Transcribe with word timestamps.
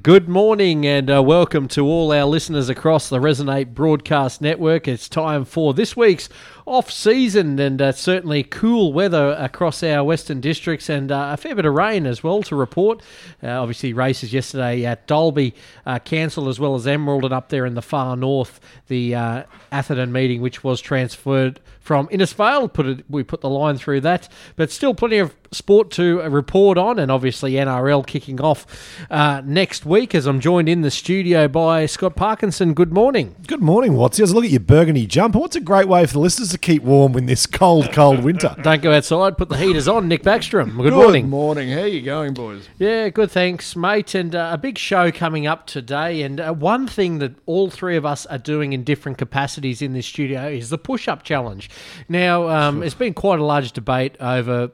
Good 0.00 0.26
morning 0.26 0.86
and 0.86 1.10
uh, 1.10 1.22
welcome 1.22 1.68
to 1.68 1.84
all 1.84 2.12
our 2.12 2.24
listeners 2.24 2.70
across 2.70 3.10
the 3.10 3.18
Resonate 3.18 3.74
Broadcast 3.74 4.40
Network. 4.40 4.88
It's 4.88 5.06
time 5.06 5.44
for 5.44 5.74
this 5.74 5.94
week's 5.94 6.30
off 6.64 6.90
season 6.90 7.58
and 7.58 7.82
uh, 7.82 7.92
certainly 7.92 8.42
cool 8.42 8.94
weather 8.94 9.36
across 9.38 9.82
our 9.82 10.02
western 10.02 10.40
districts 10.40 10.88
and 10.88 11.12
uh, 11.12 11.32
a 11.34 11.36
fair 11.36 11.54
bit 11.54 11.66
of 11.66 11.74
rain 11.74 12.06
as 12.06 12.22
well 12.22 12.42
to 12.44 12.56
report. 12.56 13.02
Uh, 13.42 13.48
obviously, 13.48 13.92
races 13.92 14.32
yesterday 14.32 14.86
at 14.86 15.06
Dalby 15.06 15.54
uh, 15.84 15.98
cancelled 15.98 16.48
as 16.48 16.58
well 16.58 16.74
as 16.74 16.86
Emerald 16.86 17.26
and 17.26 17.34
up 17.34 17.50
there 17.50 17.66
in 17.66 17.74
the 17.74 17.82
far 17.82 18.16
north, 18.16 18.60
the 18.86 19.14
uh, 19.14 19.42
Atherton 19.70 20.10
meeting, 20.10 20.40
which 20.40 20.64
was 20.64 20.80
transferred 20.80 21.60
from 21.82 22.08
Innisfail. 22.08 22.72
Put 22.72 22.86
it, 22.86 23.04
we 23.10 23.22
put 23.22 23.40
the 23.40 23.50
line 23.50 23.76
through 23.76 24.00
that, 24.02 24.28
but 24.56 24.70
still 24.70 24.94
plenty 24.94 25.18
of 25.18 25.34
sport 25.50 25.90
to 25.92 26.20
report 26.22 26.78
on, 26.78 26.98
and 26.98 27.10
obviously 27.10 27.52
NRL 27.52 28.06
kicking 28.06 28.40
off 28.40 28.66
uh, 29.10 29.42
next 29.44 29.84
week. 29.84 30.14
As 30.14 30.26
I'm 30.26 30.40
joined 30.40 30.68
in 30.68 30.80
the 30.80 30.90
studio 30.90 31.48
by 31.48 31.86
Scott 31.86 32.16
Parkinson. 32.16 32.74
Good 32.74 32.92
morning. 32.92 33.34
Good 33.46 33.60
morning, 33.60 33.92
Watsy. 33.92 34.20
Let's 34.20 34.32
look 34.32 34.44
at 34.44 34.50
your 34.50 34.60
burgundy 34.60 35.06
jumper. 35.06 35.38
What's 35.38 35.56
a 35.56 35.60
great 35.60 35.88
way 35.88 36.06
for 36.06 36.14
the 36.14 36.20
listeners 36.20 36.50
to 36.50 36.58
keep 36.58 36.82
warm 36.82 37.16
in 37.16 37.26
this 37.26 37.46
cold, 37.46 37.92
cold 37.92 38.22
winter? 38.24 38.54
Don't 38.62 38.80
go 38.82 38.92
outside. 38.92 39.36
Put 39.36 39.48
the 39.48 39.56
heaters 39.56 39.88
on. 39.88 40.08
Nick 40.08 40.22
Backstrom. 40.22 40.76
Good, 40.76 40.84
Good 40.84 40.92
morning. 40.94 41.24
Good 41.24 41.30
morning. 41.30 41.70
How 41.70 41.84
you 41.84 42.02
going, 42.02 42.34
boys? 42.34 42.68
Yeah, 42.78 43.08
good. 43.08 43.30
Thanks, 43.30 43.76
mate. 43.76 44.14
And 44.14 44.34
uh, 44.34 44.50
a 44.52 44.58
big 44.58 44.78
show 44.78 45.10
coming 45.10 45.46
up 45.46 45.66
today. 45.66 46.22
And 46.22 46.40
uh, 46.40 46.52
one 46.52 46.86
thing 46.86 47.18
that 47.18 47.34
all 47.46 47.70
three 47.70 47.96
of 47.96 48.06
us 48.06 48.24
are 48.26 48.38
doing 48.38 48.72
in 48.72 48.84
different 48.84 49.18
capacities 49.18 49.82
in 49.82 49.92
this 49.92 50.06
studio 50.06 50.48
is 50.48 50.70
the 50.70 50.78
push-up 50.78 51.22
challenge. 51.22 51.68
Now, 52.08 52.48
um, 52.48 52.82
it's 52.82 52.94
been 52.94 53.14
quite 53.14 53.38
a 53.38 53.44
large 53.44 53.72
debate 53.72 54.16
over 54.20 54.70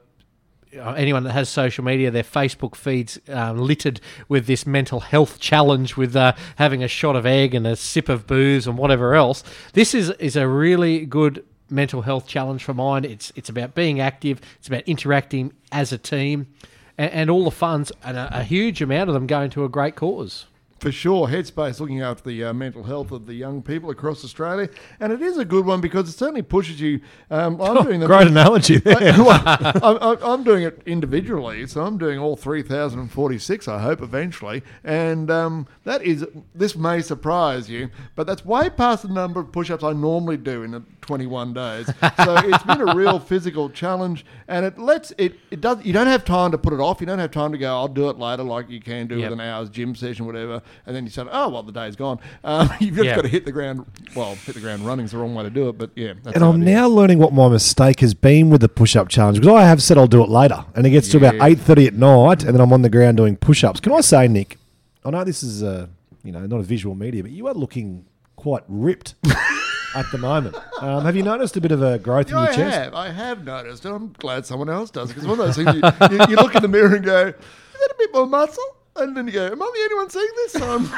uh, 0.77 0.91
anyone 0.91 1.23
that 1.23 1.31
has 1.31 1.49
social 1.49 1.83
media, 1.83 2.11
their 2.11 2.23
Facebook 2.23 2.75
feeds 2.75 3.19
um, 3.29 3.57
littered 3.57 3.99
with 4.27 4.45
this 4.45 4.67
mental 4.67 4.99
health 4.99 5.39
challenge 5.39 5.97
with 5.97 6.15
uh, 6.15 6.33
having 6.57 6.83
a 6.83 6.87
shot 6.87 7.15
of 7.15 7.25
egg 7.25 7.55
and 7.55 7.65
a 7.65 7.75
sip 7.75 8.07
of 8.07 8.27
booze 8.27 8.67
and 8.67 8.77
whatever 8.77 9.15
else. 9.15 9.43
This 9.73 9.95
is 9.95 10.11
is 10.11 10.35
a 10.35 10.47
really 10.47 11.05
good 11.05 11.43
mental 11.71 12.03
health 12.03 12.27
challenge 12.27 12.63
for 12.63 12.73
mine. 12.73 13.03
It's 13.03 13.31
it's 13.35 13.49
about 13.49 13.73
being 13.73 13.99
active. 13.99 14.41
It's 14.57 14.67
about 14.67 14.83
interacting 14.83 15.53
as 15.71 15.91
a 15.91 15.97
team, 15.97 16.47
and, 16.97 17.11
and 17.11 17.29
all 17.29 17.45
the 17.45 17.51
funds 17.51 17.91
and 18.03 18.17
a, 18.17 18.39
a 18.39 18.43
huge 18.43 18.81
amount 18.81 19.09
of 19.09 19.15
them 19.15 19.25
going 19.25 19.49
to 19.51 19.63
a 19.63 19.69
great 19.69 19.95
cause. 19.95 20.45
For 20.79 20.93
sure, 20.93 21.27
Headspace 21.27 21.81
looking 21.81 22.01
after 22.01 22.23
the 22.29 22.45
uh, 22.45 22.53
mental 22.53 22.83
health 22.83 23.11
of 23.11 23.25
the 23.25 23.33
young 23.33 23.61
people 23.61 23.89
across 23.89 24.23
Australia, 24.23 24.69
and 25.01 25.11
it 25.11 25.21
is 25.21 25.37
a 25.37 25.43
good 25.43 25.65
one 25.65 25.81
because 25.81 26.07
it 26.07 26.13
certainly 26.17 26.41
pushes 26.41 26.79
you. 26.79 27.01
Um, 27.29 27.59
I'm 27.61 27.83
doing 27.83 27.99
the 27.99 28.07
Great 28.07 28.27
analogy 28.27 28.77
there. 28.77 28.97
I'm- 29.13 30.17
I'm 30.21 30.43
doing 30.43 30.63
it 30.63 30.81
individually, 30.85 31.67
so 31.67 31.81
I'm 31.83 31.97
doing 31.97 32.17
all 32.17 32.37
3,046, 32.37 33.67
I 33.67 33.79
hope, 33.79 34.01
eventually. 34.01 34.63
And 34.83 35.29
um, 35.29 35.67
that 35.83 36.01
is, 36.01 36.25
this 36.55 36.75
may 36.77 37.01
surprise 37.01 37.69
you, 37.69 37.89
but 38.15 38.25
that's 38.25 38.45
way 38.45 38.69
past 38.69 39.03
the 39.03 39.09
number 39.09 39.39
of 39.41 39.51
push 39.51 39.69
ups 39.69 39.83
I 39.83 39.91
normally 39.93 40.37
do 40.37 40.63
in 40.63 40.73
a 40.75 40.81
21 41.01 41.53
days. 41.53 41.87
So 41.87 41.93
it's 42.37 42.63
been 42.63 42.81
a 42.87 42.95
real 42.95 43.19
physical 43.19 43.69
challenge, 43.69 44.25
and 44.47 44.65
it 44.65 44.77
lets 44.77 45.11
it, 45.17 45.35
it 45.51 45.59
does, 45.59 45.83
you 45.83 45.91
don't 45.91 46.07
have 46.07 46.23
time 46.23 46.51
to 46.51 46.57
put 46.57 46.71
it 46.71 46.79
off. 46.79 47.01
You 47.01 47.07
don't 47.07 47.19
have 47.19 47.31
time 47.31 47.51
to 47.51 47.57
go, 47.57 47.67
I'll 47.75 47.87
do 47.87 48.09
it 48.09 48.17
later, 48.17 48.43
like 48.43 48.69
you 48.69 48.79
can 48.79 49.07
do 49.07 49.17
Yep. 49.19 49.31
with 49.31 49.39
an 49.39 49.45
hour's 49.45 49.69
gym 49.69 49.93
session, 49.95 50.25
whatever. 50.25 50.61
And 50.85 50.95
then 50.95 51.03
you 51.03 51.09
said, 51.09 51.27
oh, 51.31 51.49
well, 51.49 51.63
the 51.63 51.71
day's 51.71 51.95
gone. 51.95 52.19
Um, 52.43 52.69
you've 52.79 52.95
just 52.95 53.05
Yeah. 53.05 53.15
got 53.15 53.21
to 53.23 53.27
hit 53.27 53.45
the 53.45 53.51
ground, 53.51 53.85
well, 54.15 54.35
hit 54.35 54.55
the 54.55 54.61
ground 54.61 54.85
running's 54.85 55.11
the 55.11 55.17
wrong 55.17 55.33
way 55.35 55.43
to 55.43 55.49
do 55.49 55.69
it, 55.69 55.77
but 55.77 55.91
yeah. 55.95 56.13
That's 56.23 56.35
And 56.35 56.43
I'm 56.43 56.61
idea. 56.61 56.75
now 56.75 56.87
learning 56.87 57.19
what 57.19 57.33
my 57.33 57.47
mistake 57.49 57.99
has 58.01 58.13
been 58.13 58.49
with 58.49 58.61
the 58.61 58.69
push-up 58.69 59.07
challenge 59.09 59.39
because 59.39 59.53
I 59.55 59.63
have 59.65 59.81
said 59.83 59.97
I'll 59.97 60.07
do 60.07 60.23
it 60.23 60.29
later, 60.29 60.65
and 60.75 60.85
it 60.85 60.89
gets 60.91 61.09
to 61.09 61.17
about 61.17 61.35
eight 61.41 61.59
thirty 61.59 61.85
at 61.87 61.93
night, 61.93 62.43
and 62.43 62.53
then 62.53 62.61
I'm 62.61 62.73
on 62.73 62.81
the 62.81 62.89
ground 62.89 63.17
doing 63.17 63.35
push-ups. 63.37 63.79
Can 63.79 63.93
I 63.93 64.01
say, 64.01 64.27
Nick? 64.27 64.57
I 65.05 65.11
know 65.11 65.23
this 65.23 65.43
is 65.43 65.63
uh, 65.63 65.87
you 66.23 66.31
know 66.31 66.45
not 66.45 66.59
a 66.59 66.63
visual 66.63 66.95
media, 66.95 67.23
but 67.23 67.31
you 67.31 67.47
are 67.47 67.53
looking 67.53 68.05
quite 68.35 68.63
ripped 68.67 69.15
at 69.95 70.05
the 70.11 70.17
moment. 70.17 70.55
Um, 70.81 71.03
have 71.05 71.15
you 71.15 71.23
noticed 71.23 71.57
a 71.57 71.61
bit 71.61 71.71
of 71.71 71.81
a 71.81 71.97
growth 71.99 72.29
Yeah, 72.29 72.37
in 72.37 72.43
your 72.43 72.51
I 72.51 72.55
chest? 72.55 72.77
have. 72.77 72.93
I 72.93 73.09
have 73.09 73.43
noticed, 73.45 73.85
and 73.85 73.93
I'm 73.95 74.13
glad 74.19 74.45
someone 74.45 74.69
else 74.69 74.91
does 74.91 75.09
because 75.09 75.25
one 75.25 75.39
of 75.39 75.45
those 75.45 75.55
things 75.55 75.73
you, 75.75 76.17
you, 76.17 76.25
you 76.29 76.35
look 76.35 76.55
in 76.55 76.61
the 76.61 76.67
mirror 76.67 76.95
and 76.95 77.03
go, 77.05 77.27
"Is 77.27 77.33
that 77.33 77.91
a 77.91 77.95
bit 77.97 78.13
more 78.13 78.27
muscle?" 78.27 78.63
And 78.99 79.15
then 79.15 79.27
you 79.27 79.33
go, 79.33 79.45
"Am 79.45 79.61
I 79.61 79.71
the 79.73 79.81
only 79.83 79.95
one 79.95 80.09
seeing 80.09 80.29
this?" 80.35 80.53
So 80.53 80.69
I'm, 80.75 80.89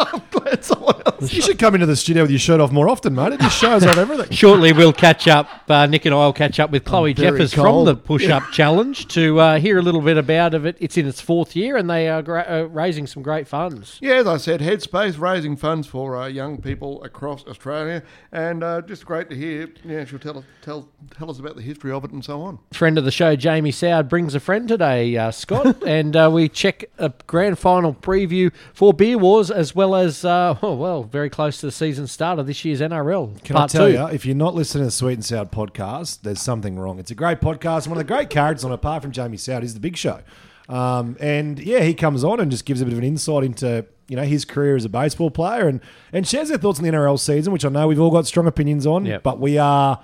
I'm 0.00 0.22
glad 0.30 0.64
someone 0.64 1.00
else. 1.06 1.32
You 1.32 1.42
should 1.42 1.58
come 1.58 1.74
into 1.74 1.86
the 1.86 1.96
studio 1.96 2.22
with 2.22 2.30
your 2.30 2.38
shirt 2.40 2.60
off 2.60 2.72
more 2.72 2.88
often, 2.88 3.14
mate. 3.14 3.32
It 3.32 3.40
just 3.40 3.58
shows 3.58 3.84
off 3.84 3.96
everything. 3.96 4.30
Shortly, 4.30 4.72
we'll 4.72 4.92
catch 4.92 5.28
up. 5.28 5.48
Uh, 5.68 5.86
Nick 5.86 6.04
and 6.04 6.14
I 6.14 6.18
will 6.18 6.32
catch 6.32 6.60
up 6.60 6.70
with 6.70 6.84
Chloe 6.84 7.12
very 7.12 7.30
Jeffers 7.30 7.54
from 7.54 7.84
the 7.84 7.96
Push 7.96 8.28
Up 8.28 8.42
Challenge 8.52 9.06
to 9.08 9.40
uh, 9.40 9.58
hear 9.58 9.78
a 9.78 9.82
little 9.82 10.00
bit 10.02 10.16
about 10.16 10.54
of 10.54 10.66
it. 10.66 10.76
It's 10.80 10.96
in 10.96 11.06
its 11.06 11.20
fourth 11.20 11.56
year, 11.56 11.76
and 11.76 11.88
they 11.88 12.08
are 12.08 12.22
gra- 12.22 12.46
uh, 12.48 12.68
raising 12.68 13.06
some 13.06 13.22
great 13.22 13.46
funds. 13.48 13.98
Yeah, 14.00 14.14
as 14.14 14.26
I 14.26 14.36
said, 14.36 14.60
Headspace 14.60 15.18
raising 15.18 15.56
funds 15.56 15.86
for 15.86 16.16
uh, 16.16 16.26
young 16.26 16.60
people 16.60 17.02
across 17.02 17.46
Australia, 17.46 18.02
and 18.32 18.62
uh, 18.62 18.82
just 18.82 19.06
great 19.06 19.30
to 19.30 19.36
hear. 19.36 19.68
Yeah, 19.84 20.04
she'll 20.04 20.18
tell 20.18 20.38
us 20.38 20.44
tell 20.62 20.88
tell 21.16 21.30
us 21.30 21.38
about 21.38 21.56
the 21.56 21.62
history 21.62 21.92
of 21.92 22.04
it 22.04 22.10
and 22.10 22.24
so 22.24 22.42
on. 22.42 22.58
Friend 22.72 22.98
of 22.98 23.04
the 23.04 23.10
show, 23.10 23.36
Jamie 23.36 23.72
Soward, 23.72 24.08
brings 24.08 24.34
a 24.34 24.40
friend 24.40 24.68
today, 24.68 25.16
uh, 25.16 25.30
Scott, 25.30 25.82
and 25.86 26.14
uh, 26.16 26.30
we 26.32 26.48
check 26.48 26.84
a 26.98 27.10
grand 27.36 27.58
final 27.58 27.92
preview 27.92 28.50
for 28.72 28.94
Beer 28.94 29.18
Wars 29.18 29.50
as 29.50 29.74
well 29.74 29.94
as, 29.94 30.24
uh, 30.24 30.56
oh, 30.62 30.72
well, 30.74 31.02
very 31.02 31.28
close 31.28 31.60
to 31.60 31.66
the 31.66 31.72
season 31.72 32.06
start 32.06 32.38
of 32.38 32.46
this 32.46 32.64
year's 32.64 32.80
NRL. 32.80 33.44
Can 33.44 33.56
I 33.56 33.66
tell 33.66 33.88
two. 33.88 33.92
you, 33.92 34.06
if 34.06 34.24
you're 34.24 34.34
not 34.34 34.54
listening 34.54 34.80
to 34.80 34.86
the 34.86 34.90
Sweet 34.90 35.12
and 35.12 35.24
Sour 35.24 35.44
podcast, 35.44 36.22
there's 36.22 36.40
something 36.40 36.78
wrong. 36.78 36.98
It's 36.98 37.10
a 37.10 37.14
great 37.14 37.42
podcast. 37.42 37.88
One 37.88 37.98
of 37.98 38.06
the 38.06 38.10
great 38.10 38.30
characters 38.30 38.64
on, 38.64 38.70
it, 38.70 38.76
apart 38.76 39.02
from 39.02 39.12
Jamie 39.12 39.36
Soward, 39.36 39.64
is 39.64 39.74
the 39.74 39.80
Big 39.80 39.98
Show. 39.98 40.22
Um, 40.70 41.18
and 41.20 41.58
yeah, 41.58 41.80
he 41.80 41.92
comes 41.92 42.24
on 42.24 42.40
and 42.40 42.50
just 42.50 42.64
gives 42.64 42.80
a 42.80 42.86
bit 42.86 42.94
of 42.94 42.98
an 42.98 43.04
insight 43.04 43.44
into 43.44 43.84
you 44.08 44.16
know 44.16 44.22
his 44.22 44.46
career 44.46 44.76
as 44.76 44.86
a 44.86 44.88
baseball 44.88 45.30
player 45.30 45.68
and 45.68 45.80
and 46.12 46.26
shares 46.26 46.48
their 46.48 46.58
thoughts 46.58 46.78
on 46.78 46.84
the 46.86 46.90
NRL 46.90 47.20
season, 47.20 47.52
which 47.52 47.66
I 47.66 47.68
know 47.68 47.86
we've 47.86 48.00
all 48.00 48.10
got 48.10 48.26
strong 48.26 48.46
opinions 48.46 48.86
on. 48.86 49.04
Yep. 49.04 49.22
But 49.22 49.40
we 49.40 49.58
are 49.58 50.02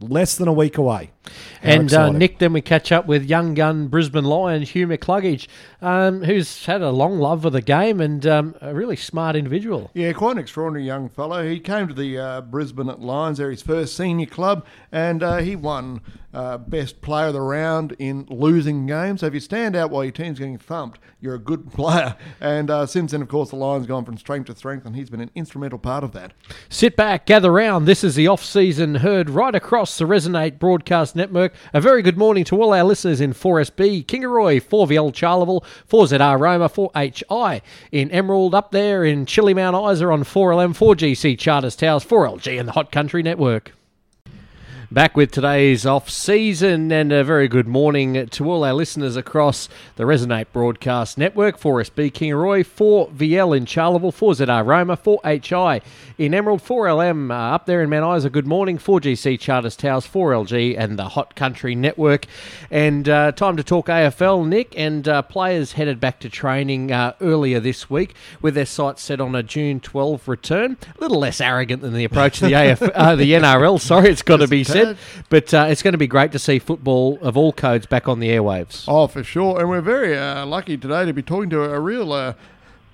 less 0.00 0.36
than 0.36 0.48
a 0.48 0.52
week 0.52 0.76
away. 0.76 1.12
How 1.24 1.30
And 1.62 1.92
uh. 1.92 2.10
Nick, 2.10 2.38
then 2.38 2.52
we 2.52 2.60
catch 2.60 2.92
up 2.92 3.06
with 3.06 3.24
young 3.24 3.54
gun 3.54 3.88
Brisbane 3.88 4.24
Lion 4.24 4.62
Hugh 4.62 4.86
McCluggage, 4.86 5.46
um, 5.80 6.22
who's 6.22 6.66
had 6.66 6.82
a 6.82 6.90
long 6.90 7.18
love 7.18 7.44
of 7.44 7.52
the 7.52 7.62
game 7.62 8.00
and 8.00 8.26
um, 8.26 8.54
a 8.60 8.74
really 8.74 8.96
smart 8.96 9.36
individual. 9.36 9.90
Yeah, 9.94 10.12
quite 10.12 10.32
an 10.32 10.38
extraordinary 10.38 10.86
young 10.86 11.08
fellow. 11.08 11.46
He 11.48 11.60
came 11.60 11.88
to 11.88 11.94
the 11.94 12.18
uh, 12.18 12.40
Brisbane 12.42 12.86
Lions, 12.86 13.38
they're 13.38 13.50
his 13.50 13.62
first 13.62 13.96
senior 13.96 14.26
club, 14.26 14.66
and 14.92 15.22
uh, 15.22 15.38
he 15.38 15.56
won 15.56 16.00
uh, 16.34 16.58
best 16.58 17.00
player 17.00 17.28
of 17.28 17.32
the 17.32 17.40
round 17.40 17.94
in 17.98 18.26
losing 18.28 18.86
games. 18.86 19.20
So 19.20 19.26
if 19.26 19.34
you 19.34 19.40
stand 19.40 19.76
out 19.76 19.90
while 19.90 20.04
your 20.04 20.12
team's 20.12 20.38
getting 20.38 20.58
thumped, 20.58 20.98
you're 21.20 21.34
a 21.34 21.38
good 21.38 21.72
player. 21.72 22.16
And 22.40 22.70
uh, 22.70 22.86
since 22.86 23.12
then, 23.12 23.22
of 23.22 23.28
course, 23.28 23.50
the 23.50 23.56
Lions 23.56 23.86
gone 23.86 24.04
from 24.04 24.18
strength 24.18 24.46
to 24.46 24.56
strength, 24.56 24.84
and 24.84 24.96
he's 24.96 25.10
been 25.10 25.20
an 25.20 25.30
instrumental 25.34 25.78
part 25.78 26.04
of 26.04 26.12
that. 26.12 26.32
Sit 26.68 26.96
back, 26.96 27.26
gather 27.26 27.52
round. 27.52 27.86
This 27.86 28.02
is 28.04 28.16
the 28.16 28.26
off-season 28.26 28.96
heard 28.96 29.30
right 29.30 29.54
across 29.54 29.96
the 29.96 30.04
Resonate 30.04 30.58
Broadcast 30.58 31.13
Network. 31.14 31.52
A 31.72 31.80
very 31.80 32.02
good 32.02 32.18
morning 32.18 32.44
to 32.44 32.60
all 32.60 32.72
our 32.72 32.84
listeners 32.84 33.20
in 33.20 33.32
4SB, 33.32 34.06
Kingaroy, 34.06 34.60
4VL 34.60 35.12
Charleville, 35.12 35.64
4ZR 35.88 36.38
Roma, 36.38 36.68
4HI 36.68 37.60
in 37.92 38.10
Emerald, 38.10 38.54
up 38.54 38.70
there 38.70 39.04
in 39.04 39.26
Chili 39.26 39.54
Mount 39.54 39.76
Isa 39.92 40.06
on 40.08 40.24
4LM, 40.24 40.76
4GC 40.76 41.38
Charters 41.38 41.76
Towers, 41.76 42.04
4LG 42.04 42.58
and 42.58 42.68
the 42.68 42.72
Hot 42.72 42.90
Country 42.90 43.22
Network. 43.22 43.72
Back 44.94 45.16
with 45.16 45.32
today's 45.32 45.84
off 45.84 46.08
season, 46.08 46.92
and 46.92 47.10
a 47.10 47.24
very 47.24 47.48
good 47.48 47.66
morning 47.66 48.28
to 48.28 48.48
all 48.48 48.62
our 48.62 48.72
listeners 48.72 49.16
across 49.16 49.68
the 49.96 50.04
Resonate 50.04 50.46
Broadcast 50.52 51.18
Network. 51.18 51.58
For 51.58 51.82
SB 51.82 52.12
Kingaroy, 52.12 52.64
4VL 52.64 53.56
in 53.56 53.64
Charleville, 53.64 54.12
4ZR 54.12 54.64
Roma, 54.64 54.96
4HI 54.96 55.82
in 56.16 56.32
Emerald, 56.32 56.62
4LM 56.62 57.32
uh, 57.32 57.56
up 57.56 57.66
there 57.66 57.82
in 57.82 57.90
Mount 57.90 58.18
Isa. 58.18 58.30
Good 58.30 58.46
morning, 58.46 58.78
4GC 58.78 59.40
Charters 59.40 59.74
Towers, 59.74 60.06
4LG, 60.06 60.78
and 60.78 60.96
the 60.96 61.08
Hot 61.08 61.34
Country 61.34 61.74
Network. 61.74 62.26
And 62.70 63.08
uh, 63.08 63.32
time 63.32 63.56
to 63.56 63.64
talk 63.64 63.88
AFL, 63.88 64.46
Nick. 64.46 64.78
And 64.78 65.08
uh, 65.08 65.22
players 65.22 65.72
headed 65.72 65.98
back 65.98 66.20
to 66.20 66.28
training 66.28 66.92
uh, 66.92 67.14
earlier 67.20 67.58
this 67.58 67.90
week 67.90 68.14
with 68.40 68.54
their 68.54 68.64
sights 68.64 69.02
set 69.02 69.20
on 69.20 69.34
a 69.34 69.42
June 69.42 69.80
12 69.80 70.28
return. 70.28 70.76
A 70.96 71.00
little 71.00 71.18
less 71.18 71.40
arrogant 71.40 71.82
than 71.82 71.94
the 71.94 72.04
approach 72.04 72.40
of 72.40 72.48
the 72.48 72.54
AF, 72.54 72.80
uh, 72.80 73.16
the 73.16 73.32
NRL. 73.32 73.80
Sorry, 73.80 74.08
it's 74.08 74.22
got 74.22 74.36
to 74.36 74.46
be 74.46 74.62
said. 74.62 74.83
But 75.28 75.52
uh, 75.54 75.66
it's 75.68 75.82
going 75.82 75.92
to 75.92 75.98
be 75.98 76.06
great 76.06 76.32
to 76.32 76.38
see 76.38 76.58
football 76.58 77.18
of 77.20 77.36
all 77.36 77.52
codes 77.52 77.86
back 77.86 78.08
on 78.08 78.20
the 78.20 78.28
airwaves. 78.28 78.84
Oh, 78.88 79.06
for 79.06 79.22
sure. 79.24 79.60
And 79.60 79.68
we're 79.68 79.80
very 79.80 80.16
uh, 80.16 80.46
lucky 80.46 80.76
today 80.76 81.04
to 81.04 81.12
be 81.12 81.22
talking 81.22 81.50
to 81.50 81.62
a 81.64 81.80
real. 81.80 82.12
Uh, 82.12 82.34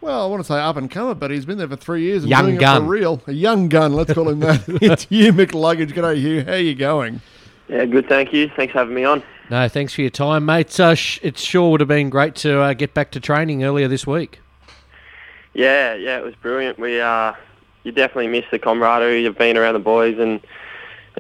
well, 0.01 0.25
I 0.25 0.27
want 0.27 0.41
to 0.41 0.47
say 0.47 0.59
up 0.59 0.77
and 0.77 0.91
comer, 0.91 1.15
but 1.15 1.31
he's 1.31 1.45
been 1.45 1.59
there 1.59 1.69
for 1.69 1.77
three 1.77 2.03
years 2.03 2.23
and 2.23 2.31
Young 2.31 2.47
doing 2.47 2.59
gun. 2.59 2.77
it 2.77 2.81
for 2.87 2.91
real. 2.91 3.23
A 3.27 3.33
young 3.33 3.69
gun, 3.69 3.93
let's 3.93 4.13
call 4.15 4.29
him 4.31 4.41
that. 4.41 4.63
it's 4.83 5.05
Hugh 5.05 5.33
McCluggage. 5.33 5.93
G'day, 5.93 6.17
Hugh. 6.17 6.45
How 6.45 6.55
you 6.55 6.75
going? 6.75 7.21
Yeah, 7.69 7.85
good. 7.85 8.09
Thank 8.09 8.33
you. 8.33 8.51
Thanks 8.57 8.73
for 8.73 8.79
having 8.79 8.95
me 8.95 9.05
on. 9.05 9.23
No, 9.51 9.69
thanks 9.69 9.93
for 9.93 10.01
your 10.01 10.11
time, 10.11 10.47
mate. 10.47 10.79
Uh, 10.81 10.95
sh- 10.95 11.19
it 11.23 11.37
sure 11.37 11.71
would 11.73 11.81
have 11.81 11.89
been 11.89 12.09
great 12.09 12.35
to 12.37 12.61
uh, 12.61 12.73
get 12.73 12.95
back 12.95 13.11
to 13.13 13.21
training 13.21 13.63
earlier 13.63 13.89
this 13.89 14.07
week. 14.07 14.41
Yeah, 15.55 15.95
yeah, 15.95 16.17
it 16.19 16.25
was 16.25 16.35
brilliant. 16.37 16.79
We 16.79 17.01
uh, 17.01 17.35
you 17.83 17.93
definitely 17.93 18.29
miss 18.29 18.45
the 18.51 18.59
camaraderie 18.59 19.27
of 19.27 19.37
being 19.37 19.57
around 19.57 19.75
the 19.75 19.81
boys 19.81 20.19
and 20.19 20.41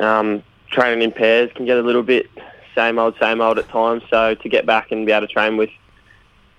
um, 0.00 0.42
training 0.70 1.02
in 1.02 1.12
pairs 1.12 1.50
can 1.54 1.66
get 1.66 1.76
a 1.76 1.82
little 1.82 2.02
bit 2.02 2.30
same 2.74 2.98
old, 2.98 3.16
same 3.20 3.40
old 3.40 3.58
at 3.58 3.68
times. 3.68 4.02
So 4.10 4.34
to 4.34 4.48
get 4.48 4.66
back 4.66 4.92
and 4.92 5.04
be 5.04 5.12
able 5.12 5.26
to 5.26 5.32
train 5.32 5.56
with 5.56 5.70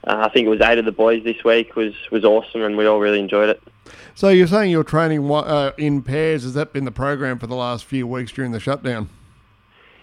uh, 0.05 0.25
I 0.25 0.29
think 0.29 0.47
it 0.47 0.49
was 0.49 0.61
eight 0.61 0.79
of 0.79 0.85
the 0.85 0.91
boys 0.91 1.23
this 1.23 1.43
week 1.43 1.75
was 1.75 1.93
was 2.11 2.23
awesome, 2.23 2.63
and 2.63 2.75
we 2.75 2.85
all 2.85 2.99
really 2.99 3.19
enjoyed 3.19 3.49
it. 3.49 3.61
So 4.15 4.29
you're 4.29 4.47
saying 4.47 4.71
you're 4.71 4.83
training 4.83 5.29
uh, 5.29 5.73
in 5.77 6.01
pairs? 6.01 6.43
Has 6.43 6.53
that 6.55 6.73
been 6.73 6.85
the 6.85 6.91
program 6.91 7.37
for 7.37 7.47
the 7.47 7.55
last 7.55 7.85
few 7.85 8.07
weeks 8.07 8.31
during 8.31 8.51
the 8.51 8.59
shutdown? 8.59 9.09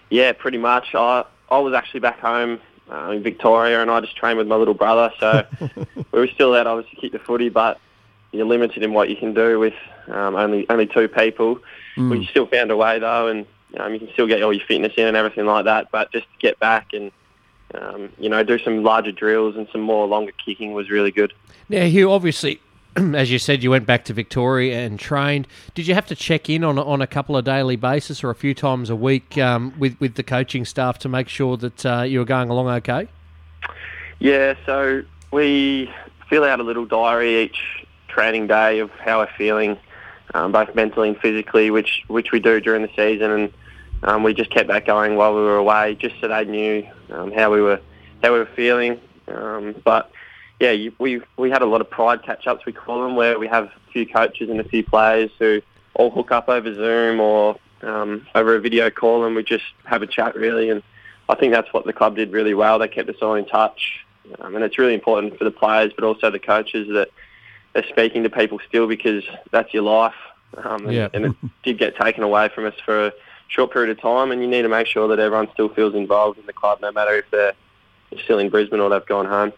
Yeah, 0.09 0.31
pretty 0.31 0.57
much. 0.57 0.95
I 0.95 1.25
I 1.49 1.57
was 1.59 1.73
actually 1.73 1.99
back 1.99 2.19
home 2.19 2.59
uh, 2.89 3.11
in 3.11 3.23
Victoria, 3.23 3.81
and 3.81 3.91
I 3.91 3.99
just 3.99 4.15
trained 4.15 4.37
with 4.37 4.47
my 4.47 4.55
little 4.55 4.73
brother. 4.73 5.11
So 5.19 5.45
we 6.11 6.19
were 6.19 6.27
still 6.27 6.55
out, 6.55 6.65
obviously, 6.65 6.95
to 6.95 7.01
kick 7.01 7.11
the 7.11 7.19
footy, 7.19 7.49
but 7.49 7.79
you're 8.31 8.45
limited 8.45 8.83
in 8.83 8.93
what 8.93 9.09
you 9.09 9.17
can 9.17 9.33
do 9.33 9.59
with 9.59 9.73
um, 10.07 10.35
only 10.35 10.65
only 10.69 10.87
two 10.87 11.09
people. 11.09 11.59
We 11.97 12.25
still 12.27 12.45
found 12.45 12.71
a 12.71 12.77
way 12.77 12.99
though, 12.99 13.27
and 13.27 13.45
um, 13.77 13.93
you 13.93 13.99
can 13.99 14.09
still 14.13 14.27
get 14.27 14.41
all 14.41 14.53
your 14.53 14.65
fitness 14.65 14.93
in 14.97 15.07
and 15.07 15.17
everything 15.17 15.45
like 15.45 15.65
that. 15.65 15.91
But 15.91 16.11
just 16.11 16.25
to 16.25 16.39
get 16.39 16.59
back 16.59 16.93
and 16.93 17.11
um, 17.75 18.09
you 18.17 18.29
know 18.29 18.43
do 18.43 18.57
some 18.59 18.83
larger 18.83 19.11
drills 19.11 19.55
and 19.55 19.67
some 19.71 19.81
more 19.81 20.07
longer 20.07 20.31
kicking 20.43 20.73
was 20.73 20.89
really 20.89 21.11
good. 21.11 21.33
Now, 21.67 21.85
Hugh, 21.85 22.11
obviously, 22.11 22.59
as 22.95 23.31
you 23.31 23.39
said, 23.39 23.63
you 23.63 23.69
went 23.69 23.85
back 23.85 24.05
to 24.05 24.13
Victoria 24.13 24.79
and 24.79 24.99
trained. 24.99 25.47
Did 25.75 25.87
you 25.87 25.93
have 25.93 26.07
to 26.07 26.15
check 26.15 26.49
in 26.49 26.63
on 26.63 26.77
a, 26.77 26.83
on 26.83 27.01
a 27.01 27.07
couple 27.07 27.37
of 27.37 27.45
daily 27.45 27.75
basis 27.75 28.23
or 28.23 28.29
a 28.29 28.35
few 28.35 28.53
times 28.53 28.89
a 28.89 28.95
week 28.95 29.37
um, 29.37 29.73
with 29.77 29.99
with 29.99 30.15
the 30.15 30.23
coaching 30.23 30.65
staff 30.65 30.99
to 30.99 31.09
make 31.09 31.29
sure 31.29 31.57
that 31.57 31.85
uh, 31.85 32.01
you 32.01 32.19
were 32.19 32.25
going 32.25 32.49
along 32.49 32.67
okay? 32.67 33.07
Yeah, 34.19 34.55
so 34.65 35.03
we 35.31 35.89
fill 36.29 36.43
out 36.43 36.59
a 36.59 36.63
little 36.63 36.85
diary 36.85 37.43
each 37.43 37.85
training 38.07 38.47
day 38.47 38.79
of 38.79 38.91
how 38.91 39.19
we're 39.19 39.29
feeling, 39.37 39.77
um, 40.33 40.51
both 40.51 40.73
mentally 40.75 41.09
and 41.09 41.17
physically, 41.17 41.71
which 41.71 42.03
which 42.07 42.31
we 42.31 42.39
do 42.39 42.59
during 42.59 42.81
the 42.81 42.91
season, 42.95 43.31
and 43.31 43.53
um, 44.03 44.23
we 44.23 44.33
just 44.33 44.49
kept 44.49 44.67
that 44.69 44.85
going 44.85 45.15
while 45.15 45.35
we 45.35 45.41
were 45.41 45.57
away, 45.57 45.95
just 45.95 46.15
so 46.21 46.27
they 46.27 46.45
knew 46.45 46.87
um, 47.11 47.31
how 47.31 47.51
we 47.51 47.61
were 47.61 47.79
how 48.23 48.33
we 48.33 48.39
were 48.39 48.49
feeling. 48.55 48.99
Um, 49.27 49.75
but 49.83 50.11
yeah, 50.59 50.71
you, 50.71 50.93
we 50.99 51.21
we 51.37 51.49
had 51.49 51.61
a 51.61 51.65
lot 51.65 51.81
of 51.81 51.89
pride 51.89 52.23
catch 52.23 52.47
ups 52.47 52.65
we 52.65 52.73
call 52.73 53.03
them, 53.03 53.15
where 53.15 53.39
we 53.39 53.47
have 53.47 53.65
a 53.65 53.91
few 53.91 54.05
coaches 54.05 54.49
and 54.49 54.59
a 54.59 54.63
few 54.63 54.83
players 54.83 55.31
who 55.39 55.61
all 55.95 56.11
hook 56.11 56.31
up 56.31 56.49
over 56.49 56.73
Zoom 56.73 57.19
or 57.19 57.57
um, 57.81 58.27
over 58.35 58.55
a 58.55 58.59
video 58.59 58.89
call, 58.89 59.25
and 59.25 59.35
we 59.35 59.43
just 59.43 59.65
have 59.85 60.01
a 60.01 60.07
chat 60.07 60.35
really. 60.35 60.69
And 60.69 60.83
I 61.27 61.35
think 61.35 61.53
that's 61.53 61.71
what 61.73 61.85
the 61.85 61.93
club 61.93 62.15
did 62.15 62.31
really 62.31 62.53
well. 62.53 62.79
They 62.79 62.87
kept 62.87 63.09
us 63.09 63.15
all 63.21 63.35
in 63.35 63.45
touch, 63.45 64.05
um, 64.39 64.55
and 64.55 64.63
it's 64.63 64.77
really 64.77 64.93
important 64.93 65.37
for 65.37 65.43
the 65.43 65.51
players, 65.51 65.91
but 65.93 66.03
also 66.03 66.29
the 66.29 66.39
coaches 66.39 66.87
that 66.93 67.09
they're 67.73 67.87
speaking 67.89 68.23
to 68.23 68.29
people 68.29 68.59
still 68.67 68.87
because 68.87 69.23
that's 69.51 69.73
your 69.73 69.83
life. 69.83 70.15
Um, 70.57 70.85
and, 70.85 70.93
Yeah. 70.93 71.09
and 71.13 71.25
it 71.27 71.35
did 71.63 71.77
get 71.77 71.95
taken 71.95 72.23
away 72.23 72.49
from 72.49 72.65
us 72.65 72.73
for 72.83 73.07
a 73.07 73.13
short 73.47 73.71
period 73.71 73.89
of 73.89 74.01
time, 74.01 74.31
and 74.31 74.41
you 74.41 74.47
need 74.47 74.63
to 74.63 74.69
make 74.69 74.87
sure 74.87 75.07
that 75.07 75.19
everyone 75.19 75.49
still 75.53 75.69
feels 75.69 75.95
involved 75.95 76.39
in 76.39 76.45
the 76.45 76.53
club, 76.53 76.79
no 76.81 76.91
matter 76.91 77.15
if 77.15 77.29
they're 77.31 77.53
still 78.23 78.39
in 78.39 78.49
Brisbane 78.49 78.79
or 78.79 78.89
they've 78.89 79.05
gone 79.05 79.25
home. 79.25 79.53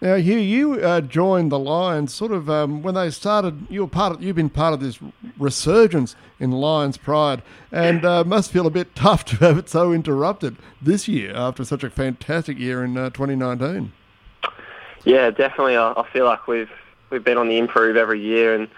Now, 0.00 0.16
Hugh, 0.16 0.38
you 0.38 0.74
uh, 0.80 1.00
joined 1.00 1.52
the 1.52 1.60
Lions 1.60 2.12
sort 2.12 2.32
of 2.32 2.50
um, 2.50 2.82
when 2.82 2.96
they 2.96 3.08
started. 3.10 3.66
You 3.70 3.82
were 3.82 3.86
part 3.88 4.16
of. 4.16 4.20
You've 4.22 4.34
been 4.34 4.50
part 4.50 4.74
of 4.74 4.80
this 4.80 4.98
resurgence 5.38 6.16
in 6.40 6.50
Lions 6.50 6.96
pride, 6.96 7.40
and 7.70 8.04
uh, 8.04 8.24
must 8.24 8.50
feel 8.50 8.66
a 8.66 8.70
bit 8.70 8.94
tough 8.96 9.24
to 9.26 9.36
have 9.36 9.58
it 9.58 9.68
so 9.68 9.92
interrupted 9.92 10.56
this 10.80 11.06
year 11.06 11.32
after 11.36 11.64
such 11.64 11.84
a 11.84 11.90
fantastic 11.90 12.58
year 12.58 12.82
in 12.82 12.96
uh, 12.96 13.10
2019. 13.10 13.92
Yeah, 15.04 15.30
definitely. 15.30 15.76
I, 15.76 15.92
I 15.92 16.08
feel 16.12 16.24
like 16.24 16.48
we've 16.48 16.70
we've 17.12 17.22
been 17.22 17.38
on 17.38 17.48
the 17.48 17.58
improve 17.58 17.96
every 17.96 18.20
year, 18.20 18.54
and 18.54 18.68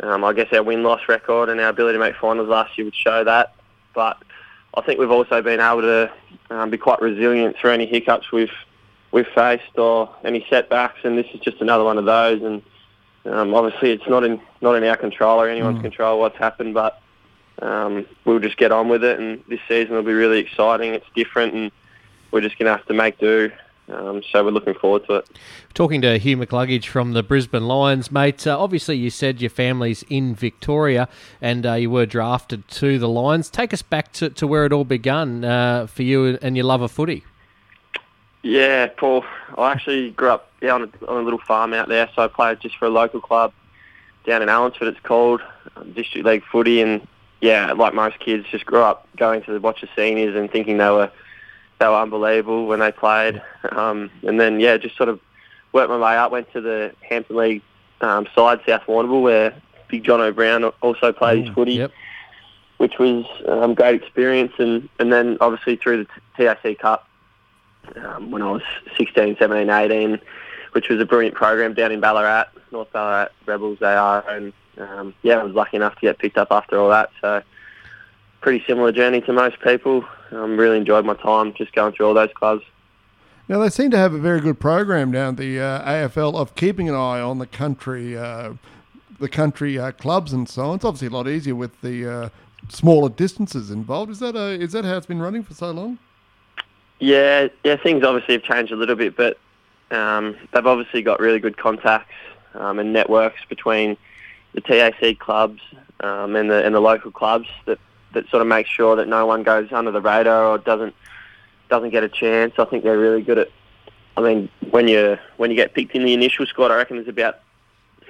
um, 0.00 0.24
I 0.24 0.32
guess 0.32 0.50
our 0.52 0.62
win 0.62 0.82
loss 0.82 1.02
record 1.08 1.48
and 1.48 1.60
our 1.60 1.68
ability 1.68 1.98
to 1.98 2.00
make 2.02 2.16
finals 2.16 2.48
last 2.48 2.78
year 2.78 2.86
would 2.86 2.94
show 2.94 3.24
that. 3.24 3.54
But 3.94 4.22
I 4.74 4.80
think 4.80 4.98
we've 4.98 5.10
also 5.10 5.42
been 5.42 5.60
able 5.60 5.82
to 5.82 6.12
um, 6.50 6.70
be 6.70 6.78
quite 6.78 7.00
resilient 7.02 7.56
through 7.56 7.72
any 7.72 7.86
hiccups 7.86 8.32
we've 8.32 8.52
we've 9.12 9.28
faced 9.34 9.78
or 9.78 10.14
any 10.24 10.46
setbacks, 10.48 11.00
and 11.04 11.18
this 11.18 11.26
is 11.34 11.40
just 11.40 11.60
another 11.60 11.84
one 11.84 11.98
of 11.98 12.04
those. 12.04 12.42
And 12.42 12.62
um, 13.26 13.54
obviously, 13.54 13.90
it's 13.90 14.08
not 14.08 14.24
in 14.24 14.40
not 14.60 14.74
in 14.74 14.84
our 14.84 14.96
control 14.96 15.40
or 15.40 15.48
anyone's 15.48 15.80
control 15.82 16.20
what's 16.20 16.38
happened, 16.38 16.74
but 16.74 17.00
um, 17.62 18.06
we'll 18.24 18.40
just 18.40 18.56
get 18.56 18.72
on 18.72 18.88
with 18.88 19.04
it. 19.04 19.18
And 19.20 19.42
this 19.48 19.60
season 19.68 19.94
will 19.94 20.02
be 20.02 20.12
really 20.12 20.38
exciting. 20.38 20.94
It's 20.94 21.06
different, 21.14 21.54
and 21.54 21.72
we're 22.30 22.40
just 22.40 22.58
going 22.58 22.66
to 22.66 22.76
have 22.76 22.86
to 22.86 22.94
make 22.94 23.18
do. 23.18 23.50
Um, 23.88 24.22
so 24.30 24.42
we're 24.42 24.50
looking 24.50 24.74
forward 24.74 25.04
to 25.06 25.16
it. 25.16 25.28
Talking 25.74 26.00
to 26.02 26.18
Hugh 26.18 26.38
McCluggage 26.38 26.86
from 26.86 27.12
the 27.12 27.22
Brisbane 27.22 27.66
Lions, 27.66 28.10
mate. 28.10 28.46
Uh, 28.46 28.58
obviously, 28.58 28.96
you 28.96 29.10
said 29.10 29.40
your 29.40 29.50
family's 29.50 30.04
in 30.08 30.34
Victoria 30.34 31.08
and 31.40 31.66
uh, 31.66 31.74
you 31.74 31.90
were 31.90 32.06
drafted 32.06 32.66
to 32.68 32.98
the 32.98 33.08
Lions. 33.08 33.50
Take 33.50 33.74
us 33.74 33.82
back 33.82 34.12
to, 34.14 34.30
to 34.30 34.46
where 34.46 34.64
it 34.64 34.72
all 34.72 34.84
began 34.84 35.44
uh, 35.44 35.86
for 35.86 36.02
you 36.02 36.38
and 36.40 36.56
your 36.56 36.64
love 36.64 36.80
of 36.80 36.92
footy. 36.92 37.24
Yeah, 38.42 38.86
Paul. 38.86 39.24
I 39.56 39.72
actually 39.72 40.10
grew 40.10 40.30
up 40.30 40.50
yeah, 40.62 40.74
on, 40.74 40.82
a, 40.82 41.06
on 41.06 41.18
a 41.20 41.22
little 41.22 41.40
farm 41.40 41.74
out 41.74 41.88
there, 41.88 42.08
so 42.14 42.22
I 42.22 42.28
played 42.28 42.60
just 42.60 42.76
for 42.76 42.86
a 42.86 42.90
local 42.90 43.20
club 43.20 43.52
down 44.26 44.42
in 44.42 44.48
Allansford. 44.48 44.88
It's 44.88 45.00
called 45.00 45.42
um, 45.76 45.92
District 45.92 46.26
League 46.26 46.44
Footy, 46.44 46.80
and 46.80 47.06
yeah, 47.40 47.72
like 47.72 47.92
most 47.94 48.18
kids, 48.18 48.46
just 48.50 48.64
grew 48.64 48.80
up 48.80 49.06
going 49.16 49.42
to 49.42 49.58
watch 49.58 49.82
the 49.82 49.88
seniors 49.94 50.34
and 50.34 50.50
thinking 50.50 50.78
they 50.78 50.90
were 50.90 51.10
they 51.84 51.88
were 51.90 52.00
unbelievable 52.00 52.66
when 52.66 52.80
they 52.80 52.90
played. 52.92 53.42
Um, 53.70 54.10
and 54.22 54.40
then 54.40 54.58
yeah, 54.58 54.76
just 54.78 54.96
sort 54.96 55.10
of 55.10 55.20
worked 55.72 55.90
my 55.90 55.98
way 55.98 56.16
up. 56.16 56.32
Went 56.32 56.50
to 56.54 56.60
the 56.60 56.94
Hampden 57.08 57.36
League 57.36 57.62
um, 58.00 58.26
side, 58.34 58.60
South 58.66 58.82
Warrnambool, 58.86 59.22
where 59.22 59.54
Big 59.88 60.02
John 60.02 60.20
O'Brien 60.20 60.64
also 60.64 61.12
played 61.12 61.44
his 61.44 61.54
footy 61.54 61.74
Yep. 61.74 61.92
which 62.78 62.98
was 62.98 63.26
um, 63.46 63.74
great 63.74 64.02
experience. 64.02 64.52
And, 64.58 64.88
and 64.98 65.12
then 65.12 65.36
obviously 65.40 65.76
through 65.76 66.04
the 66.04 66.10
TAC 66.36 66.78
Cup 66.78 67.06
um, 67.96 68.30
when 68.30 68.40
I 68.40 68.50
was 68.50 68.62
16, 68.96 69.36
17, 69.38 69.68
18, 69.68 70.18
which 70.72 70.88
was 70.88 71.00
a 71.00 71.04
brilliant 71.04 71.34
program 71.34 71.74
down 71.74 71.92
in 71.92 72.00
Ballarat, 72.00 72.46
North 72.72 72.90
Ballarat 72.92 73.28
Rebels 73.44 73.78
they 73.80 73.94
are. 73.94 74.26
And 74.28 74.52
um, 74.78 75.14
yeah, 75.22 75.38
I 75.38 75.44
was 75.44 75.54
lucky 75.54 75.76
enough 75.76 75.94
to 75.96 76.00
get 76.00 76.18
picked 76.18 76.38
up 76.38 76.48
after 76.50 76.78
all 76.78 76.88
that. 76.88 77.10
So 77.20 77.42
pretty 78.44 78.62
similar 78.66 78.92
journey 78.92 79.22
to 79.22 79.32
most 79.32 79.58
people. 79.60 80.04
Um, 80.30 80.58
really 80.58 80.76
enjoyed 80.76 81.06
my 81.06 81.14
time 81.14 81.54
just 81.54 81.72
going 81.72 81.94
through 81.94 82.08
all 82.08 82.14
those 82.14 82.28
clubs. 82.34 82.62
Now 83.48 83.58
they 83.58 83.70
seem 83.70 83.90
to 83.90 83.96
have 83.96 84.12
a 84.12 84.18
very 84.18 84.40
good 84.42 84.60
program 84.60 85.12
down 85.12 85.30
at 85.30 85.36
the 85.38 85.58
uh, 85.58 85.90
AFL 85.90 86.34
of 86.34 86.54
keeping 86.54 86.86
an 86.90 86.94
eye 86.94 87.20
on 87.20 87.38
the 87.38 87.46
country, 87.46 88.18
uh, 88.18 88.52
the 89.18 89.30
country 89.30 89.78
uh, 89.78 89.92
clubs 89.92 90.34
and 90.34 90.46
so 90.46 90.66
on. 90.66 90.76
It's 90.76 90.84
obviously 90.84 91.08
a 91.08 91.10
lot 91.10 91.26
easier 91.26 91.54
with 91.54 91.80
the 91.80 92.06
uh, 92.06 92.28
smaller 92.68 93.08
distances 93.08 93.70
involved. 93.70 94.10
Is 94.10 94.18
that 94.18 94.36
a, 94.36 94.50
is 94.60 94.72
that 94.72 94.84
how 94.84 94.98
it's 94.98 95.06
been 95.06 95.22
running 95.22 95.42
for 95.42 95.54
so 95.54 95.70
long? 95.70 95.98
Yeah, 96.98 97.48
yeah, 97.64 97.76
things 97.76 98.04
obviously 98.04 98.34
have 98.34 98.42
changed 98.42 98.72
a 98.72 98.76
little 98.76 98.96
bit, 98.96 99.16
but 99.16 99.38
um, 99.90 100.36
they've 100.52 100.66
obviously 100.66 101.00
got 101.00 101.18
really 101.18 101.38
good 101.38 101.56
contacts 101.56 102.12
um, 102.52 102.78
and 102.78 102.92
networks 102.92 103.40
between 103.48 103.96
the 104.52 104.60
TAC 104.60 105.18
clubs 105.18 105.62
um, 106.00 106.36
and 106.36 106.50
the 106.50 106.62
and 106.64 106.74
the 106.74 106.80
local 106.80 107.10
clubs 107.10 107.48
that, 107.64 107.78
that 108.14 108.28
sort 108.30 108.40
of 108.40 108.48
make 108.48 108.66
sure 108.66 108.96
that 108.96 109.08
no 109.08 109.26
one 109.26 109.42
goes 109.42 109.72
under 109.72 109.90
the 109.90 110.00
radar 110.00 110.46
or 110.46 110.58
doesn't 110.58 110.94
doesn't 111.68 111.90
get 111.90 112.04
a 112.04 112.08
chance. 112.08 112.54
I 112.58 112.64
think 112.64 112.84
they're 112.84 112.98
really 112.98 113.22
good 113.22 113.38
at. 113.38 113.48
I 114.16 114.20
mean, 114.20 114.48
when 114.70 114.88
you 114.88 115.18
when 115.36 115.50
you 115.50 115.56
get 115.56 115.74
picked 115.74 115.94
in 115.94 116.04
the 116.04 116.14
initial 116.14 116.46
squad, 116.46 116.70
I 116.70 116.76
reckon 116.76 116.96
there's 116.96 117.08
about 117.08 117.40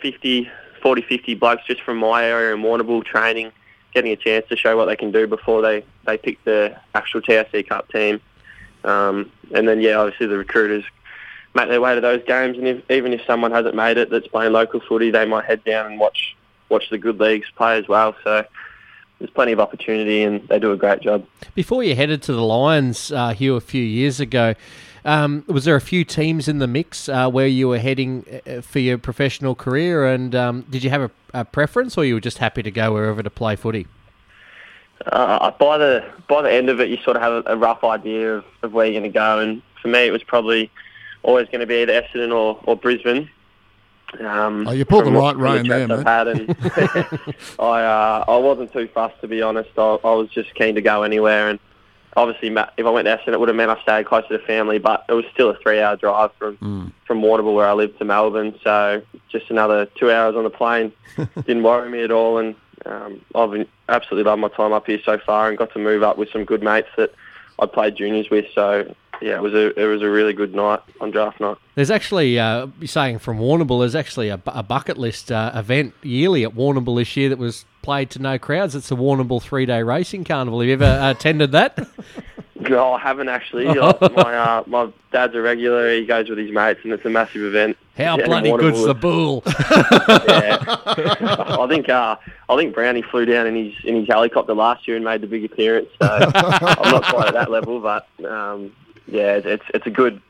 50, 0.00 0.50
40, 0.82 1.02
50 1.02 1.34
blokes 1.34 1.62
just 1.66 1.80
from 1.82 1.96
my 1.98 2.24
area 2.24 2.54
in 2.54 2.62
Warrnambool 2.62 3.04
training, 3.04 3.52
getting 3.94 4.12
a 4.12 4.16
chance 4.16 4.46
to 4.48 4.56
show 4.56 4.76
what 4.76 4.86
they 4.86 4.96
can 4.96 5.10
do 5.10 5.26
before 5.26 5.62
they, 5.62 5.84
they 6.06 6.18
pick 6.18 6.42
the 6.44 6.78
actual 6.94 7.22
TAC 7.22 7.68
Cup 7.68 7.88
team. 7.88 8.20
Um, 8.84 9.30
and 9.54 9.66
then, 9.66 9.80
yeah, 9.80 9.96
obviously 9.96 10.26
the 10.26 10.36
recruiters 10.36 10.84
make 11.54 11.68
their 11.68 11.80
way 11.80 11.94
to 11.94 12.00
those 12.00 12.22
games, 12.26 12.58
and 12.58 12.66
if, 12.66 12.90
even 12.90 13.12
if 13.12 13.22
someone 13.26 13.52
hasn't 13.52 13.74
made 13.74 13.96
it 13.96 14.10
that's 14.10 14.26
playing 14.26 14.52
local 14.52 14.80
footy, 14.80 15.10
they 15.10 15.24
might 15.24 15.44
head 15.44 15.64
down 15.64 15.86
and 15.86 15.98
watch 15.98 16.36
watch 16.68 16.90
the 16.90 16.98
good 16.98 17.20
leagues 17.20 17.46
play 17.56 17.78
as 17.78 17.86
well. 17.86 18.14
So 18.24 18.44
there's 19.24 19.32
plenty 19.32 19.52
of 19.52 19.60
opportunity, 19.60 20.22
and 20.22 20.46
they 20.48 20.58
do 20.58 20.70
a 20.72 20.76
great 20.76 21.00
job. 21.00 21.26
Before 21.54 21.82
you 21.82 21.96
headed 21.96 22.22
to 22.24 22.34
the 22.34 22.42
Lions, 22.42 23.10
uh, 23.10 23.30
Hugh, 23.32 23.56
a 23.56 23.60
few 23.60 23.82
years 23.82 24.20
ago, 24.20 24.54
um, 25.06 25.44
was 25.46 25.64
there 25.64 25.76
a 25.76 25.80
few 25.80 26.04
teams 26.04 26.46
in 26.46 26.58
the 26.58 26.66
mix 26.66 27.08
uh, 27.08 27.30
where 27.30 27.46
you 27.46 27.68
were 27.68 27.78
heading 27.78 28.26
uh, 28.46 28.60
for 28.60 28.80
your 28.80 28.98
professional 28.98 29.54
career? 29.54 30.06
And 30.06 30.34
um, 30.34 30.66
did 30.68 30.84
you 30.84 30.90
have 30.90 31.00
a, 31.00 31.10
a 31.32 31.44
preference, 31.46 31.96
or 31.96 32.04
you 32.04 32.12
were 32.12 32.20
just 32.20 32.36
happy 32.36 32.62
to 32.62 32.70
go 32.70 32.92
wherever 32.92 33.22
to 33.22 33.30
play 33.30 33.56
footy? 33.56 33.86
Uh, 35.06 35.50
by 35.52 35.78
the 35.78 36.04
by 36.28 36.42
the 36.42 36.52
end 36.52 36.68
of 36.68 36.80
it, 36.80 36.90
you 36.90 36.98
sort 36.98 37.16
of 37.16 37.22
have 37.22 37.32
a, 37.32 37.54
a 37.54 37.56
rough 37.56 37.82
idea 37.82 38.36
of, 38.36 38.44
of 38.62 38.74
where 38.74 38.84
you're 38.84 39.00
going 39.00 39.10
to 39.10 39.18
go. 39.18 39.38
And 39.38 39.62
for 39.80 39.88
me, 39.88 40.00
it 40.00 40.10
was 40.10 40.22
probably 40.22 40.70
always 41.22 41.46
going 41.46 41.60
to 41.60 41.66
be 41.66 41.76
either 41.76 42.02
Essendon 42.02 42.34
or, 42.34 42.60
or 42.64 42.76
Brisbane. 42.76 43.30
Um, 44.20 44.66
Oh, 44.68 44.72
you 44.72 44.84
pulled 44.84 45.06
the 45.06 45.10
right 45.12 45.36
rein 45.36 45.66
there, 45.68 45.86
chats 45.88 46.00
I've 46.06 46.06
had, 46.06 46.28
and 46.28 46.56
I 47.58 47.82
uh, 47.84 48.24
I 48.28 48.36
wasn't 48.36 48.72
too 48.72 48.88
fussed 48.92 49.20
to 49.20 49.28
be 49.28 49.42
honest. 49.42 49.70
I, 49.76 49.98
I 50.04 50.12
was 50.14 50.28
just 50.30 50.54
keen 50.54 50.74
to 50.74 50.82
go 50.82 51.02
anywhere, 51.02 51.48
and 51.50 51.58
obviously, 52.16 52.48
if 52.48 52.86
I 52.86 52.90
went 52.90 53.06
to 53.06 53.16
Essendon, 53.16 53.32
it 53.34 53.40
would 53.40 53.48
have 53.48 53.56
meant 53.56 53.70
I 53.70 53.80
stayed 53.82 54.06
closer 54.06 54.28
to 54.28 54.38
the 54.38 54.44
family. 54.44 54.78
But 54.78 55.04
it 55.08 55.12
was 55.14 55.24
still 55.32 55.50
a 55.50 55.56
three-hour 55.58 55.96
drive 55.96 56.30
from 56.38 56.92
from 57.06 57.20
Warrnambool, 57.22 57.54
where 57.54 57.66
I 57.68 57.72
live, 57.72 57.96
to 57.98 58.04
Melbourne. 58.04 58.58
So 58.62 59.02
just 59.30 59.50
another 59.50 59.86
two 59.86 60.10
hours 60.10 60.36
on 60.36 60.44
the 60.44 60.50
plane 60.50 60.92
didn't 61.34 61.62
worry 61.62 61.88
me 61.90 62.02
at 62.02 62.10
all. 62.10 62.38
And 62.38 62.54
um, 62.86 63.20
I've 63.34 63.66
absolutely 63.88 64.28
loved 64.28 64.40
my 64.40 64.48
time 64.48 64.72
up 64.72 64.86
here 64.86 65.00
so 65.04 65.18
far, 65.18 65.48
and 65.48 65.58
got 65.58 65.72
to 65.72 65.78
move 65.78 66.02
up 66.02 66.18
with 66.18 66.30
some 66.30 66.44
good 66.44 66.62
mates 66.62 66.88
that 66.96 67.12
I 67.58 67.66
played 67.66 67.96
juniors 67.96 68.30
with. 68.30 68.46
So 68.54 68.94
yeah, 69.20 69.36
it 69.36 69.42
was 69.42 69.54
a 69.54 69.78
it 69.80 69.86
was 69.86 70.02
a 70.02 70.08
really 70.08 70.32
good 70.32 70.54
night 70.54 70.80
on 71.00 71.10
draft 71.10 71.40
night. 71.40 71.56
There's 71.74 71.90
actually, 71.90 72.38
uh, 72.38 72.68
saying 72.84 73.18
from 73.18 73.38
Warrnambool, 73.38 73.80
there's 73.80 73.94
actually 73.96 74.28
a, 74.28 74.40
a 74.46 74.62
bucket 74.62 74.96
list 74.96 75.32
uh, 75.32 75.50
event 75.54 75.92
yearly 76.02 76.44
at 76.44 76.52
Warrnambool 76.54 76.96
this 76.98 77.16
year 77.16 77.28
that 77.30 77.38
was 77.38 77.64
played 77.82 78.10
to 78.10 78.18
no 78.20 78.38
crowds. 78.38 78.74
It's 78.74 78.88
the 78.88 78.96
Warrnambool 78.96 79.42
three 79.42 79.66
day 79.66 79.82
racing 79.82 80.24
carnival. 80.24 80.60
Have 80.60 80.68
you 80.68 80.74
ever 80.74 80.84
uh, 80.84 81.10
attended 81.10 81.52
that? 81.52 81.78
No, 82.70 82.94
I 82.94 83.00
haven't 83.00 83.28
actually. 83.28 83.66
my 83.66 83.74
uh, 83.82 84.62
my 84.66 84.88
dad's 85.12 85.34
a 85.34 85.40
regular. 85.42 85.92
He 85.92 86.06
goes 86.06 86.30
with 86.30 86.38
his 86.38 86.50
mates, 86.50 86.80
and 86.84 86.92
it's 86.94 87.04
a 87.04 87.10
massive 87.10 87.42
event. 87.42 87.76
How 87.98 88.16
Yeah, 88.16 88.24
bloody 88.24 88.50
good's 88.52 88.78
was- 88.78 88.86
the 88.86 88.94
bull? 88.94 89.42
yeah. 90.28 90.56
I 90.66 91.66
think 91.68 91.88
uh, 91.88 92.16
I 92.48 92.56
think 92.56 92.74
Brownie 92.74 93.02
flew 93.02 93.26
down 93.26 93.46
in 93.48 93.56
his 93.56 93.74
in 93.84 93.96
his 93.96 94.08
helicopter 94.08 94.54
last 94.54 94.86
year 94.88 94.96
and 94.96 95.04
made 95.04 95.20
the 95.20 95.26
big 95.26 95.44
appearance. 95.44 95.88
So 96.00 96.06
I'm 96.08 96.90
not 96.92 97.04
quite 97.04 97.28
at 97.28 97.34
that 97.34 97.50
level, 97.50 97.80
but 97.80 98.06
um, 98.24 98.72
yeah, 99.06 99.40
it's 99.44 99.64
it's 99.72 99.86
a 99.86 99.90
good 99.90 100.20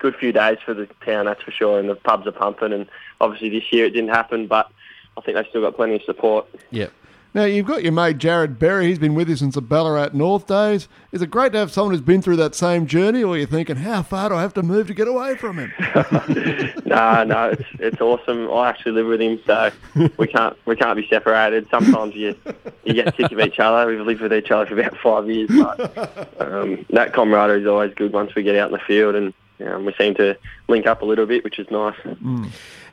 good 0.00 0.16
few 0.16 0.32
days 0.32 0.58
for 0.64 0.74
the 0.74 0.86
town, 1.04 1.26
that's 1.26 1.42
for 1.42 1.50
sure. 1.50 1.78
And 1.78 1.88
the 1.88 1.94
pubs 1.94 2.26
are 2.26 2.32
pumping. 2.32 2.72
And 2.72 2.86
obviously 3.20 3.50
this 3.50 3.72
year 3.72 3.84
it 3.84 3.90
didn't 3.90 4.10
happen, 4.10 4.46
but 4.46 4.70
I 5.16 5.20
think 5.20 5.36
they've 5.36 5.46
still 5.48 5.60
got 5.60 5.76
plenty 5.76 5.96
of 5.96 6.02
support. 6.02 6.46
yep. 6.70 6.92
Now, 7.32 7.44
you've 7.44 7.66
got 7.66 7.84
your 7.84 7.92
mate 7.92 8.18
Jarrod 8.18 8.58
Berry. 8.58 8.88
He's 8.88 8.98
been 8.98 9.14
with 9.14 9.28
you 9.28 9.36
since 9.36 9.54
the 9.54 9.62
Ballarat 9.62 10.14
North 10.14 10.48
days. 10.48 10.88
Is 11.12 11.22
it 11.22 11.30
great 11.30 11.52
to 11.52 11.58
have 11.58 11.70
someone 11.70 11.94
who's 11.94 12.00
been 12.00 12.22
through 12.22 12.36
that 12.36 12.56
same 12.56 12.88
journey, 12.88 13.22
or 13.22 13.34
are 13.34 13.38
you 13.38 13.46
thinking, 13.46 13.76
how 13.76 14.02
far 14.02 14.30
do 14.30 14.34
I 14.34 14.42
have 14.42 14.52
to 14.54 14.64
move 14.64 14.88
to 14.88 14.94
get 14.94 15.06
away 15.06 15.36
from 15.36 15.58
him? 15.58 15.72
no, 16.86 17.22
no, 17.22 17.50
it's 17.52 17.62
it's 17.78 18.00
awesome. 18.00 18.50
I 18.50 18.68
actually 18.68 18.92
live 18.92 19.06
with 19.06 19.20
him, 19.20 19.40
so 19.46 19.70
we 20.16 20.26
can't 20.26 20.56
we 20.66 20.74
can't 20.74 20.96
be 20.96 21.06
separated. 21.08 21.68
Sometimes 21.70 22.16
you 22.16 22.34
you 22.82 22.94
get 22.94 23.16
sick 23.16 23.30
of 23.30 23.38
each 23.38 23.60
other. 23.60 23.88
We've 23.88 24.00
lived 24.00 24.22
with 24.22 24.32
each 24.32 24.50
other 24.50 24.66
for 24.66 24.80
about 24.80 24.96
five 24.98 25.30
years, 25.30 25.50
but 25.50 26.40
um, 26.40 26.84
that 26.90 27.12
camaraderie 27.12 27.60
is 27.60 27.68
always 27.68 27.94
good 27.94 28.12
once 28.12 28.34
we 28.34 28.42
get 28.42 28.56
out 28.56 28.72
in 28.72 28.72
the 28.72 28.84
field, 28.84 29.14
and 29.14 29.32
um, 29.66 29.84
we 29.84 29.94
seem 29.98 30.14
to 30.16 30.36
link 30.68 30.86
up 30.86 31.02
a 31.02 31.04
little 31.04 31.26
bit, 31.26 31.44
which 31.44 31.58
is 31.58 31.70
nice. 31.70 31.96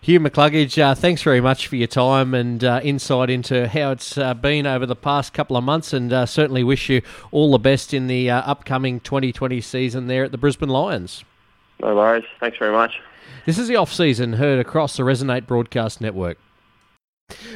Hugh 0.02 0.20
McCluggage, 0.20 0.82
uh, 0.82 0.96
thanks 0.96 1.22
very 1.22 1.42
much 1.42 1.68
for 1.68 1.76
your 1.76 1.88
time 1.88 2.34
and 2.34 2.64
uh, 2.64 2.80
insight 2.84 3.30
into 3.30 3.68
how 3.68 3.92
it's 3.92 4.18
uh, 4.18 4.34
been 4.34 4.66
over 4.66 4.86
the 4.86 4.96
past 4.96 5.34
couple 5.34 5.58
of 5.58 5.64
months, 5.64 5.94
and 5.94 6.14
uh, 6.14 6.26
certainly 6.26 6.64
wish 6.64 6.90
you 6.90 7.02
all 7.32 7.52
the 7.52 7.58
best 7.58 7.94
in 7.94 8.08
the 8.08 8.30
uh, 8.30 8.42
upcoming 8.42 9.00
2020 9.00 9.60
season 9.62 10.08
there 10.08 10.24
at 10.24 10.32
the 10.32 10.38
Brisbane 10.38 10.70
Lions. 10.70 11.24
No 11.82 11.96
worries. 11.96 12.26
Thanks 12.40 12.58
very 12.58 12.72
much. 12.72 13.00
This 13.46 13.58
is 13.58 13.68
the 13.68 13.76
off 13.76 13.94
season 13.94 14.34
heard 14.34 14.60
across 14.60 14.98
the 14.98 15.04
Resonate 15.04 15.48
Broadcast 15.48 16.02
Network. 16.02 16.38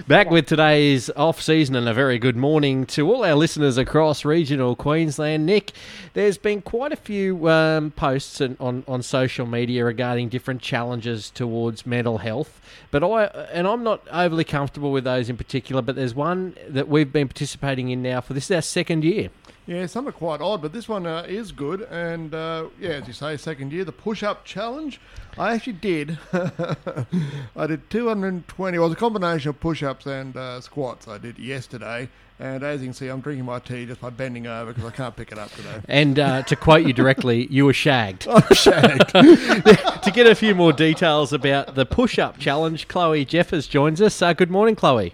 Back 0.06 0.30
with 0.30 0.48
today's 0.48 1.10
off 1.12 1.42
season 1.42 1.78
and 1.78 1.88
a 1.88 1.94
very 1.94 2.20
good 2.20 2.36
morning 2.36 2.86
to 2.88 3.10
all 3.10 3.24
our 3.24 3.36
listeners 3.36 3.78
across 3.78 4.26
regional 4.26 4.76
Queensland. 4.76 5.46
Nick, 5.46 5.72
there's 6.14 6.38
been 6.38 6.62
quite 6.62 6.92
a 6.92 6.98
few 6.98 7.48
um, 7.48 7.92
posts 7.92 8.42
on, 8.42 8.58
on, 8.60 8.84
on 8.86 9.02
social 9.02 9.46
media 9.46 9.86
regarding 9.86 10.28
different 10.28 10.62
challenges 10.62 11.30
towards 11.30 11.86
mental 11.86 12.18
health, 12.18 12.60
but 12.92 13.02
I 13.02 13.26
and 13.54 13.66
I'm 13.66 13.82
not 13.82 14.06
overly 14.12 14.44
comfortable 14.44 14.92
with 14.92 15.06
those 15.06 15.30
in 15.30 15.38
particular. 15.38 15.82
But 15.82 15.96
there's 15.96 16.14
one 16.14 16.58
that 16.68 16.90
we've 16.90 17.14
been 17.14 17.30
participating 17.30 17.90
in 17.92 18.02
now 18.02 18.20
for 18.20 18.34
this 18.34 18.52
is 18.52 18.56
our 18.56 18.62
second 18.62 19.06
year. 19.06 19.30
Yeah, 19.68 19.86
some 19.86 20.08
are 20.08 20.12
quite 20.12 20.42
odd, 20.42 20.62
but 20.62 20.74
this 20.74 20.90
one 20.90 21.06
uh, 21.06 21.24
is 21.28 21.52
good. 21.52 21.82
And 21.84 22.34
uh, 22.34 22.66
yeah, 22.80 22.90
as 22.92 23.08
you 23.08 23.14
say, 23.14 23.38
second 23.38 23.72
year, 23.72 23.86
the 23.86 23.92
push 23.92 24.24
up 24.24 24.44
challenge. 24.44 25.00
I 25.38 25.54
actually 25.54 25.74
did. 25.74 26.18
I 26.34 27.68
did 27.68 27.90
220. 27.90 28.44
Well, 28.58 28.74
it 28.74 28.90
was 28.90 28.94
a 28.94 29.00
combination 29.00 29.50
of 29.50 29.60
push 29.60 29.84
ups 29.84 30.06
and 30.08 30.36
uh, 30.36 30.60
squats 30.62 31.08
I 31.08 31.18
did 31.20 31.38
yesterday. 31.40 32.10
And 32.40 32.64
as 32.64 32.82
you 32.82 32.88
can 32.88 32.94
see, 32.96 33.08
I'm 33.08 33.22
drinking 33.22 33.46
my 33.46 33.60
tea 33.60 33.86
just 33.86 34.02
by 34.02 34.10
bending 34.10 34.48
over 34.48 34.74
because 34.74 34.92
I 34.92 34.96
can't 34.96 35.16
pick 35.16 35.32
it 35.32 35.38
up 35.38 35.52
today. 35.52 35.80
And 35.88 36.18
uh, 36.18 36.42
to 36.44 36.56
quote 36.56 36.86
you 36.88 36.92
directly, 36.92 37.46
you 37.52 37.66
were 37.66 37.74
shagged. 37.74 38.28
I'm 38.30 38.42
Shagged. 38.56 39.10
to 39.10 40.12
get 40.12 40.26
a 40.26 40.34
few 40.34 40.56
more 40.56 40.74
details 40.74 41.32
about 41.34 41.76
the 41.76 41.86
push 41.86 42.18
up 42.18 42.40
challenge, 42.40 42.88
Chloe 42.88 43.26
Jeffers 43.26 43.68
joins 43.68 44.02
us. 44.02 44.20
Uh, 44.24 44.34
good 44.34 44.50
morning, 44.50 44.76
Chloe. 44.76 45.14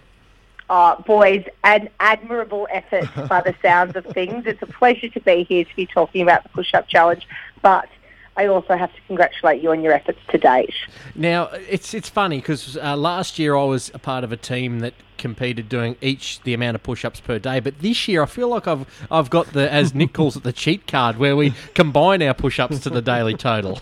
Uh, 0.69 1.01
boys, 1.03 1.45
an 1.63 1.89
admirable 1.99 2.67
effort 2.71 3.07
by 3.29 3.41
the 3.41 3.55
sounds 3.61 3.95
of 3.95 4.05
things. 4.07 4.45
It's 4.45 4.61
a 4.61 4.67
pleasure 4.67 5.07
to 5.09 5.19
be 5.21 5.43
here 5.43 5.63
to 5.63 5.75
be 5.75 5.85
talking 5.85 6.21
about 6.21 6.43
the 6.43 6.49
push-up 6.49 6.89
challenge, 6.89 7.25
but 7.61 7.87
I 8.37 8.45
also 8.45 8.77
have 8.77 8.93
to 8.93 9.01
congratulate 9.07 9.63
you 9.63 9.71
on 9.71 9.81
your 9.81 9.93
efforts 9.93 10.19
to 10.29 10.37
date. 10.37 10.73
Now, 11.15 11.45
it's 11.47 11.95
it's 11.95 12.07
funny 12.07 12.37
because 12.37 12.77
uh, 12.77 12.95
last 12.95 13.39
year 13.39 13.55
I 13.55 13.63
was 13.63 13.89
a 13.95 13.99
part 13.99 14.23
of 14.23 14.31
a 14.31 14.37
team 14.37 14.79
that 14.79 14.93
competed 15.17 15.67
doing 15.67 15.95
each 16.01 16.41
the 16.43 16.53
amount 16.53 16.75
of 16.75 16.83
push-ups 16.83 17.19
per 17.19 17.39
day, 17.39 17.59
but 17.59 17.79
this 17.79 18.07
year 18.07 18.21
I 18.21 18.27
feel 18.27 18.49
like 18.49 18.67
I've 18.67 18.85
I've 19.09 19.31
got 19.31 19.53
the 19.53 19.71
as 19.71 19.95
Nick 19.95 20.13
calls 20.13 20.37
it 20.37 20.43
the 20.43 20.53
cheat 20.53 20.85
card 20.85 21.17
where 21.17 21.35
we 21.35 21.53
combine 21.73 22.21
our 22.21 22.35
push-ups 22.35 22.79
to 22.81 22.91
the 22.91 23.01
daily 23.01 23.33
total. 23.33 23.81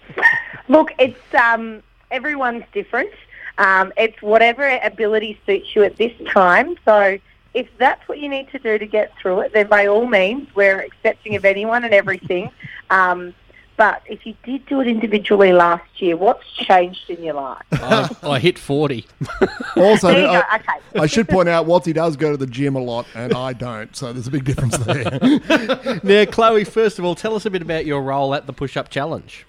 Look, 0.68 0.92
it's 0.98 1.34
um, 1.34 1.82
everyone's 2.10 2.64
different. 2.72 3.10
Um, 3.58 3.92
it's 3.96 4.20
whatever 4.22 4.78
ability 4.82 5.38
suits 5.44 5.74
you 5.74 5.82
at 5.84 5.96
this 5.96 6.12
time. 6.28 6.76
So 6.84 7.18
if 7.54 7.66
that's 7.78 8.06
what 8.08 8.18
you 8.18 8.28
need 8.28 8.50
to 8.52 8.58
do 8.58 8.78
to 8.78 8.86
get 8.86 9.12
through 9.20 9.40
it, 9.40 9.52
then 9.52 9.66
by 9.66 9.86
all 9.86 10.06
means, 10.06 10.48
we're 10.54 10.80
accepting 10.80 11.34
of 11.36 11.44
anyone 11.44 11.84
and 11.84 11.92
everything. 11.92 12.50
Um, 12.90 13.34
but 13.76 14.02
if 14.06 14.26
you 14.26 14.34
did 14.42 14.66
do 14.66 14.80
it 14.80 14.88
individually 14.88 15.52
last 15.52 16.02
year, 16.02 16.16
what's 16.16 16.48
changed 16.50 17.08
in 17.10 17.22
your 17.22 17.34
life? 17.34 17.62
I, 17.72 18.10
I 18.22 18.38
hit 18.40 18.58
forty. 18.58 19.06
Also, 19.76 20.08
There 20.08 20.20
you 20.20 20.26
go. 20.26 20.42
I, 20.48 20.56
Okay. 20.56 21.00
I 21.00 21.06
should 21.06 21.28
point 21.28 21.48
out, 21.48 21.66
Watsy 21.66 21.94
does 21.94 22.16
go 22.16 22.32
to 22.32 22.36
the 22.36 22.46
gym 22.46 22.74
a 22.74 22.80
lot, 22.80 23.06
and 23.14 23.32
I 23.32 23.52
don't. 23.52 23.94
So 23.94 24.12
there's 24.12 24.26
a 24.26 24.30
big 24.32 24.44
difference 24.44 24.76
there. 24.78 26.00
now, 26.02 26.24
Chloe, 26.24 26.64
first 26.64 26.98
of 26.98 27.04
all, 27.04 27.14
tell 27.14 27.36
us 27.36 27.46
a 27.46 27.50
bit 27.50 27.62
about 27.62 27.86
your 27.86 28.02
role 28.02 28.34
at 28.34 28.46
the 28.48 28.52
push-up 28.52 28.88
challenge. 28.88 29.46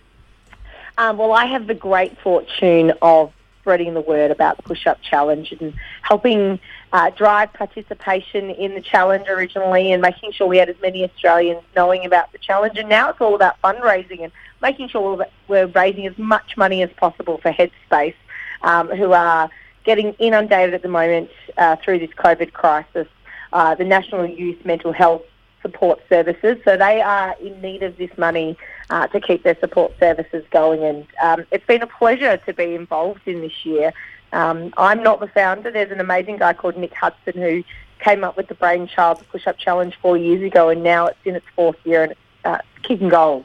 Um, 1.00 1.18
well, 1.18 1.32
I 1.32 1.46
have 1.46 1.66
the 1.66 1.74
great 1.74 2.16
fortune 2.20 2.94
of 3.01 3.34
spreading 3.62 3.94
the 3.94 4.01
word 4.01 4.32
about 4.32 4.58
the 4.58 4.63
push-up 4.63 5.01
challenge 5.01 5.51
and 5.60 5.74
helping 6.01 6.60
uh, 6.92 7.10
drive 7.12 7.51
participation 7.54 8.50
in 8.50 8.74
the 8.74 8.82
challenge 8.82 9.28
originally 9.28 9.92
and 9.92 10.01
making 10.01 10.32
sure 10.32 10.48
we 10.48 10.58
had 10.58 10.70
as 10.70 10.75
many 10.82 11.04
Australians 11.04 11.62
knowing 11.75 12.06
about 12.06 12.32
the 12.32 12.38
challenge. 12.38 12.78
And 12.78 12.89
now 12.89 13.10
it's 13.10 13.22
all 13.22 13.36
about 13.36 13.62
fundraising 13.62 14.24
and 14.24 14.32
making 14.62 14.89
sure 14.89 15.18
that 15.18 15.32
we're 15.48 15.68
raising 15.68 16.08
as 16.08 16.18
much 16.18 16.58
money 16.58 16.82
as 16.82 16.89
possible 16.98 17.38
for 17.38 17.51
Headspace, 17.51 18.16
um, 18.62 18.89
who 18.89 19.13
are 19.13 19.50
getting 19.84 20.13
inundated 20.13 20.74
at 20.74 20.82
the 20.82 20.89
moment 20.89 21.30
uh, 21.58 21.75
through 21.84 22.00
this 22.00 22.12
COVID 22.12 22.54
crisis. 22.54 23.08
Uh, 23.51 23.74
the 23.74 23.84
National 23.84 24.28
Youth 24.28 24.63
Mental 24.63 24.92
Health 24.92 25.24
Support 25.62 26.01
Services, 26.10 26.58
so 26.63 26.78
they 26.78 27.01
are 27.01 27.36
in 27.42 27.60
need 27.62 27.84
of 27.84 27.98
this 27.98 28.10
money 28.18 28.58
uh, 28.89 29.08
to 29.08 29.20
keep 29.20 29.44
their 29.44 29.58
support 29.60 29.92
services 30.00 30.46
going. 30.51 30.82
And 30.84 31.06
um, 31.22 31.46
it's 31.51 31.66
been 31.66 31.82
a 31.82 31.88
pleasure 31.88 32.38
to 32.38 32.54
be 32.54 32.75
involved 32.75 33.22
in 33.25 33.42
this 33.42 33.66
year. 33.66 33.92
Um, 34.32 34.74
I'm 34.78 35.04
not 35.04 35.20
the 35.20 35.28
founder. 35.28 35.72
There's 35.72 35.92
an 35.92 36.00
amazing 36.00 36.38
guy 36.38 36.54
called 36.54 36.78
Nick 36.78 36.94
Hudson 36.94 37.34
who 37.34 37.63
came 38.00 38.24
up 38.24 38.38
with 38.38 38.48
the 38.48 38.56
brainchild, 38.56 39.20
the 39.20 39.25
push-up 39.25 39.58
challenge, 39.58 39.98
four 40.01 40.16
years 40.18 40.42
ago, 40.42 40.70
and 40.70 40.82
now 40.84 41.08
it's 41.08 41.20
in 41.25 41.36
its 41.36 41.46
fourth 41.56 41.75
year 41.84 42.04
and 42.04 42.13
it's 42.13 42.22
uh, 42.46 42.60
kicking 42.84 43.10
goals. 43.10 43.44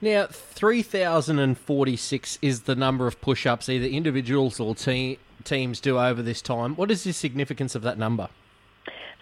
Now, 0.00 0.26
3,046 0.26 2.38
is 2.42 2.60
the 2.62 2.76
number 2.76 3.06
of 3.06 3.20
push 3.20 3.46
ups 3.46 3.68
either 3.68 3.86
individuals 3.86 4.58
or 4.60 4.74
te- 4.74 5.18
teams 5.44 5.80
do 5.80 5.98
over 5.98 6.22
this 6.22 6.40
time. 6.42 6.74
What 6.76 6.90
is 6.90 7.04
the 7.04 7.12
significance 7.12 7.74
of 7.74 7.82
that 7.82 7.98
number? 7.98 8.28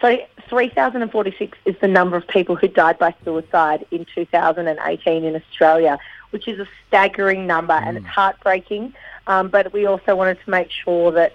So 0.00 0.18
3,046 0.48 1.58
is 1.64 1.76
the 1.80 1.88
number 1.88 2.16
of 2.16 2.26
people 2.28 2.56
who 2.56 2.68
died 2.68 2.98
by 2.98 3.14
suicide 3.24 3.86
in 3.90 4.06
2018 4.14 5.24
in 5.24 5.36
Australia, 5.36 5.98
which 6.30 6.48
is 6.48 6.58
a 6.58 6.68
staggering 6.86 7.46
number 7.46 7.74
and 7.74 7.96
it's 7.96 8.06
heartbreaking. 8.06 8.94
Um, 9.26 9.48
but 9.48 9.72
we 9.72 9.86
also 9.86 10.14
wanted 10.14 10.38
to 10.44 10.50
make 10.50 10.70
sure 10.70 11.10
that 11.12 11.32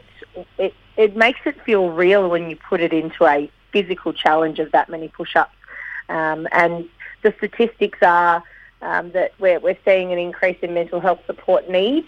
it, 0.57 0.73
it 0.97 1.15
makes 1.15 1.39
it 1.45 1.59
feel 1.63 1.89
real 1.89 2.29
when 2.29 2.49
you 2.49 2.55
put 2.55 2.81
it 2.81 2.93
into 2.93 3.25
a 3.25 3.49
physical 3.71 4.13
challenge 4.13 4.59
of 4.59 4.71
that 4.71 4.89
many 4.89 5.07
push-ups. 5.07 5.55
Um, 6.09 6.47
and 6.51 6.87
the 7.23 7.33
statistics 7.37 7.99
are 8.01 8.43
um, 8.81 9.11
that 9.11 9.33
we're, 9.39 9.59
we're 9.59 9.77
seeing 9.85 10.11
an 10.11 10.19
increase 10.19 10.57
in 10.61 10.73
mental 10.73 10.99
health 10.99 11.19
support 11.25 11.69
needs 11.69 12.07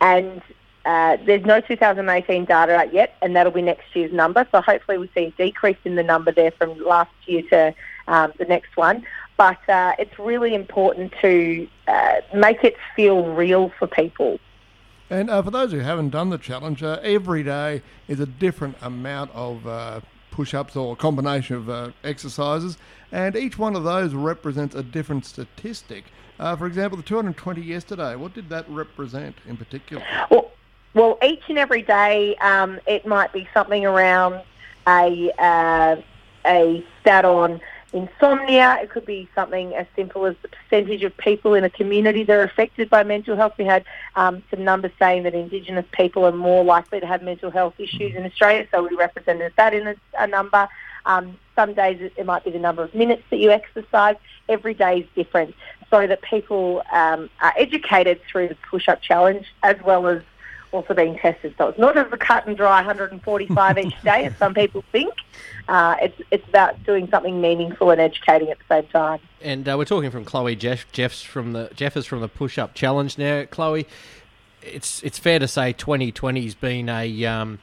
and 0.00 0.42
uh, 0.86 1.16
there's 1.26 1.44
no 1.44 1.60
2018 1.60 2.44
data 2.44 2.76
out 2.76 2.94
yet, 2.94 3.16
and 3.20 3.34
that'll 3.34 3.50
be 3.50 3.60
next 3.60 3.94
year's 3.94 4.12
number. 4.12 4.46
So 4.52 4.60
hopefully 4.60 4.98
we 4.98 5.10
see 5.14 5.24
a 5.24 5.30
decrease 5.32 5.76
in 5.84 5.96
the 5.96 6.04
number 6.04 6.30
there 6.30 6.52
from 6.52 6.78
last 6.78 7.10
year 7.26 7.42
to 7.50 7.74
um, 8.06 8.32
the 8.38 8.44
next 8.44 8.76
one. 8.76 9.04
But 9.36 9.68
uh, 9.68 9.94
it's 9.98 10.16
really 10.16 10.54
important 10.54 11.12
to 11.20 11.68
uh, 11.88 12.20
make 12.32 12.62
it 12.62 12.76
feel 12.94 13.34
real 13.34 13.72
for 13.78 13.88
people. 13.88 14.38
And 15.10 15.28
uh, 15.28 15.42
for 15.42 15.50
those 15.50 15.72
who 15.72 15.80
haven't 15.80 16.10
done 16.10 16.30
the 16.30 16.38
challenge, 16.38 16.84
uh, 16.84 17.00
every 17.02 17.42
day 17.42 17.82
is 18.06 18.20
a 18.20 18.26
different 18.26 18.76
amount 18.80 19.32
of 19.34 19.66
uh, 19.66 20.00
push 20.30 20.54
ups 20.54 20.76
or 20.76 20.92
a 20.92 20.96
combination 20.96 21.56
of 21.56 21.68
uh, 21.68 21.90
exercises, 22.04 22.78
and 23.10 23.34
each 23.34 23.58
one 23.58 23.74
of 23.74 23.82
those 23.82 24.14
represents 24.14 24.74
a 24.74 24.82
different 24.82 25.24
statistic. 25.24 26.04
Uh, 26.38 26.54
for 26.54 26.66
example, 26.66 26.96
the 26.96 27.02
220 27.02 27.60
yesterday, 27.60 28.14
what 28.14 28.34
did 28.34 28.48
that 28.50 28.68
represent 28.68 29.36
in 29.48 29.56
particular? 29.56 30.04
Well, 30.30 30.50
well, 30.96 31.18
each 31.22 31.42
and 31.50 31.58
every 31.58 31.82
day, 31.82 32.36
um, 32.36 32.80
it 32.86 33.06
might 33.06 33.30
be 33.30 33.46
something 33.52 33.84
around 33.84 34.40
a 34.88 35.30
uh, 35.38 35.96
a 36.46 36.82
stat 37.00 37.26
on 37.26 37.60
insomnia. 37.92 38.78
It 38.80 38.88
could 38.88 39.04
be 39.04 39.28
something 39.34 39.74
as 39.74 39.86
simple 39.94 40.24
as 40.24 40.36
the 40.40 40.48
percentage 40.48 41.04
of 41.04 41.14
people 41.18 41.52
in 41.52 41.64
a 41.64 41.70
community 41.70 42.22
that 42.24 42.32
are 42.32 42.44
affected 42.44 42.88
by 42.88 43.02
mental 43.02 43.36
health. 43.36 43.52
We 43.58 43.66
had 43.66 43.84
um, 44.14 44.42
some 44.50 44.64
numbers 44.64 44.92
saying 44.98 45.24
that 45.24 45.34
Indigenous 45.34 45.84
people 45.92 46.24
are 46.24 46.32
more 46.32 46.64
likely 46.64 46.98
to 47.00 47.06
have 47.06 47.22
mental 47.22 47.50
health 47.50 47.74
issues 47.76 48.16
in 48.16 48.24
Australia, 48.24 48.66
so 48.70 48.88
we 48.88 48.96
represented 48.96 49.52
that 49.58 49.74
in 49.74 49.88
a, 49.88 49.96
a 50.18 50.26
number. 50.26 50.66
Um, 51.04 51.36
some 51.54 51.74
days 51.74 52.10
it, 52.16 52.24
might 52.24 52.42
be 52.42 52.50
the 52.50 52.58
number 52.58 52.82
of 52.82 52.94
minutes 52.94 53.22
that 53.28 53.36
you 53.36 53.50
exercise. 53.50 54.16
Every 54.48 54.72
day 54.72 55.00
is 55.00 55.06
different, 55.14 55.54
so 55.90 56.06
that 56.06 56.22
people 56.22 56.82
um, 56.90 57.28
are 57.42 57.52
educated 57.58 58.22
through 58.32 58.48
the 58.48 58.56
push-up 58.70 59.02
challenge 59.02 59.46
as 59.62 59.76
well 59.84 60.06
as 60.06 60.22
also 60.76 60.94
being 60.94 61.16
tested. 61.18 61.54
So 61.58 61.68
it's 61.68 61.78
not 61.78 61.96
as 61.96 62.12
a 62.12 62.16
cut 62.16 62.46
and 62.46 62.56
dry 62.56 62.76
145 62.76 63.78
each 63.78 64.02
day 64.02 64.26
as 64.26 64.36
some 64.36 64.54
people 64.54 64.84
think. 64.92 65.14
Uh, 65.68 65.96
it's 66.00 66.20
it's 66.30 66.48
about 66.48 66.82
doing 66.84 67.08
something 67.10 67.40
meaningful 67.40 67.90
and 67.90 68.00
educating 68.00 68.50
at 68.50 68.58
the 68.58 68.64
same 68.68 68.86
time. 68.90 69.20
And 69.40 69.68
uh, 69.68 69.76
we're 69.76 69.84
talking 69.84 70.10
from 70.10 70.24
Chloe 70.24 70.54
Jeff. 70.54 70.90
Jeff's 70.92 71.22
from 71.22 71.52
the 71.52 71.70
Jeff 71.74 71.96
is 71.96 72.06
from 72.06 72.20
the 72.20 72.28
Push 72.28 72.58
Up 72.58 72.74
Challenge 72.74 73.18
now. 73.18 73.44
Chloe, 73.46 73.86
it's 74.62 75.02
it's 75.02 75.18
fair 75.18 75.38
to 75.38 75.48
say 75.48 75.72
2020's 75.72 76.54
been 76.54 76.88
a 76.88 77.24
um, 77.24 77.58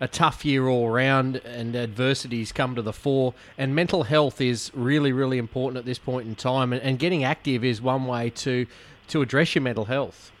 a 0.00 0.08
tough 0.08 0.44
year 0.44 0.66
all 0.66 0.90
round, 0.90 1.36
and 1.36 1.76
adversities 1.76 2.52
come 2.52 2.74
to 2.74 2.82
the 2.82 2.92
fore. 2.92 3.34
And 3.56 3.74
mental 3.74 4.04
health 4.04 4.40
is 4.40 4.72
really 4.74 5.12
really 5.12 5.38
important 5.38 5.78
at 5.78 5.84
this 5.84 5.98
point 5.98 6.26
in 6.26 6.34
time, 6.34 6.72
and, 6.72 6.82
and 6.82 6.98
getting 6.98 7.22
active 7.22 7.62
is 7.64 7.80
one 7.80 8.06
way 8.06 8.30
to 8.30 8.66
to 9.08 9.22
address 9.22 9.54
your 9.54 9.62
mental 9.62 9.84
health. 9.84 10.32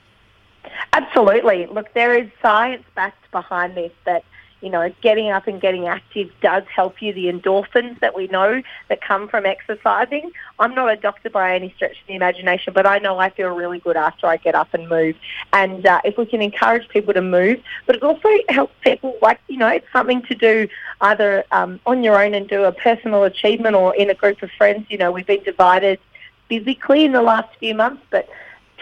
Absolutely. 0.92 1.66
Look, 1.66 1.92
there 1.94 2.16
is 2.16 2.28
science 2.42 2.84
backed 2.94 3.30
behind 3.30 3.76
this 3.76 3.92
that 4.04 4.24
you 4.60 4.70
know, 4.70 4.92
getting 5.02 5.30
up 5.30 5.46
and 5.46 5.60
getting 5.60 5.86
active 5.86 6.30
does 6.40 6.64
help 6.74 7.00
you. 7.02 7.12
The 7.12 7.26
endorphins 7.26 8.00
that 8.00 8.16
we 8.16 8.26
know 8.28 8.62
that 8.88 9.00
come 9.00 9.28
from 9.28 9.44
exercising. 9.44 10.32
I'm 10.58 10.74
not 10.74 10.90
a 10.90 10.96
doctor 10.96 11.30
by 11.30 11.54
any 11.54 11.72
stretch 11.76 12.00
of 12.00 12.06
the 12.08 12.14
imagination, 12.14 12.72
but 12.72 12.86
I 12.86 12.98
know 12.98 13.18
I 13.18 13.30
feel 13.30 13.50
really 13.50 13.78
good 13.78 13.96
after 13.96 14.26
I 14.26 14.38
get 14.38 14.54
up 14.54 14.72
and 14.72 14.88
move. 14.88 15.16
And 15.52 15.86
uh, 15.86 16.00
if 16.04 16.16
we 16.16 16.26
can 16.26 16.40
encourage 16.40 16.88
people 16.88 17.12
to 17.14 17.22
move, 17.22 17.60
but 17.86 17.96
it 17.96 18.02
also 18.02 18.28
helps 18.48 18.74
people, 18.80 19.16
like, 19.20 19.40
you 19.46 19.58
know, 19.58 19.68
it's 19.68 19.86
something 19.92 20.22
to 20.22 20.34
do 20.34 20.68
either 21.02 21.44
um, 21.50 21.78
on 21.84 22.02
your 22.02 22.22
own 22.22 22.34
and 22.34 22.48
do 22.48 22.64
a 22.64 22.72
personal 22.72 23.24
achievement 23.24 23.76
or 23.76 23.94
in 23.94 24.08
a 24.08 24.14
group 24.14 24.42
of 24.42 24.50
friends. 24.52 24.86
You 24.88 24.98
know, 24.98 25.12
we've 25.12 25.26
been 25.26 25.42
divided 25.42 26.00
physically 26.48 27.04
in 27.04 27.12
the 27.12 27.22
last 27.22 27.54
few 27.58 27.74
months, 27.74 28.02
but 28.10 28.28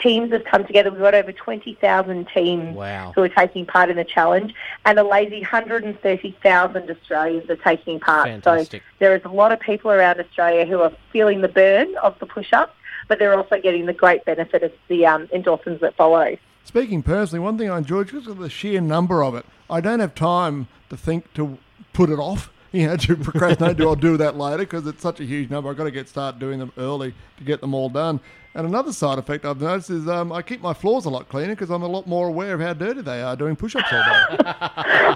teams 0.05 0.31
have 0.33 0.45
come 0.45 0.65
together. 0.65 0.91
We've 0.91 1.01
got 1.01 1.15
over 1.15 1.33
20,000 1.33 2.29
teams 2.33 2.77
Wow. 2.77 3.13
who 3.17 3.23
are 3.23 3.29
taking 3.29 3.65
part 3.67 3.91
in 3.91 3.97
the 3.97 4.05
challenge, 4.05 4.55
and 4.85 4.99
a 4.99 5.03
lazy 5.03 5.41
130,000 5.41 6.91
Australians 6.91 7.51
are 7.51 7.57
taking 7.57 7.99
part. 7.99 8.29
Fantastic. 8.29 8.83
So 8.83 8.87
there 9.01 9.17
is 9.17 9.23
a 9.25 9.29
lot 9.29 9.51
of 9.53 9.59
people 9.61 9.91
around 9.91 10.21
Australia 10.21 10.65
who 10.67 10.81
are 10.81 10.93
feeling 11.13 11.41
the 11.41 11.49
burn 11.49 11.97
of 12.03 12.19
the 12.19 12.27
push-ups, 12.27 12.73
but 13.09 13.19
they're 13.19 13.35
also 13.37 13.61
getting 13.61 13.87
the 13.87 13.93
great 13.93 14.25
benefit 14.25 14.63
of 14.63 14.73
the 14.89 15.07
um, 15.07 15.27
endorphins 15.29 15.81
that 15.81 15.97
follow. 15.97 16.37
Speaking 16.65 17.03
personally, 17.03 17.41
one 17.41 17.59
thing 17.59 17.71
I 17.71 17.79
enjoyed 17.79 18.07
because 18.07 18.27
of 18.27 18.39
the 18.39 18.49
sheer 18.51 18.81
number 18.81 19.23
of 19.25 19.35
it, 19.35 19.45
I 19.69 19.81
don't 19.81 20.01
have 20.01 20.15
time 20.15 20.69
to 20.91 20.97
think 20.97 21.33
to 21.35 21.59
put 21.93 22.11
it 22.11 22.19
off. 22.19 22.51
You 22.75 22.89
know, 22.89 22.97
to 22.97 23.15
procrastinate. 23.15 23.77
do 23.77 23.87
I'll 23.89 23.95
do 23.95 24.17
that 24.17 24.37
later 24.37 24.65
because 24.65 24.85
it's 24.89 25.01
such 25.01 25.21
a 25.21 25.25
huge 25.25 25.49
number. 25.49 25.71
I've 25.71 25.77
got 25.77 25.85
to 25.85 25.93
get 25.93 26.09
start 26.09 26.41
doing 26.41 26.59
them 26.59 26.73
early 26.77 27.15
to 27.39 27.45
get 27.45 27.61
them 27.61 27.73
all 27.73 27.89
done. 27.89 28.19
And 28.57 28.69
another 28.69 28.93
side 28.93 29.19
effect 29.19 29.45
I've 29.45 29.61
noticed 29.61 29.91
is 29.91 30.07
um, 30.07 30.31
I 30.31 30.41
keep 30.41 30.61
my 30.61 30.75
floors 30.75 31.07
a 31.07 31.11
lot 31.11 31.29
cleaner 31.29 31.57
because 31.57 31.71
I'm 31.71 31.83
a 31.83 31.89
lot 31.89 32.07
more 32.07 32.29
aware 32.29 32.55
of 32.55 32.61
how 32.61 32.73
dirty 32.73 33.01
they 33.01 33.21
are 33.21 33.35
doing 33.35 33.57
push-ups 33.57 33.93
all 33.93 34.01
day. 34.01 34.45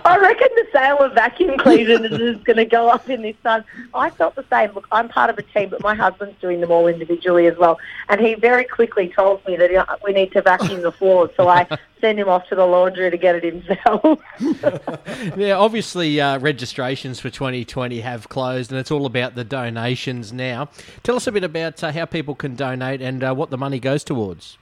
I 0.05 0.19
reckon 0.21 0.49
the 0.57 0.67
sale 0.73 0.99
of 0.99 1.13
vacuum 1.15 1.57
cleaners 1.57 2.01
is 2.11 2.43
going 2.43 2.57
to 2.57 2.65
go 2.65 2.89
up 2.89 3.09
in 3.09 3.23
this 3.23 3.37
time. 3.45 3.63
I 3.95 4.11
felt 4.11 4.35
the 4.35 4.45
same. 4.51 4.73
Look, 4.73 4.89
I'm 4.91 5.09
part 5.09 5.31
of 5.31 5.39
a 5.39 5.43
team, 5.43 5.69
but 5.69 5.81
my 5.83 5.95
husband's 5.95 6.41
doing 6.41 6.61
them 6.61 6.73
all 6.73 6.89
individually 6.89 7.47
as 7.47 7.57
well. 7.57 7.79
And 8.09 8.21
he 8.21 8.35
very 8.35 8.65
quickly 8.65 9.13
told 9.15 9.47
me 9.47 9.55
that 9.55 9.73
uh, 9.73 9.97
we 10.05 10.13
need 10.13 10.33
to 10.33 10.43
vacuum 10.43 10.83
the 10.83 10.91
floors, 10.91 11.31
so 11.37 11.47
I 11.47 11.69
send 12.01 12.19
him 12.19 12.29
off 12.29 12.49
to 12.49 12.55
the 12.55 12.67
laundry 12.67 13.11
to 13.11 13.17
get 13.17 13.37
it 13.37 13.45
himself. 13.45 14.21
Yeah, 15.37 15.57
obviously, 15.57 16.21
uh, 16.21 16.39
registrations 16.39 17.21
for 17.21 17.31
2020 17.31 18.01
have 18.01 18.29
closed, 18.29 18.71
and 18.71 18.81
it's 18.81 18.91
all 18.91 19.07
about 19.07 19.35
the 19.35 19.45
donations 19.45 20.33
now. 20.33 20.69
Tell 21.03 21.17
us 21.17 21.27
a 21.27 21.33
bit 21.33 21.45
about 21.45 21.83
uh, 21.83 21.93
how 21.93 22.05
people 22.07 22.35
can 22.35 22.55
donate 22.55 23.01
and 23.01 23.23
uh, 23.23 23.28
what 23.35 23.51
the 23.51 23.59
money 23.59 23.81
goes 23.81 24.05
towards. 24.05 24.59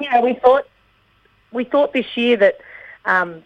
you 0.00 0.10
know, 0.10 0.20
we 0.20 0.34
thought, 0.34 0.66
we 1.52 1.64
thought 1.64 1.92
this 1.92 2.16
year 2.16 2.36
that 2.36 2.58
um, 3.04 3.44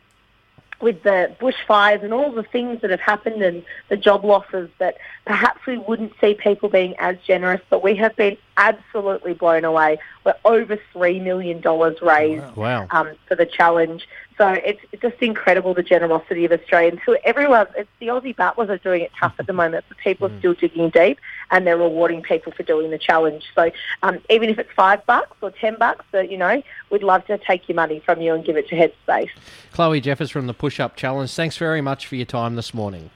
with 0.80 1.02
the 1.02 1.34
bushfires 1.40 2.02
and 2.04 2.12
all 2.12 2.30
the 2.30 2.42
things 2.42 2.80
that 2.82 2.90
have 2.90 3.00
happened 3.00 3.42
and 3.42 3.64
the 3.88 3.96
job 3.96 4.24
losses 4.24 4.70
that 4.78 4.96
perhaps 5.26 5.66
we 5.66 5.78
wouldn't 5.78 6.12
see 6.20 6.34
people 6.34 6.68
being 6.68 6.94
as 6.98 7.16
generous, 7.26 7.60
but 7.68 7.82
we 7.82 7.96
have 7.96 8.14
been 8.16 8.36
absolutely 8.58 9.32
blown 9.32 9.64
away. 9.64 9.98
We're 10.24 10.34
over 10.44 10.78
$3 10.94 11.22
million 11.22 11.62
raised 12.02 12.56
Wow. 12.56 12.86
um, 12.90 13.12
for 13.26 13.34
the 13.36 13.46
challenge. 13.46 14.06
So 14.36 14.48
it's, 14.48 14.80
it's 14.92 15.00
just 15.02 15.16
incredible 15.22 15.74
the 15.74 15.82
generosity 15.82 16.44
of 16.44 16.52
Australians. 16.52 17.00
Who 17.06 17.16
everyone, 17.24 17.66
it's 17.76 17.88
the 17.98 18.08
Aussie 18.08 18.36
battlers 18.36 18.68
are 18.68 18.78
doing 18.78 19.02
it 19.02 19.10
tough 19.18 19.34
at 19.38 19.46
the 19.46 19.52
moment, 19.52 19.84
but 19.88 19.96
people 19.98 20.28
are 20.30 20.38
still 20.38 20.54
digging 20.54 20.90
deep 20.90 21.18
and 21.50 21.66
they're 21.66 21.76
rewarding 21.78 22.22
people 22.22 22.52
for 22.52 22.62
doing 22.62 22.90
the 22.90 22.98
challenge. 22.98 23.44
So 23.54 23.70
um, 24.02 24.18
even 24.28 24.48
if 24.50 24.58
it's 24.58 24.70
five 24.76 25.04
bucks 25.06 25.36
or 25.40 25.50
ten 25.50 25.76
bucks, 25.78 26.04
you 26.12 26.36
know, 26.36 26.62
we'd 26.90 27.02
love 27.02 27.26
to 27.26 27.38
take 27.38 27.68
your 27.68 27.76
money 27.76 28.00
from 28.00 28.20
you 28.20 28.34
and 28.34 28.44
give 28.44 28.56
it 28.56 28.68
to 28.68 28.76
Headspace. 28.76 29.30
Chloe 29.72 30.00
Jeffers 30.00 30.30
from 30.30 30.46
the 30.46 30.54
Push 30.54 30.78
Up 30.78 30.94
Challenge, 30.94 31.32
thanks 31.32 31.56
very 31.56 31.80
much 31.80 32.06
for 32.06 32.14
your 32.16 32.26
time 32.26 32.54
this 32.54 32.72
morning. 32.74 33.10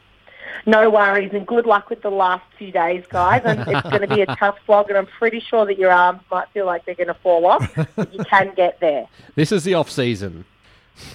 No 0.67 0.91
worries, 0.91 1.31
and 1.33 1.47
good 1.47 1.67
luck 1.67 1.91
with 1.91 2.03
the 2.03 2.11
last 2.11 2.45
few 2.59 2.71
days, 2.71 3.05
guys. 3.09 3.43
And 3.45 3.61
it's 3.61 3.89
going 3.89 4.03
to 4.03 4.15
be 4.15 4.23
a 4.23 4.27
tough 4.37 4.59
slog, 4.67 4.89
and 4.89 4.99
I'm 4.99 5.07
pretty 5.07 5.41
sure 5.41 5.67
that 5.67 5.79
your 5.79 5.91
arms 5.91 6.21
might 6.31 6.49
feel 6.51 6.67
like 6.67 6.85
they're 6.85 6.95
going 6.95 7.09
to 7.09 7.15
fall 7.15 7.47
off, 7.47 7.73
but 7.97 8.13
you 8.13 8.25
can 8.25 8.53
get 8.55 8.81
there. 8.81 9.09
This 9.35 9.51
is 9.51 9.65
the 9.65 9.75
off 9.75 9.91
season. 9.91 10.45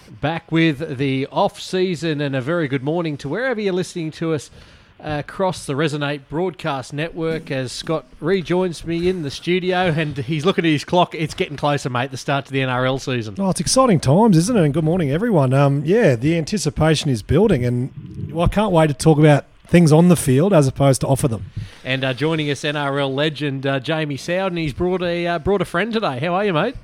Back 0.09 0.51
with 0.51 0.97
the 0.97 1.27
off 1.27 1.61
season, 1.61 2.19
and 2.19 2.35
a 2.35 2.41
very 2.41 2.67
good 2.67 2.83
morning 2.83 3.15
to 3.17 3.29
wherever 3.29 3.61
you're 3.61 3.73
listening 3.73 4.09
to 4.11 4.33
us 4.33 4.49
across 4.99 5.65
the 5.65 5.73
Resonate 5.73 6.21
Broadcast 6.29 6.93
Network. 6.93 7.51
As 7.51 7.71
Scott 7.71 8.05
rejoins 8.19 8.85
me 8.85 9.09
in 9.09 9.23
the 9.23 9.31
studio, 9.31 9.93
and 9.95 10.17
he's 10.17 10.45
looking 10.45 10.65
at 10.65 10.71
his 10.71 10.83
clock. 10.83 11.13
It's 11.15 11.33
getting 11.33 11.57
closer, 11.57 11.89
mate. 11.89 12.11
The 12.11 12.17
start 12.17 12.45
to 12.47 12.51
the 12.51 12.59
NRL 12.59 12.99
season. 12.99 13.35
Oh, 13.39 13.49
it's 13.49 13.59
exciting 13.59 13.99
times, 13.99 14.37
isn't 14.37 14.57
it? 14.57 14.63
And 14.63 14.73
good 14.73 14.83
morning, 14.83 15.11
everyone. 15.11 15.53
Um, 15.53 15.83
yeah, 15.85 16.15
the 16.15 16.37
anticipation 16.37 17.09
is 17.09 17.21
building, 17.21 17.65
and 17.65 18.31
well, 18.31 18.45
I 18.45 18.49
can't 18.49 18.71
wait 18.71 18.87
to 18.87 18.93
talk 18.93 19.17
about 19.17 19.45
things 19.67 19.91
on 19.91 20.07
the 20.07 20.15
field 20.15 20.53
as 20.53 20.67
opposed 20.67 21.01
to 21.01 21.07
off 21.07 21.23
of 21.23 21.29
them. 21.29 21.45
And 21.83 22.03
uh, 22.03 22.13
joining 22.13 22.49
us, 22.49 22.61
NRL 22.61 23.13
legend 23.13 23.65
uh, 23.65 23.79
Jamie 23.79 24.17
Soward. 24.17 24.57
He's 24.57 24.73
brought 24.73 25.01
a 25.01 25.27
uh, 25.27 25.39
brought 25.39 25.61
a 25.61 25.65
friend 25.65 25.93
today. 25.93 26.19
How 26.19 26.33
are 26.35 26.45
you, 26.45 26.53
mate? 26.53 26.75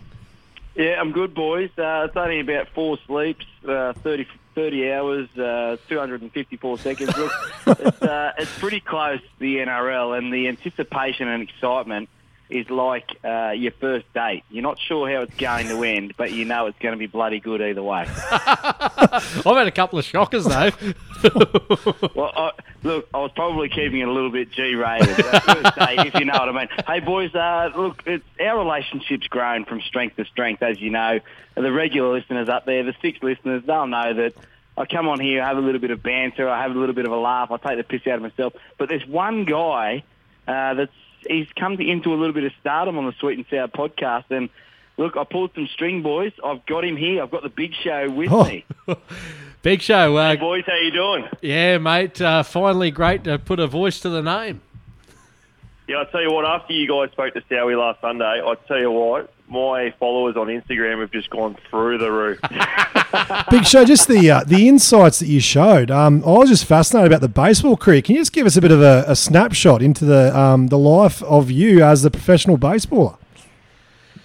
Yeah, 0.75 0.99
I'm 0.99 1.11
good, 1.11 1.35
boys. 1.35 1.69
Uh, 1.77 2.07
it's 2.07 2.17
only 2.17 2.39
about 2.39 2.67
four 2.69 2.97
sleeps, 3.05 3.45
uh, 3.67 3.93
30, 3.93 4.25
30 4.55 4.91
hours, 4.91 5.37
uh, 5.37 5.77
254 5.87 6.77
seconds. 6.77 7.17
Look, 7.17 7.31
it's, 7.67 8.01
uh, 8.01 8.33
it's 8.37 8.59
pretty 8.59 8.79
close, 8.79 9.21
the 9.39 9.57
NRL, 9.57 10.17
and 10.17 10.33
the 10.33 10.47
anticipation 10.47 11.27
and 11.27 11.43
excitement 11.43 12.09
is 12.49 12.69
like 12.69 13.09
uh, 13.23 13.51
your 13.51 13.71
first 13.71 14.11
date. 14.13 14.43
You're 14.49 14.63
not 14.63 14.79
sure 14.79 15.09
how 15.09 15.21
it's 15.21 15.35
going 15.35 15.67
to 15.67 15.83
end, 15.83 16.13
but 16.17 16.31
you 16.31 16.45
know 16.45 16.67
it's 16.67 16.77
going 16.79 16.93
to 16.93 16.99
be 16.99 17.07
bloody 17.07 17.39
good 17.39 17.61
either 17.61 17.81
way. 17.81 18.05
I've 18.31 19.43
had 19.45 19.67
a 19.67 19.71
couple 19.71 19.99
of 19.99 20.05
shockers 20.05 20.45
though. 20.45 20.71
Well, 22.15 22.31
I, 22.35 22.51
look, 22.83 23.07
I 23.13 23.19
was 23.19 23.31
probably 23.33 23.69
keeping 23.69 23.99
it 23.99 24.07
a 24.09 24.11
little 24.11 24.29
bit 24.29 24.51
G-rated. 24.51 25.15
That 25.15 25.43
first 25.43 25.75
date, 25.77 26.07
if 26.07 26.15
you 26.15 26.25
know 26.25 26.33
what 26.33 26.49
I 26.49 26.51
mean. 26.51 26.67
Hey, 26.85 26.99
boys, 26.99 27.33
uh, 27.33 27.71
look, 27.75 28.03
it's, 28.05 28.25
our 28.41 28.57
relationship's 28.59 29.27
grown 29.27 29.63
from 29.63 29.79
strength 29.81 30.17
to 30.17 30.25
strength, 30.25 30.61
as 30.61 30.81
you 30.81 30.89
know. 30.89 31.21
The 31.55 31.71
regular 31.71 32.11
listeners 32.11 32.49
up 32.49 32.65
there, 32.65 32.83
the 32.83 32.93
six 33.01 33.23
listeners, 33.23 33.63
they'll 33.65 33.87
know 33.87 34.13
that 34.13 34.33
I 34.77 34.85
come 34.85 35.07
on 35.07 35.19
here, 35.19 35.41
I 35.41 35.47
have 35.47 35.57
a 35.57 35.61
little 35.61 35.79
bit 35.79 35.91
of 35.91 36.03
banter, 36.03 36.49
I 36.49 36.61
have 36.61 36.75
a 36.75 36.79
little 36.79 36.95
bit 36.95 37.05
of 37.05 37.11
a 37.11 37.17
laugh, 37.17 37.51
I 37.51 37.57
take 37.57 37.77
the 37.77 37.83
piss 37.83 38.05
out 38.07 38.15
of 38.15 38.21
myself. 38.23 38.53
But 38.77 38.89
there's 38.89 39.07
one 39.07 39.45
guy 39.45 40.03
uh, 40.47 40.73
that's 40.73 40.91
he's 41.27 41.47
come 41.57 41.77
to, 41.77 41.83
into 41.89 42.13
a 42.13 42.15
little 42.15 42.33
bit 42.33 42.43
of 42.43 42.51
stardom 42.61 42.97
on 42.97 43.05
the 43.05 43.13
Sweet 43.19 43.37
and 43.37 43.45
Sour 43.49 43.67
podcast, 43.67 44.25
and 44.29 44.49
look, 44.97 45.17
I 45.17 45.23
pulled 45.23 45.51
some 45.55 45.67
string, 45.73 46.01
boys. 46.01 46.31
I've 46.43 46.65
got 46.65 46.83
him 46.85 46.97
here. 46.97 47.21
I've 47.23 47.31
got 47.31 47.43
the 47.43 47.49
big 47.49 47.73
show 47.83 48.09
with 48.09 48.31
Oh. 48.31 48.43
me. 48.45 48.65
Big 49.63 49.81
show. 49.81 50.17
Uh, 50.17 50.35
Boys, 50.35 50.65
how 50.67 50.75
you 50.75 50.91
doing? 50.91 51.23
yeah, 51.41 51.77
mate. 51.77 52.19
Uh, 52.19 52.43
finally, 52.43 52.91
great 52.91 53.23
to 53.23 53.39
put 53.39 53.61
a 53.61 53.65
voice 53.67 54.01
to 54.01 54.09
the 54.09 54.21
name. 54.21 54.59
Yeah, 55.87 55.97
I'll 55.99 56.05
tell 56.07 56.21
you 56.21 56.33
what, 56.33 56.43
after 56.43 56.73
you 56.73 56.85
guys 56.85 57.11
spoke 57.13 57.33
to 57.35 57.41
Sowie 57.49 57.77
last 57.77 58.01
Sunday, 58.01 58.41
I'll 58.45 58.57
tell 58.67 58.77
you 58.79 58.91
what, 58.91 59.33
my 59.53 59.93
followers 59.99 60.35
on 60.35 60.47
Instagram 60.47 60.99
have 60.99 61.11
just 61.11 61.29
gone 61.29 61.55
through 61.69 61.99
the 61.99 62.11
roof. 62.11 62.39
Big 63.49 63.65
Show, 63.65 63.85
just 63.85 64.07
the 64.07 64.31
uh, 64.31 64.43
the 64.43 64.67
insights 64.67 65.19
that 65.19 65.27
you 65.27 65.39
showed. 65.39 65.91
Um, 65.91 66.23
I 66.25 66.31
was 66.31 66.49
just 66.49 66.65
fascinated 66.65 67.11
about 67.11 67.21
the 67.21 67.29
baseball 67.29 67.77
career. 67.77 68.01
Can 68.01 68.15
you 68.15 68.21
just 68.21 68.33
give 68.33 68.45
us 68.45 68.57
a 68.57 68.61
bit 68.61 68.71
of 68.71 68.81
a, 68.81 69.05
a 69.07 69.15
snapshot 69.15 69.81
into 69.81 70.03
the 70.03 70.37
um, 70.37 70.67
the 70.67 70.77
life 70.77 71.23
of 71.23 71.49
you 71.49 71.83
as 71.83 72.03
a 72.03 72.11
professional 72.11 72.57
baseballer? 72.57 73.17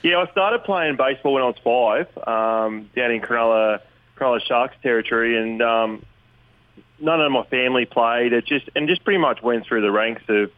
yeah, 0.02 0.18
I 0.18 0.30
started 0.30 0.64
playing 0.64 0.96
baseball 0.96 1.34
when 1.34 1.42
I 1.42 1.46
was 1.46 1.56
five, 1.64 2.28
um, 2.28 2.90
down 2.94 3.10
in 3.10 3.20
Cronulla, 3.20 3.80
Cronulla 4.16 4.40
Sharks 4.46 4.76
territory, 4.82 5.36
and 5.36 5.60
um, 5.60 6.04
none 7.00 7.20
of 7.20 7.32
my 7.32 7.44
family 7.44 7.84
played. 7.84 8.32
It 8.32 8.46
just 8.46 8.70
and 8.76 8.88
just 8.88 9.04
pretty 9.04 9.18
much 9.18 9.42
went 9.42 9.66
through 9.66 9.82
the 9.82 9.90
ranks 9.90 10.22
of, 10.28 10.50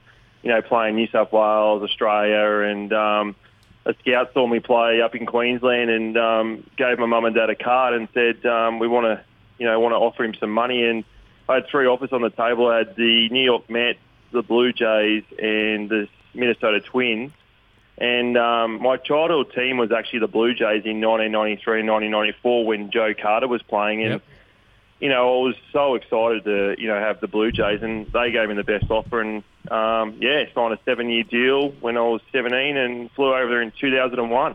you 0.43 0.51
know, 0.51 0.61
playing 0.63 0.97
New 0.97 1.09
South 1.09 1.33
Wales, 1.33 1.83
Australia, 1.83 2.71
and 2.71 2.93
um, 2.93 3.37
a 3.87 3.95
scout 4.01 4.33
saw 4.35 4.47
me 4.47 4.61
play 4.61 5.01
up 5.01 5.14
in 5.14 5.27
Queensland 5.27 5.90
and 5.90 6.16
um, 6.16 6.71
gave 6.77 6.99
my 6.99 7.07
mum 7.07 7.25
and 7.25 7.35
dad 7.35 7.51
a 7.51 7.55
card 7.55 7.95
and 7.95 8.09
said 8.12 8.45
um, 8.47 8.79
we 8.79 8.88
want 8.88 9.07
to, 9.07 9.25
you 9.59 9.66
know, 9.66 9.79
want 9.81 9.93
to 9.93 9.97
offer 9.97 10.25
him 10.25 10.35
some 10.35 10.51
money. 10.51 10.85
And 10.85 11.05
I 11.49 11.57
had 11.57 11.69
three 11.69 11.87
offers 11.87 12.12
on 12.12 12.23
the 12.23 12.31
table. 12.31 12.69
I 12.69 12.79
had 12.79 12.97
the 12.97 13.29
New 13.31 13.43
York 13.43 13.69
Mets, 13.71 13.99
the 14.33 14.43
Blue 14.43 14.73
Jays, 14.73 15.25
and 15.38 15.88
the 15.88 16.09
Minnesota 16.35 16.81
Twins. 16.81 17.33
And 17.99 18.37
um, 18.38 18.83
my 18.83 18.97
childhood 18.97 19.53
team 19.55 19.77
was 19.77 19.93
actually 19.93 20.21
the 20.21 20.29
Blue 20.29 20.55
Jays 20.55 20.85
in 20.85 21.01
1993 21.01 21.81
and 21.81 21.88
1994 21.90 22.64
when 22.64 22.90
Joe 22.90 23.14
Carter 23.14 23.49
was 23.49 23.62
playing. 23.62 24.03
And 24.03 24.12
Yep. 24.12 24.23
You 25.01 25.09
know, 25.09 25.41
I 25.41 25.47
was 25.47 25.55
so 25.73 25.95
excited 25.95 26.45
to, 26.45 26.75
you 26.79 26.89
know, 26.89 26.99
have 26.99 27.21
the 27.21 27.29
Blue 27.29 27.51
Jays, 27.51 27.83
and 27.83 28.07
they 28.13 28.31
gave 28.31 28.49
me 28.49 28.55
the 28.55 28.65
best 28.65 28.91
offer, 28.91 29.21
and 29.21 29.43
um, 29.71 30.17
yeah, 30.21 30.45
signed 30.55 30.75
a 30.75 30.79
seven-year 30.85 31.25
deal 31.25 31.71
when 31.81 31.97
I 31.97 32.03
was 32.03 32.21
17, 32.33 32.77
and 32.77 33.11
flew 33.13 33.35
over 33.35 33.49
there 33.49 33.63
in 33.63 33.73
2001. 33.81 34.55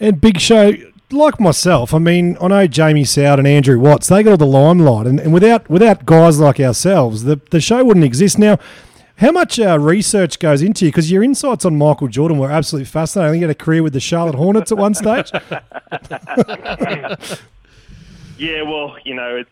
And 0.00 0.20
Big 0.20 0.40
Show, 0.40 0.72
like 1.10 1.38
myself, 1.38 1.92
I 1.92 1.98
mean, 1.98 2.38
I 2.40 2.48
know 2.48 2.66
Jamie 2.66 3.04
Soward 3.04 3.38
and 3.38 3.46
Andrew 3.46 3.78
Watts, 3.78 4.08
they 4.08 4.22
got 4.22 4.30
all 4.30 4.36
the 4.38 4.46
limelight, 4.46 5.06
and, 5.06 5.20
and 5.20 5.34
without 5.34 5.68
without 5.68 6.06
guys 6.06 6.40
like 6.40 6.58
ourselves, 6.60 7.24
the, 7.24 7.38
the 7.50 7.60
show 7.60 7.84
wouldn't 7.84 8.06
exist. 8.06 8.38
Now, 8.38 8.58
how 9.16 9.32
much 9.32 9.60
uh, 9.60 9.78
research 9.78 10.38
goes 10.38 10.62
into 10.62 10.86
you? 10.86 10.90
Because 10.90 11.10
your 11.10 11.22
insights 11.22 11.64
on 11.64 11.76
Michael 11.76 12.08
Jordan 12.08 12.38
were 12.38 12.50
absolutely 12.50 12.86
fascinating. 12.86 13.28
I 13.28 13.32
think 13.32 13.40
he 13.40 13.42
had 13.42 13.50
a 13.50 13.54
career 13.54 13.82
with 13.82 13.92
the 13.92 14.00
Charlotte 14.00 14.34
Hornets 14.34 14.72
at 14.72 14.78
one 14.78 14.94
stage. 14.94 15.30
Yeah, 18.36 18.62
well, 18.62 18.96
you 19.04 19.14
know, 19.14 19.36
it's 19.36 19.50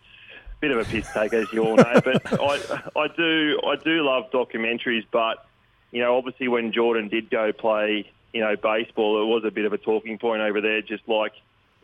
bit 0.63 0.71
of 0.71 0.79
a 0.79 0.85
piss 0.85 1.13
take, 1.13 1.35
as 1.35 1.53
you 1.53 1.65
all 1.65 1.77
know, 1.77 2.01
but 2.05 2.23
I, 2.41 2.83
I 2.97 3.09
do, 3.09 3.61
I 3.67 3.77
do 3.77 4.05
love 4.05 4.31
documentaries. 4.31 5.05
But 5.11 5.45
you 5.91 6.01
know, 6.01 6.17
obviously, 6.17 6.49
when 6.49 6.73
Jordan 6.73 7.09
did 7.09 7.29
go 7.29 7.53
play, 7.53 8.11
you 8.33 8.41
know, 8.41 8.55
baseball, 8.57 9.21
it 9.23 9.27
was 9.27 9.45
a 9.45 9.51
bit 9.51 9.67
of 9.67 9.73
a 9.73 9.79
talking 9.79 10.19
point 10.19 10.41
over 10.41 10.61
there, 10.61 10.81
just 10.81 11.07
like 11.09 11.33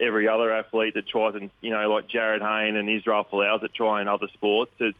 every 0.00 0.28
other 0.28 0.52
athlete 0.52 0.94
that 0.94 1.08
tries, 1.08 1.34
and 1.34 1.50
you 1.60 1.70
know, 1.70 1.92
like 1.92 2.08
Jarryd 2.08 2.40
Hayne 2.40 2.76
and 2.76 2.88
Israel 2.88 3.26
Folau 3.30 3.60
that 3.60 3.74
try 3.74 4.00
in 4.00 4.06
other 4.06 4.28
sports. 4.32 4.72
It's, 4.78 4.96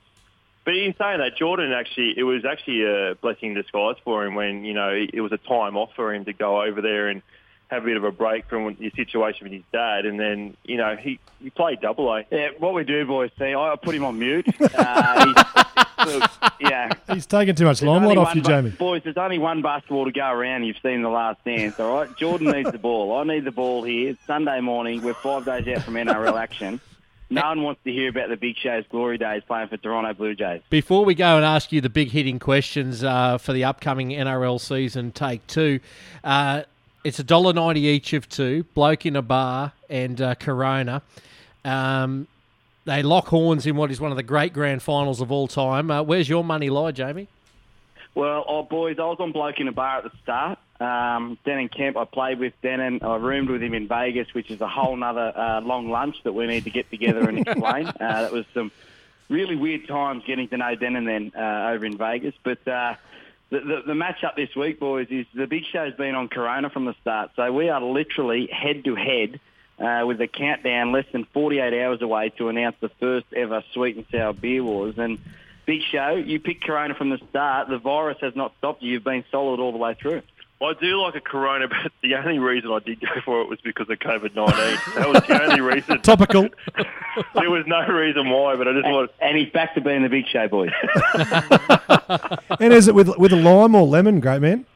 but 0.64 0.74
in 0.74 0.94
saying 0.98 1.20
that, 1.20 1.36
Jordan 1.38 1.72
actually, 1.72 2.14
it 2.16 2.24
was 2.24 2.44
actually 2.44 2.82
a 2.84 3.14
blessing 3.14 3.50
in 3.50 3.54
disguise 3.54 3.96
for 4.04 4.26
him 4.26 4.34
when 4.34 4.64
you 4.64 4.74
know 4.74 4.90
it 4.90 5.20
was 5.20 5.30
a 5.30 5.38
time 5.38 5.76
off 5.76 5.90
for 5.94 6.12
him 6.12 6.24
to 6.24 6.32
go 6.32 6.62
over 6.62 6.82
there 6.82 7.08
and 7.08 7.22
have 7.68 7.82
a 7.82 7.86
bit 7.86 7.96
of 7.96 8.04
a 8.04 8.10
break 8.10 8.46
from 8.46 8.76
your 8.78 8.90
situation 8.92 9.44
with 9.44 9.52
his 9.52 9.62
dad, 9.72 10.06
and 10.06 10.18
then 10.18 10.56
you 10.64 10.76
know 10.76 10.96
he 10.96 11.18
he 11.40 11.50
played 11.50 11.80
double 11.80 12.12
A. 12.12 12.24
Yeah, 12.30 12.48
what 12.58 12.74
we 12.74 12.84
do, 12.84 13.06
boys, 13.06 13.30
see, 13.38 13.54
I 13.54 13.76
put 13.80 13.94
him 13.94 14.04
on 14.04 14.18
mute. 14.18 14.46
Uh, 14.78 15.26
he's, 15.26 16.14
look, 16.14 16.30
yeah. 16.60 16.92
He's 17.12 17.26
taking 17.26 17.54
too 17.54 17.64
much 17.64 17.80
There's 17.80 17.88
limelight 17.88 18.16
off 18.16 18.34
you, 18.34 18.42
Jamie. 18.42 18.70
Boys, 18.70 19.02
there's 19.02 19.16
only 19.16 19.38
one 19.38 19.60
basketball 19.60 20.04
to 20.04 20.12
go 20.12 20.30
around. 20.30 20.64
You've 20.64 20.78
seen 20.82 21.02
the 21.02 21.08
last 21.08 21.42
dance, 21.44 21.80
all 21.80 21.94
right? 21.94 22.16
Jordan 22.16 22.52
needs 22.52 22.70
the 22.70 22.78
ball. 22.78 23.16
I 23.16 23.24
need 23.24 23.44
the 23.44 23.50
ball 23.50 23.82
here. 23.82 24.10
It's 24.10 24.24
Sunday 24.26 24.60
morning. 24.60 25.02
We're 25.02 25.14
five 25.14 25.44
days 25.44 25.66
out 25.68 25.82
from 25.82 25.94
NRL 25.94 26.40
action. 26.40 26.80
No 27.30 27.42
one 27.42 27.62
wants 27.62 27.82
to 27.84 27.92
hear 27.92 28.08
about 28.08 28.28
the 28.30 28.36
Big 28.36 28.56
Show's 28.56 28.84
glory 28.90 29.18
days 29.18 29.42
playing 29.46 29.68
for 29.68 29.76
Toronto 29.76 30.14
Blue 30.14 30.34
Jays. 30.34 30.62
Before 30.70 31.04
we 31.04 31.14
go 31.14 31.36
and 31.36 31.44
ask 31.44 31.72
you 31.72 31.80
the 31.80 31.90
big 31.90 32.10
hitting 32.10 32.38
questions 32.38 33.04
uh, 33.04 33.38
for 33.38 33.52
the 33.52 33.64
upcoming 33.64 34.10
NRL 34.10 34.60
season, 34.60 35.12
take 35.12 35.46
two. 35.46 35.80
Uh, 36.24 36.62
it's 37.04 37.18
a 37.18 37.24
dollar 37.24 37.52
ninety 37.52 37.80
each 37.82 38.12
of 38.12 38.28
two. 38.28 38.64
Bloke 38.74 39.06
in 39.06 39.16
a 39.16 39.22
bar 39.22 39.72
and 39.88 40.20
uh, 40.20 40.34
Corona. 40.34 41.02
Um, 41.64 42.26
they 42.84 43.02
lock 43.02 43.26
horns 43.26 43.66
in 43.66 43.76
what 43.76 43.90
is 43.90 44.00
one 44.00 44.10
of 44.10 44.16
the 44.16 44.22
great 44.22 44.52
grand 44.52 44.82
finals 44.82 45.20
of 45.20 45.30
all 45.30 45.46
time. 45.46 45.90
Uh, 45.90 46.02
where's 46.02 46.28
your 46.28 46.42
money 46.42 46.70
lie, 46.70 46.92
Jamie? 46.92 47.28
Well, 48.14 48.44
oh, 48.48 48.62
boys, 48.62 48.96
I 48.98 49.04
was 49.04 49.18
on 49.20 49.32
bloke 49.32 49.60
in 49.60 49.68
a 49.68 49.72
bar 49.72 49.98
at 49.98 50.04
the 50.04 50.10
start. 50.22 50.58
Um, 50.80 51.38
Denan 51.44 51.70
Kemp, 51.70 51.96
I 51.96 52.04
played 52.04 52.38
with 52.38 52.54
Denan. 52.62 53.02
I 53.02 53.16
roomed 53.16 53.50
with 53.50 53.62
him 53.62 53.74
in 53.74 53.86
Vegas, 53.88 54.32
which 54.32 54.50
is 54.50 54.60
a 54.60 54.68
whole 54.68 54.96
nother 54.96 55.32
uh, 55.36 55.60
long 55.60 55.90
lunch 55.90 56.16
that 56.24 56.32
we 56.32 56.46
need 56.46 56.64
to 56.64 56.70
get 56.70 56.90
together 56.90 57.28
and 57.28 57.40
explain. 57.40 57.86
uh, 57.88 57.92
that 57.98 58.32
was 58.32 58.46
some 58.54 58.72
really 59.28 59.56
weird 59.56 59.86
times 59.86 60.24
getting 60.26 60.48
to 60.48 60.56
know 60.56 60.74
Denan 60.74 61.04
then 61.04 61.32
uh, 61.36 61.70
over 61.70 61.84
in 61.84 61.98
Vegas. 61.98 62.34
But 62.42 62.66
uh, 62.66 62.94
the, 63.50 63.60
the, 63.60 63.82
the 63.88 63.94
match 63.94 64.24
up 64.24 64.36
this 64.36 64.54
week, 64.54 64.78
boys, 64.78 65.08
is 65.10 65.26
the 65.34 65.46
big 65.46 65.64
show's 65.72 65.94
been 65.94 66.14
on 66.14 66.28
Corona 66.28 66.70
from 66.70 66.84
the 66.84 66.94
start. 67.00 67.30
So 67.36 67.50
we 67.52 67.68
are 67.68 67.80
literally 67.80 68.46
head 68.46 68.84
to 68.84 68.94
head 68.94 69.40
with 69.78 70.18
the 70.18 70.26
countdown 70.26 70.92
less 70.92 71.06
than 71.12 71.24
48 71.24 71.82
hours 71.82 72.02
away 72.02 72.30
to 72.30 72.48
announce 72.48 72.76
the 72.80 72.88
first 73.00 73.26
ever 73.34 73.62
sweet 73.72 73.96
and 73.96 74.06
sour 74.10 74.32
beer 74.32 74.62
wars. 74.62 74.98
And 74.98 75.18
big 75.66 75.82
show, 75.82 76.14
you 76.14 76.40
picked 76.40 76.64
Corona 76.64 76.94
from 76.94 77.10
the 77.10 77.18
start. 77.30 77.68
The 77.68 77.78
virus 77.78 78.18
has 78.20 78.34
not 78.34 78.54
stopped 78.58 78.82
you. 78.82 78.92
You've 78.92 79.04
been 79.04 79.24
solid 79.30 79.60
all 79.60 79.72
the 79.72 79.78
way 79.78 79.94
through. 79.94 80.22
I 80.60 80.72
do 80.74 81.00
like 81.00 81.14
a 81.14 81.20
Corona, 81.20 81.68
but 81.68 81.92
the 82.02 82.16
only 82.16 82.38
reason 82.38 82.70
I 82.70 82.80
did 82.80 83.00
go 83.00 83.20
for 83.24 83.40
it 83.42 83.48
was 83.48 83.60
because 83.60 83.88
of 83.88 83.98
COVID 83.98 84.34
nineteen. 84.34 84.94
That 84.96 85.08
was 85.08 85.22
the 85.26 85.42
only 85.42 85.60
reason. 85.60 86.00
Topical. 86.02 86.48
there 87.34 87.50
was 87.50 87.64
no 87.66 87.86
reason 87.86 88.28
why, 88.28 88.56
but 88.56 88.66
I 88.66 88.72
just 88.72 88.86
wanted. 88.86 89.10
And 89.20 89.36
he's 89.36 89.50
back 89.50 89.74
to 89.74 89.80
being 89.80 90.02
the 90.02 90.08
big 90.08 90.26
show, 90.26 90.48
boys. 90.48 90.70
and 92.60 92.72
is 92.72 92.88
it 92.88 92.94
with 92.94 93.16
with 93.18 93.32
a 93.32 93.36
lime 93.36 93.74
or 93.74 93.86
lemon, 93.86 94.20
great 94.20 94.42
man? 94.42 94.66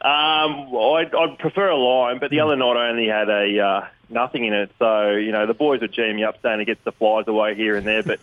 Um, 0.00 0.76
I'd, 0.76 1.12
I'd 1.12 1.38
prefer 1.40 1.70
a 1.70 1.76
lime, 1.76 2.20
but 2.20 2.30
the 2.30 2.38
other 2.38 2.54
night 2.54 2.76
I 2.76 2.88
only 2.88 3.08
had 3.08 3.28
a 3.28 3.60
uh, 3.60 3.86
nothing 4.08 4.44
in 4.44 4.52
it. 4.52 4.70
So 4.78 5.10
you 5.10 5.32
know 5.32 5.46
the 5.46 5.54
boys 5.54 5.80
would 5.80 5.92
G 5.92 6.12
me 6.12 6.22
up 6.22 6.40
saying 6.40 6.60
it 6.60 6.66
gets 6.66 6.84
the 6.84 6.92
flies 6.92 7.26
away 7.26 7.56
here 7.56 7.76
and 7.76 7.86
there, 7.86 8.04
but 8.04 8.20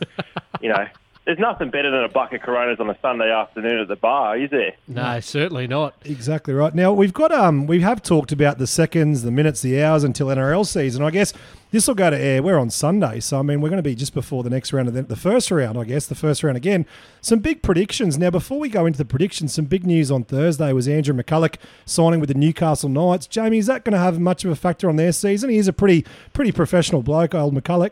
you 0.62 0.70
know. 0.70 0.88
There's 1.26 1.40
nothing 1.40 1.72
better 1.72 1.90
than 1.90 2.04
a 2.04 2.10
bucket 2.10 2.42
of 2.42 2.46
Coronas 2.46 2.80
on 2.80 2.88
a 2.88 2.98
Sunday 3.02 3.32
afternoon 3.32 3.80
at 3.80 3.88
the 3.88 3.96
bar, 3.96 4.38
is 4.38 4.52
there? 4.52 4.74
No, 4.88 5.20
certainly 5.22 5.66
not. 5.66 5.96
Exactly 6.06 6.54
right. 6.54 6.74
Now 6.76 6.94
we've 6.94 7.14
got 7.14 7.32
um 7.32 7.66
we 7.66 7.82
have 7.82 8.04
talked 8.04 8.32
about 8.32 8.60
the 8.60 8.68
seconds, 8.68 9.24
the 9.24 9.32
minutes, 9.32 9.62
the 9.62 9.82
hours 9.82 10.04
until 10.04 10.28
NRL 10.28 10.68
season. 10.68 11.04
I 11.04 11.10
guess 11.10 11.34
this 11.72 11.88
will 11.88 11.96
go 11.96 12.12
to 12.12 12.18
air. 12.18 12.44
We're 12.44 12.60
on 12.60 12.70
Sunday, 12.70 13.20
so 13.22 13.40
I 13.40 13.42
mean 13.42 13.60
we're 13.60 13.70
going 13.70 13.78
to 13.78 13.84
be 13.84 13.96
just 13.96 14.14
before 14.14 14.44
the 14.44 14.52
next 14.52 14.72
round 14.72 14.88
of 14.88 14.94
the, 14.94 15.02
the 15.02 15.16
first 15.16 15.50
round. 15.50 15.80
I 15.80 15.84
guess 15.84 16.06
the 16.06 16.14
first 16.14 16.44
round 16.44 16.58
again. 16.58 16.86
Some 17.22 17.40
big 17.40 17.64
predictions. 17.64 18.20
Now 18.20 18.30
before 18.30 18.60
we 18.60 18.70
go 18.70 18.86
into 18.86 19.00
the 19.00 19.06
predictions, 19.06 19.52
some 19.52 19.66
big 19.66 19.84
news 19.84 20.12
on 20.12 20.26
Thursday 20.26 20.74
was 20.74 20.88
Andrew 20.88 21.16
McCullough 21.16 21.56
signing 21.86 22.20
with 22.20 22.30
the 22.30 22.36
Newcastle 22.36 22.90
Knights. 22.90 23.26
Jamie, 23.26 23.58
is 23.58 23.66
that 23.66 23.84
going 23.84 23.94
to 23.94 23.98
have 23.98 24.20
much 24.20 24.46
of 24.46 24.52
a 24.52 24.56
factor 24.56 24.88
on 24.90 24.96
their 24.96 25.12
season? 25.12 25.50
He's 25.50 25.68
a 25.68 25.74
pretty 25.74 26.06
pretty 26.34 26.52
professional 26.52 27.02
bloke, 27.02 27.34
old 27.34 27.56
McCullough. 27.56 27.90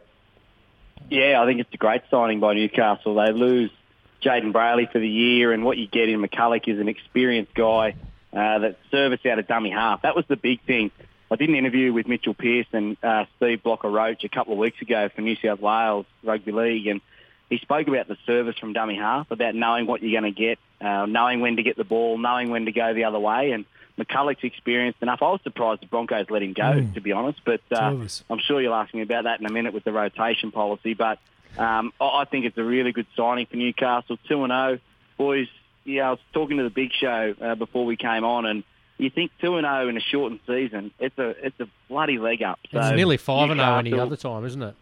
Yeah, 1.09 1.41
I 1.41 1.45
think 1.45 1.59
it's 1.59 1.73
a 1.73 1.77
great 1.77 2.01
signing 2.09 2.39
by 2.39 2.53
Newcastle. 2.53 3.15
They 3.15 3.31
lose 3.31 3.71
Jayden 4.23 4.53
Brailey 4.53 4.91
for 4.91 4.99
the 4.99 5.09
year, 5.09 5.51
and 5.51 5.63
what 5.63 5.77
you 5.77 5.87
get 5.87 6.09
in 6.09 6.21
McCullough 6.21 6.67
is 6.67 6.79
an 6.79 6.87
experienced 6.87 7.53
guy 7.53 7.95
uh, 8.31 8.59
that 8.59 8.77
service 8.89 9.19
out 9.29 9.39
of 9.39 9.47
dummy 9.47 9.69
half. 9.69 10.01
That 10.03 10.15
was 10.15 10.25
the 10.27 10.37
big 10.37 10.61
thing. 10.65 10.91
I 11.29 11.35
did 11.35 11.49
an 11.49 11.55
interview 11.55 11.91
with 11.93 12.07
Mitchell 12.07 12.33
Pearce 12.33 12.67
and 12.73 12.95
uh, 13.03 13.25
Steve 13.37 13.63
Blocker 13.63 13.89
Roach 13.89 14.23
a 14.23 14.29
couple 14.29 14.53
of 14.53 14.59
weeks 14.59 14.81
ago 14.81 15.09
for 15.15 15.21
New 15.21 15.35
South 15.43 15.59
Wales 15.59 16.05
Rugby 16.23 16.51
League, 16.51 16.87
and 16.87 17.01
he 17.49 17.57
spoke 17.57 17.87
about 17.87 18.07
the 18.07 18.17
service 18.25 18.57
from 18.57 18.73
dummy 18.73 18.95
half, 18.95 19.29
about 19.31 19.55
knowing 19.55 19.85
what 19.85 20.01
you're 20.01 20.19
going 20.19 20.33
to 20.33 20.39
get, 20.39 20.59
uh, 20.81 21.05
knowing 21.05 21.41
when 21.41 21.57
to 21.57 21.63
get 21.63 21.75
the 21.75 21.83
ball, 21.83 22.17
knowing 22.17 22.49
when 22.49 22.65
to 22.65 22.71
go 22.71 22.93
the 22.93 23.03
other 23.03 23.19
way, 23.19 23.51
and 23.51 23.65
McCullough's 23.99 24.43
experienced 24.43 25.01
enough. 25.01 25.19
I 25.21 25.25
was 25.31 25.39
surprised 25.43 25.81
the 25.81 25.87
Broncos 25.87 26.29
let 26.29 26.41
him 26.41 26.53
go, 26.53 26.63
Mm. 26.63 26.93
to 26.95 27.01
be 27.01 27.11
honest, 27.11 27.39
but 27.45 27.61
uh, 27.71 27.95
I'm 28.29 28.39
sure 28.39 28.61
you'll 28.61 28.73
ask 28.73 28.93
me 28.93 29.01
about 29.01 29.25
that 29.25 29.39
in 29.39 29.45
a 29.45 29.51
minute 29.51 29.73
with 29.73 29.83
the 29.83 29.91
rotation 29.91 30.51
policy. 30.51 30.93
But 30.95 31.19
um, 31.57 31.93
I 32.01 32.25
think 32.25 32.45
it's 32.45 32.57
a 32.57 32.63
really 32.63 32.91
good 32.91 33.05
signing 33.15 33.45
for 33.45 33.55
Newcastle. 33.57 34.17
2 34.27 34.43
and 34.45 34.51
0. 34.51 34.79
Boys, 35.17 35.47
yeah, 35.83 36.07
I 36.07 36.11
was 36.11 36.19
talking 36.33 36.57
to 36.57 36.63
the 36.63 36.69
big 36.71 36.91
show 36.91 37.35
uh, 37.39 37.55
before 37.55 37.85
we 37.85 37.95
came 37.95 38.23
on, 38.23 38.45
and 38.47 38.63
you 38.97 39.09
think 39.11 39.31
2 39.41 39.57
and 39.57 39.65
0 39.65 39.89
in 39.89 39.97
a 39.97 40.01
shortened 40.01 40.39
season, 40.47 40.91
it's 40.99 41.17
a 41.19 41.29
it's 41.45 41.59
a 41.59 41.67
bloody 41.87 42.17
leg 42.17 42.41
up. 42.41 42.59
So 42.71 42.79
It's 42.79 42.95
nearly 42.95 43.17
five 43.17 43.51
and 43.51 43.59
zero 43.59 43.77
any 43.77 43.93
other 43.93 44.15
time, 44.15 44.43
isn't 44.45 44.61
it? 44.63 44.75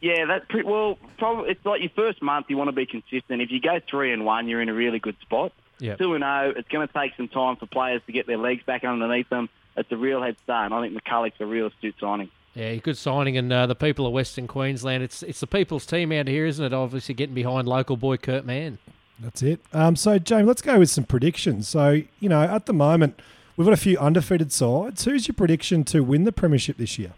yeah, 0.00 0.24
that's 0.26 0.46
pretty 0.48 0.66
well. 0.66 0.96
Probably 1.18 1.50
it's 1.50 1.66
like 1.66 1.80
your 1.82 1.90
first 1.90 2.22
month. 2.22 2.46
You 2.48 2.56
want 2.56 2.68
to 2.68 2.72
be 2.76 2.86
consistent. 2.86 3.42
If 3.42 3.50
you 3.50 3.60
go 3.60 3.80
three 3.90 4.12
and 4.12 4.24
one, 4.24 4.48
you're 4.48 4.62
in 4.62 4.68
a 4.70 4.74
really 4.74 5.00
good 5.00 5.16
spot. 5.20 5.52
Yeah. 5.80 5.96
Two 5.96 6.14
and 6.14 6.22
zero. 6.22 6.52
It's 6.56 6.68
going 6.68 6.86
to 6.86 6.92
take 6.92 7.14
some 7.16 7.28
time 7.28 7.56
for 7.56 7.66
players 7.66 8.02
to 8.06 8.12
get 8.12 8.26
their 8.26 8.38
legs 8.38 8.62
back 8.64 8.84
underneath 8.84 9.28
them. 9.28 9.48
it's 9.76 9.90
a 9.92 9.96
real 9.96 10.22
head 10.22 10.36
start. 10.42 10.66
And 10.66 10.74
I 10.74 10.82
think 10.82 11.00
McCullough's 11.00 11.40
a 11.40 11.46
real 11.46 11.66
astute 11.66 11.94
signing. 12.00 12.30
Yeah, 12.54 12.74
good 12.76 12.96
signing, 12.96 13.36
and 13.36 13.52
uh, 13.52 13.66
the 13.66 13.76
people 13.76 14.06
of 14.06 14.12
Western 14.12 14.48
Queensland. 14.48 15.02
It's 15.04 15.22
it's 15.22 15.38
the 15.38 15.46
people's 15.46 15.86
team 15.86 16.10
out 16.10 16.26
here, 16.26 16.44
isn't 16.44 16.64
it? 16.64 16.72
Obviously, 16.72 17.14
getting 17.14 17.34
behind 17.34 17.68
local 17.68 17.96
boy 17.96 18.16
Kurt 18.16 18.44
Mann. 18.44 18.78
That's 19.20 19.42
it. 19.42 19.60
Um, 19.72 19.94
so, 19.96 20.18
James, 20.18 20.46
let's 20.48 20.62
go 20.62 20.78
with 20.78 20.90
some 20.90 21.04
predictions. 21.04 21.68
So, 21.68 22.02
you 22.20 22.28
know, 22.28 22.42
at 22.42 22.66
the 22.66 22.72
moment, 22.72 23.20
we've 23.56 23.64
got 23.64 23.74
a 23.74 23.76
few 23.76 23.98
undefeated 23.98 24.52
sides. 24.52 25.04
Who's 25.04 25.28
your 25.28 25.34
prediction 25.34 25.84
to 25.84 26.00
win 26.02 26.24
the 26.24 26.32
premiership 26.32 26.78
this 26.78 26.98
year? 26.98 27.12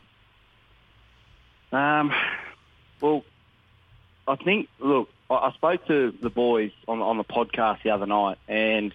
Um, 1.72 2.12
well, 3.00 3.22
I 4.26 4.36
think. 4.36 4.68
Look, 4.78 5.08
I, 5.30 5.34
I 5.34 5.52
spoke 5.52 5.86
to 5.86 6.12
the 6.20 6.30
boys 6.30 6.72
on 6.88 7.00
on 7.00 7.16
the 7.16 7.24
podcast 7.24 7.82
the 7.82 7.90
other 7.90 8.06
night, 8.06 8.38
and 8.48 8.92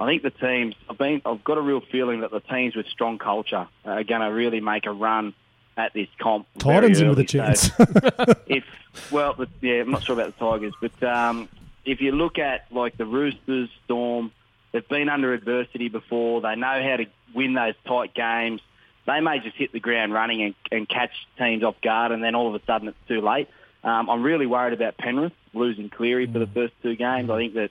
I 0.00 0.06
think 0.06 0.22
the 0.22 0.30
teams. 0.30 0.74
I've 0.90 0.98
been. 0.98 1.22
I've 1.24 1.44
got 1.44 1.58
a 1.58 1.62
real 1.62 1.80
feeling 1.80 2.20
that 2.20 2.30
the 2.30 2.40
teams 2.40 2.76
with 2.76 2.86
strong 2.86 3.18
culture 3.18 3.68
are 3.84 4.04
going 4.04 4.20
to 4.20 4.28
really 4.28 4.60
make 4.60 4.86
a 4.86 4.92
run 4.92 5.34
at 5.76 5.94
this 5.94 6.08
comp. 6.18 6.46
Titans 6.58 7.00
in 7.00 7.08
with 7.08 7.18
a 7.18 7.38
early. 7.38 7.54
So 7.54 8.34
if 8.46 8.64
well, 9.10 9.34
but, 9.36 9.48
yeah, 9.60 9.80
I'm 9.80 9.90
not 9.90 10.02
sure 10.02 10.14
about 10.14 10.36
the 10.36 10.44
Tigers, 10.44 10.74
but 10.80 11.02
um, 11.02 11.48
if 11.84 12.00
you 12.00 12.12
look 12.12 12.38
at 12.38 12.66
like 12.72 12.96
the 12.96 13.06
Roosters, 13.06 13.70
Storm, 13.84 14.32
they've 14.72 14.86
been 14.88 15.08
under 15.08 15.32
adversity 15.32 15.88
before. 15.88 16.40
They 16.40 16.56
know 16.56 16.82
how 16.82 16.96
to 16.96 17.06
win 17.34 17.54
those 17.54 17.74
tight 17.86 18.14
games. 18.14 18.60
They 19.06 19.20
may 19.20 19.38
just 19.38 19.56
hit 19.56 19.72
the 19.72 19.80
ground 19.80 20.12
running 20.12 20.42
and, 20.42 20.54
and 20.70 20.88
catch 20.88 21.12
teams 21.38 21.62
off 21.62 21.80
guard, 21.80 22.12
and 22.12 22.22
then 22.22 22.34
all 22.34 22.54
of 22.54 22.60
a 22.60 22.64
sudden 22.66 22.88
it's 22.88 22.98
too 23.08 23.20
late. 23.20 23.48
Um, 23.84 24.10
I'm 24.10 24.22
really 24.22 24.46
worried 24.46 24.72
about 24.72 24.96
Penrith 24.98 25.32
losing 25.54 25.88
Cleary 25.88 26.30
for 26.30 26.38
the 26.38 26.46
first 26.46 26.74
two 26.82 26.96
games. 26.96 27.30
I 27.30 27.36
think 27.36 27.54
that 27.54 27.70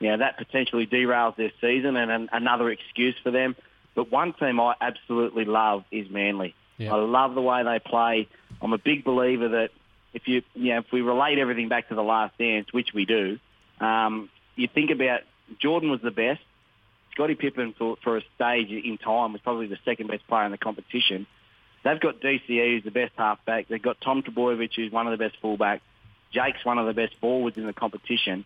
you 0.00 0.10
know, 0.10 0.18
that 0.18 0.36
potentially 0.36 0.86
derails 0.86 1.36
their 1.36 1.52
season 1.60 1.96
and 1.96 2.10
an, 2.10 2.28
another 2.32 2.70
excuse 2.70 3.14
for 3.22 3.30
them. 3.30 3.56
But 3.94 4.10
one 4.10 4.32
team 4.34 4.60
I 4.60 4.74
absolutely 4.80 5.44
love 5.44 5.84
is 5.90 6.10
Manly. 6.10 6.54
Yeah. 6.76 6.92
I 6.92 6.96
love 6.96 7.34
the 7.34 7.40
way 7.40 7.62
they 7.62 7.78
play. 7.78 8.28
I'm 8.60 8.72
a 8.72 8.78
big 8.78 9.04
believer 9.04 9.48
that 9.48 9.70
if 10.12 10.26
you, 10.26 10.42
you 10.54 10.74
know, 10.74 10.80
if 10.80 10.92
we 10.92 11.00
relate 11.00 11.38
everything 11.38 11.68
back 11.68 11.88
to 11.88 11.94
the 11.94 12.02
last 12.02 12.36
dance, 12.38 12.72
which 12.72 12.88
we 12.92 13.04
do, 13.04 13.38
um, 13.80 14.28
you 14.56 14.68
think 14.68 14.90
about 14.90 15.20
Jordan 15.60 15.90
was 15.90 16.00
the 16.02 16.10
best. 16.10 16.40
Scottie 17.12 17.36
Pippen 17.36 17.74
for, 17.78 17.96
for 18.02 18.16
a 18.16 18.22
stage 18.34 18.70
in 18.70 18.98
time 18.98 19.32
was 19.32 19.40
probably 19.40 19.68
the 19.68 19.78
second 19.84 20.08
best 20.08 20.26
player 20.26 20.44
in 20.44 20.50
the 20.50 20.58
competition. 20.58 21.26
They've 21.84 22.00
got 22.00 22.20
DCE, 22.20 22.74
who's 22.74 22.84
the 22.84 22.90
best 22.90 23.12
halfback. 23.16 23.68
They've 23.68 23.80
got 23.80 24.00
Tom 24.00 24.22
Trbojevic, 24.22 24.74
who's 24.74 24.90
one 24.90 25.06
of 25.06 25.16
the 25.16 25.22
best 25.22 25.40
fullbacks. 25.42 25.82
Jake's 26.32 26.64
one 26.64 26.78
of 26.78 26.86
the 26.86 26.94
best 26.94 27.14
forwards 27.20 27.56
in 27.58 27.66
the 27.66 27.72
competition. 27.72 28.44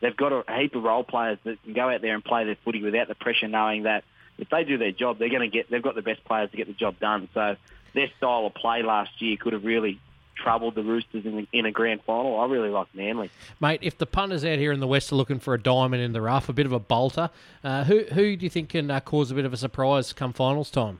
They've 0.00 0.16
got 0.16 0.32
a 0.32 0.58
heap 0.58 0.74
of 0.74 0.82
role 0.82 1.04
players 1.04 1.38
that 1.44 1.62
can 1.62 1.72
go 1.72 1.88
out 1.88 2.02
there 2.02 2.14
and 2.14 2.24
play 2.24 2.44
their 2.44 2.56
footy 2.64 2.82
without 2.82 3.08
the 3.08 3.14
pressure, 3.14 3.48
knowing 3.48 3.84
that 3.84 4.04
if 4.38 4.48
they 4.48 4.64
do 4.64 4.76
their 4.76 4.92
job, 4.92 5.18
they're 5.18 5.28
going 5.28 5.48
to 5.48 5.48
get. 5.48 5.70
They've 5.70 5.82
got 5.82 5.94
the 5.94 6.02
best 6.02 6.24
players 6.24 6.50
to 6.50 6.56
get 6.56 6.66
the 6.66 6.72
job 6.72 6.98
done. 6.98 7.28
So 7.32 7.56
their 7.94 8.08
style 8.16 8.46
of 8.46 8.54
play 8.54 8.82
last 8.82 9.22
year 9.22 9.36
could 9.36 9.52
have 9.52 9.64
really 9.64 10.00
troubled 10.34 10.74
the 10.74 10.82
Roosters 10.82 11.26
in, 11.26 11.36
the, 11.36 11.48
in 11.52 11.66
a 11.66 11.70
grand 11.70 12.02
final. 12.04 12.40
I 12.40 12.46
really 12.46 12.70
like 12.70 12.88
Manly. 12.94 13.30
Mate, 13.60 13.80
if 13.82 13.98
the 13.98 14.06
punters 14.06 14.44
out 14.44 14.58
here 14.58 14.72
in 14.72 14.80
the 14.80 14.86
West 14.86 15.12
are 15.12 15.16
looking 15.16 15.38
for 15.38 15.54
a 15.54 15.62
diamond 15.62 16.02
in 16.02 16.12
the 16.12 16.22
rough, 16.22 16.48
a 16.48 16.52
bit 16.52 16.66
of 16.66 16.72
a 16.72 16.80
bolter, 16.80 17.30
uh, 17.62 17.84
who 17.84 18.04
who 18.04 18.36
do 18.36 18.44
you 18.44 18.50
think 18.50 18.70
can 18.70 18.90
uh, 18.90 19.00
cause 19.00 19.30
a 19.30 19.34
bit 19.34 19.44
of 19.44 19.52
a 19.52 19.58
surprise 19.58 20.12
come 20.12 20.32
finals 20.32 20.70
time? 20.70 20.98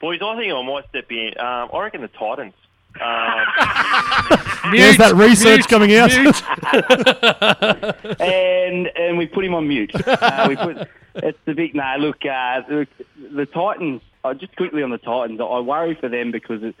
Boys, 0.00 0.20
I 0.22 0.36
think 0.36 0.52
I 0.52 0.62
might 0.62 0.88
step 0.88 1.10
in. 1.10 1.38
Um, 1.38 1.68
I 1.72 1.80
reckon 1.82 2.00
the 2.00 2.08
Titans. 2.08 2.54
Um, 3.00 3.00
There's 4.72 4.96
that 4.98 5.14
research 5.14 5.68
coming 5.68 5.94
out. 5.94 6.10
and 8.20 8.86
and 8.96 9.18
we 9.18 9.26
put 9.26 9.44
him 9.44 9.54
on 9.54 9.68
mute. 9.68 9.92
Uh, 10.06 10.46
we 10.48 10.56
put 10.56 10.88
it's 11.16 11.38
the 11.44 11.54
big 11.54 11.74
no. 11.74 11.96
Look, 11.98 12.24
uh, 12.24 12.62
look, 12.68 12.88
the 13.34 13.46
Titans. 13.46 14.02
Uh, 14.22 14.34
just 14.34 14.54
quickly 14.56 14.82
on 14.82 14.90
the 14.90 14.98
Titans, 14.98 15.40
I 15.40 15.60
worry 15.60 15.94
for 15.94 16.08
them 16.10 16.30
because 16.30 16.62
it, 16.62 16.74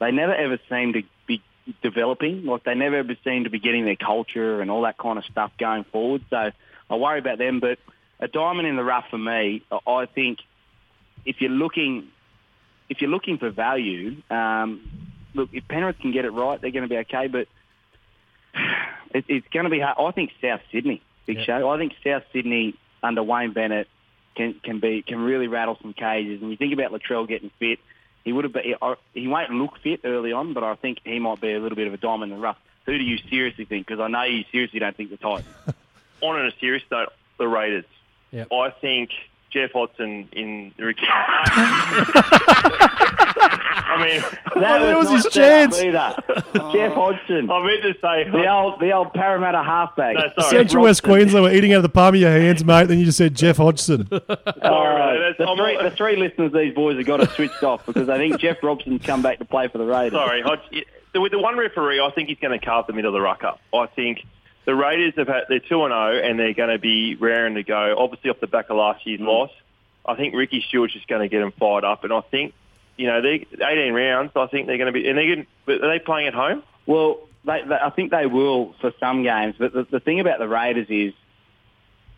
they 0.00 0.10
never 0.10 0.34
ever 0.34 0.58
seem 0.68 0.92
to 0.94 1.02
be 1.26 1.40
developing. 1.82 2.44
Like 2.44 2.64
they 2.64 2.74
never 2.74 2.96
ever 2.96 3.16
seem 3.22 3.44
to 3.44 3.50
be 3.50 3.60
getting 3.60 3.84
their 3.84 3.94
culture 3.96 4.60
and 4.60 4.70
all 4.72 4.82
that 4.82 4.98
kind 4.98 5.16
of 5.18 5.24
stuff 5.24 5.52
going 5.58 5.84
forward. 5.84 6.24
So 6.30 6.50
I 6.90 6.94
worry 6.96 7.20
about 7.20 7.38
them. 7.38 7.60
But 7.60 7.78
a 8.18 8.26
diamond 8.28 8.66
in 8.66 8.74
the 8.76 8.82
rough 8.82 9.04
for 9.08 9.18
me, 9.18 9.62
I- 9.70 9.90
I 9.90 10.06
think 10.06 10.40
if 11.24 11.40
you're 11.40 11.50
looking 11.50 12.08
if 12.90 13.00
you're 13.00 13.10
looking 13.10 13.38
for 13.38 13.48
value, 13.50 14.16
um, 14.30 14.80
look 15.34 15.48
if 15.52 15.66
Penrith 15.68 15.98
can 16.00 16.12
get 16.12 16.24
it 16.26 16.30
right, 16.32 16.60
they're 16.60 16.70
going 16.72 16.82
to 16.82 16.88
be 16.88 16.98
okay. 16.98 17.28
But 17.28 17.48
it, 19.14 19.24
it's 19.28 19.46
going 19.52 19.64
to 19.64 19.70
be 19.70 19.80
hard. 19.80 19.96
I 19.98 20.10
think 20.12 20.32
South 20.42 20.60
Sydney, 20.72 21.00
big 21.26 21.38
Yeah. 21.38 21.44
show. 21.44 21.70
I 21.70 21.78
think 21.78 21.92
South 22.04 22.24
Sydney 22.32 22.74
under 23.02 23.22
Wayne 23.22 23.52
Bennett 23.52 23.88
can 24.36 24.54
can 24.62 24.80
be 24.80 25.02
can 25.02 25.20
really 25.20 25.48
rattle 25.48 25.78
some 25.80 25.92
cages. 25.92 26.42
And 26.42 26.50
you 26.50 26.56
think 26.56 26.72
about 26.72 26.92
Latrell 26.92 27.26
getting 27.26 27.50
fit, 27.58 27.78
he 28.24 28.32
would 28.32 28.44
have 28.44 28.52
been. 28.52 28.74
He 29.14 29.28
won't 29.28 29.50
look 29.50 29.78
fit 29.82 30.00
early 30.04 30.32
on, 30.32 30.52
but 30.52 30.64
I 30.64 30.74
think 30.74 30.98
he 31.04 31.18
might 31.18 31.40
be 31.40 31.52
a 31.52 31.58
little 31.60 31.76
bit 31.76 31.86
of 31.86 31.94
a 31.94 31.98
diamond 31.98 32.32
in 32.32 32.38
the 32.38 32.42
rough. 32.42 32.58
Who 32.86 32.96
do 32.98 33.04
you 33.04 33.18
seriously 33.28 33.64
think? 33.66 33.86
Because 33.86 34.00
I 34.00 34.08
know 34.08 34.22
you 34.24 34.44
seriously 34.50 34.80
don't 34.80 34.96
think 34.96 35.10
the 35.10 35.16
Titans. 35.16 35.46
on 36.22 36.44
a 36.46 36.50
serious 36.60 36.82
note, 36.90 37.10
the 37.38 37.46
Raiders. 37.48 37.84
Yep. 38.32 38.48
I 38.52 38.70
think 38.70 39.10
Jeff 39.50 39.72
Hodgson 39.72 40.28
in 40.32 40.72
the 40.76 40.84
Ricky. 40.84 41.06
I 43.12 44.06
mean, 44.06 44.20
That 44.54 44.78
that 44.80 44.96
was 44.96 45.08
not 45.10 45.24
his 45.24 45.32
chance. 45.32 45.80
either. 45.80 46.14
Oh. 46.54 46.72
Jeff 46.72 46.92
Hodgson, 46.94 47.50
I 47.50 47.64
meant 47.64 47.82
to 47.82 47.94
say. 48.00 48.30
the 48.30 48.48
old 48.50 48.80
the 48.80 48.92
old 48.92 49.12
Parramatta 49.12 49.62
halfback. 49.62 50.14
No. 50.16 50.44
Central 50.48 50.84
West 50.84 51.02
Queensland 51.02 51.44
were 51.44 51.52
eating 51.52 51.72
out 51.72 51.78
of 51.78 51.82
the 51.82 51.88
palm 51.88 52.14
of 52.14 52.20
your 52.20 52.30
hands, 52.30 52.64
mate. 52.64 52.86
Then 52.88 52.98
you 52.98 53.04
just 53.04 53.18
said 53.18 53.34
Jeff 53.34 53.56
Hodgson. 53.56 54.08
All 54.12 54.18
Sorry, 54.28 54.94
right. 54.94 55.18
that's- 55.18 55.36
The 55.38 55.54
three, 55.56 55.76
the 55.82 55.90
three 55.96 56.16
listeners 56.16 56.52
these 56.52 56.74
boys 56.74 56.96
have 56.96 57.06
got 57.06 57.16
to 57.18 57.26
switched 57.30 57.62
off 57.62 57.84
because 57.86 58.08
I 58.08 58.16
think 58.18 58.38
Jeff 58.38 58.62
Robson's 58.62 59.04
come 59.04 59.22
back 59.22 59.38
to 59.38 59.44
play 59.44 59.68
for 59.68 59.78
the 59.78 59.86
Raiders. 59.86 60.12
Sorry, 60.18 60.42
Hodge, 60.42 60.60
with 61.14 61.32
the 61.32 61.38
one 61.38 61.56
referee, 61.58 62.00
I 62.00 62.10
think 62.10 62.28
he's 62.28 62.38
going 62.38 62.58
to 62.58 62.64
carve 62.64 62.86
the 62.86 62.92
middle 62.92 63.08
of 63.08 63.14
the 63.14 63.20
ruck 63.20 63.42
up. 63.44 63.60
I 63.74 63.86
think 63.86 64.24
the 64.70 64.76
Raiders 64.76 65.14
have 65.16 65.26
had 65.26 65.46
they're 65.48 65.58
two 65.58 65.82
and 65.82 65.90
zero, 65.90 66.16
and 66.16 66.38
they're 66.38 66.54
going 66.54 66.70
to 66.70 66.78
be 66.78 67.16
raring 67.16 67.56
to 67.56 67.64
go. 67.64 67.96
Obviously, 67.98 68.30
off 68.30 68.38
the 68.38 68.46
back 68.46 68.70
of 68.70 68.76
last 68.76 69.04
year's 69.04 69.20
mm. 69.20 69.26
loss, 69.26 69.50
I 70.06 70.14
think 70.14 70.32
Ricky 70.32 70.64
Stuart's 70.68 70.92
just 70.92 71.08
going 71.08 71.22
to 71.22 71.28
get 71.28 71.40
them 71.40 71.50
fired 71.58 71.82
up, 71.82 72.04
and 72.04 72.12
I 72.12 72.20
think 72.20 72.54
you 72.96 73.08
know 73.08 73.20
they 73.20 73.48
18 73.52 73.92
rounds. 73.92 74.30
I 74.36 74.46
think 74.46 74.68
they're 74.68 74.78
going 74.78 74.86
to 74.86 74.92
be, 74.92 75.08
and 75.08 75.18
they're 75.18 75.26
getting, 75.26 75.46
are 75.66 75.88
they 75.88 75.98
playing 75.98 76.28
at 76.28 76.34
home? 76.34 76.62
Well, 76.86 77.18
they, 77.44 77.62
they, 77.66 77.74
I 77.74 77.90
think 77.90 78.12
they 78.12 78.26
will 78.26 78.76
for 78.80 78.92
some 79.00 79.24
games, 79.24 79.56
but 79.58 79.72
the, 79.72 79.88
the 79.90 79.98
thing 79.98 80.20
about 80.20 80.38
the 80.38 80.46
Raiders 80.46 80.86
is, 80.88 81.14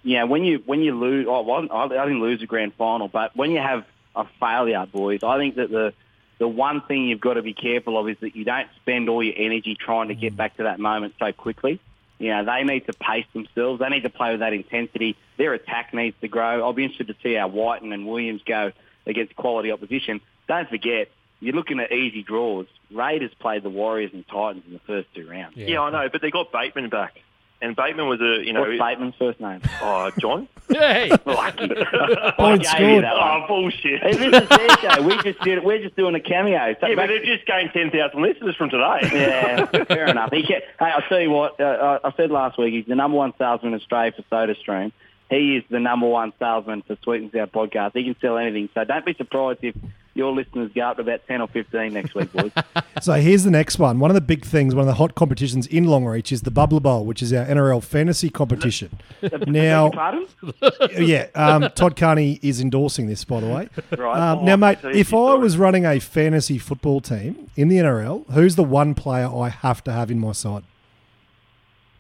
you 0.03 0.19
know, 0.19 0.27
when 0.27 0.45
you 0.45 0.63
when 0.67 0.83
you 0.83 0.95
lose, 0.95 1.27
oh, 1.27 1.41
well, 1.41 1.67
I 1.71 1.85
I 1.85 2.05
didn't 2.05 2.21
lose 2.21 2.43
a 2.43 2.47
grand 2.47 2.75
final, 2.75 3.09
but 3.09 3.35
when 3.35 3.51
you 3.51 3.61
have 3.61 3.87
a 4.15 4.27
failure, 4.39 4.85
boys, 4.93 5.23
I 5.23 5.39
think 5.39 5.55
that 5.55 5.71
the 5.71 5.95
the 6.37 6.49
one 6.49 6.83
thing 6.83 7.07
you've 7.07 7.19
got 7.19 7.35
to 7.35 7.43
be 7.43 7.55
careful 7.55 7.97
of 7.97 8.11
is 8.11 8.19
that 8.21 8.37
you 8.37 8.45
don't 8.45 8.69
spend 8.83 9.09
all 9.09 9.23
your 9.23 9.37
energy 9.39 9.75
trying 9.75 10.09
to 10.09 10.15
get 10.15 10.35
mm. 10.35 10.37
back 10.37 10.59
to 10.59 10.65
that 10.65 10.79
moment 10.79 11.15
so 11.19 11.33
quickly. 11.33 11.81
You 12.23 12.29
know, 12.29 12.45
they 12.45 12.63
need 12.63 12.87
to 12.87 12.93
pace 12.93 13.27
themselves. 13.33 13.81
They 13.81 13.89
need 13.89 14.05
to 14.05 14.09
play 14.09 14.31
with 14.31 14.41
that 14.41 14.53
intensity. 14.53 15.17
Their 15.39 15.55
attack 15.55 15.93
needs 15.93 16.17
to 16.21 16.29
grow. 16.29 16.63
I'll 16.63 16.73
be 16.73 16.85
interested 16.85 17.09
to 17.09 17.17
see 17.21 17.35
how 17.35 17.49
Wighton 17.49 17.93
and 17.93 18.07
Williams 18.07 18.43
go 18.47 18.71
against 19.05 19.35
quality 19.35 19.73
opposition. 19.73 20.21
Don't 20.47 20.69
forget, 20.69 21.09
you're 21.41 21.57
looking 21.57 21.81
at 21.81 21.91
easy 21.91 22.23
draws. 22.23 22.67
Raiders 22.93 23.33
played 23.41 23.65
the 23.65 23.71
Warriors 23.71 24.13
and 24.15 24.25
Titans 24.29 24.63
in 24.69 24.73
the 24.73 24.79
first 24.87 25.09
two 25.17 25.29
rounds. 25.29 25.57
Yeah, 25.57 25.81
I 25.81 25.91
know, 25.91 26.09
but 26.13 26.23
they 26.23 26.31
got 26.31 26.53
Bateman 26.53 26.91
back, 26.91 27.21
and 27.63 27.75
Bateman 27.77 28.07
was 28.09 28.21
a 28.21 28.45
you 28.45 28.53
know 28.53 28.61
What's 28.61 28.79
Bateman's 28.79 29.15
first 29.19 29.41
name? 29.41 29.61
oh 29.81 30.11
John. 30.21 30.49
Yeah, 30.69 30.93
hey, 30.95 31.11
Lucky. 31.25 31.69
Point 32.37 32.67
I 32.69 32.79
gave 32.79 32.89
you 32.89 33.01
scored. 33.01 33.05
Oh 33.05 33.45
bullshit. 33.49 34.03
Hey, 34.03 34.13
this 34.17 34.43
is 34.43 34.49
their 34.49 34.69
show. 34.79 35.03
We 35.03 35.15
just 35.23 35.41
did 35.41 35.59
it. 35.59 35.65
We're 35.65 35.83
just 35.83 35.97
doing 35.97 36.15
a 36.15 36.21
cameo. 36.21 36.75
So 36.81 36.87
Yeah, 36.87 36.95
but 36.97 37.07
they've 37.09 37.25
just 37.25 37.47
gained 37.47 37.71
10,000 37.73 38.21
listeners 38.23 38.57
from 38.57 38.71
today. 38.71 39.01
yeah, 39.13 39.67
fair 39.85 40.07
enough. 40.07 40.31
He 40.33 40.43
can, 40.43 40.61
hey, 40.79 40.87
I'll 40.95 41.03
tell 41.09 41.21
you 41.21 41.31
what. 41.31 41.61
Uh, 41.61 41.99
I 42.03 42.09
I 42.09 42.13
said 42.17 42.31
last 42.31 42.59
week 42.59 42.75
he's 42.75 42.87
the 42.87 42.95
number 42.95 43.17
one 43.17 43.33
salesman 43.39 43.73
in 43.75 43.81
Australia 43.81 44.13
for 44.17 44.23
SodaStream. 44.35 44.93
He 45.33 45.57
is 45.57 45.65
the 45.71 45.81
number 45.81 46.07
one 46.07 46.35
salesman 46.39 46.83
for 46.83 46.95
Sweet 47.03 47.23
and 47.23 47.33
Sour 47.33 47.47
podcast. 47.47 47.93
He 47.95 48.05
can 48.05 48.15
sell 48.21 48.37
anything. 48.37 48.69
So 48.75 48.85
don't 48.85 49.07
be 49.07 49.15
surprised 49.15 49.61
if 49.63 49.75
your 50.13 50.31
listeners 50.31 50.71
go 50.75 50.83
up 50.83 50.97
to 50.97 51.03
about 51.03 51.27
ten 51.27 51.41
or 51.41 51.49
fifteen 51.49 51.95
next 51.95 52.15
week, 52.15 52.31
boys. 52.33 52.53
So 53.01 53.15
here's 53.15 53.43
the 53.43 53.51
next 53.51 53.81
one. 53.81 53.99
One 53.99 54.11
of 54.11 54.15
the 54.15 54.21
big 54.21 54.45
things, 54.45 54.77
one 54.77 54.83
of 54.83 54.87
the 54.87 54.95
hot 54.95 55.17
competitions 55.17 55.67
in 55.67 55.87
Longreach 55.87 56.31
is 56.31 56.43
the 56.43 56.53
Bubbler 56.53 56.81
Bowl, 56.81 57.05
which 57.05 57.21
is 57.21 57.33
our 57.33 57.45
NRL 57.47 57.83
fantasy 57.83 58.29
competition. 58.29 58.97
now, 59.47 59.91
Pardon? 59.91 60.29
yeah, 60.99 61.27
um, 61.35 61.69
Todd 61.75 61.97
Carney 61.97 62.39
is 62.43 62.61
endorsing 62.61 63.07
this, 63.07 63.25
by 63.25 63.41
the 63.41 63.49
way. 63.49 63.69
Right. 63.97 64.21
Um, 64.21 64.45
now, 64.45 64.57
mate, 64.57 64.79
if 64.85 65.13
I 65.13 65.35
was 65.35 65.57
running 65.57 65.85
a 65.85 65.99
fantasy 65.99 66.59
football 66.59 67.01
team 67.01 67.51
in 67.57 67.69
the 67.69 67.79
NRL, 67.79 68.31
who's 68.33 68.55
the 68.55 68.63
one 68.63 68.95
player 68.95 69.27
I 69.27 69.49
have 69.49 69.83
to 69.85 69.93
have 69.93 70.11
in 70.11 70.21
my 70.21 70.33
side? 70.33 70.63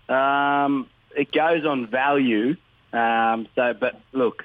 Um, 0.08 0.86
it 1.16 1.32
goes 1.32 1.64
on 1.64 1.88
value. 1.88 2.56
Um, 2.92 3.48
so, 3.54 3.74
but 3.78 4.00
look, 4.12 4.44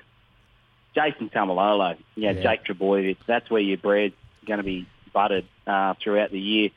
Jason 0.96 1.30
Taumalolo, 1.30 1.98
yeah, 2.16 2.32
Yeah. 2.32 2.42
Jake 2.42 2.64
Trbojevic, 2.66 3.18
that's 3.26 3.50
where 3.50 3.62
your 3.62 3.78
bread's 3.78 4.16
going 4.46 4.58
to 4.58 4.64
be 4.64 4.88
buttered 5.14 5.46
uh, 5.66 5.94
throughout 6.02 6.32
the 6.32 6.40
year. 6.40 6.70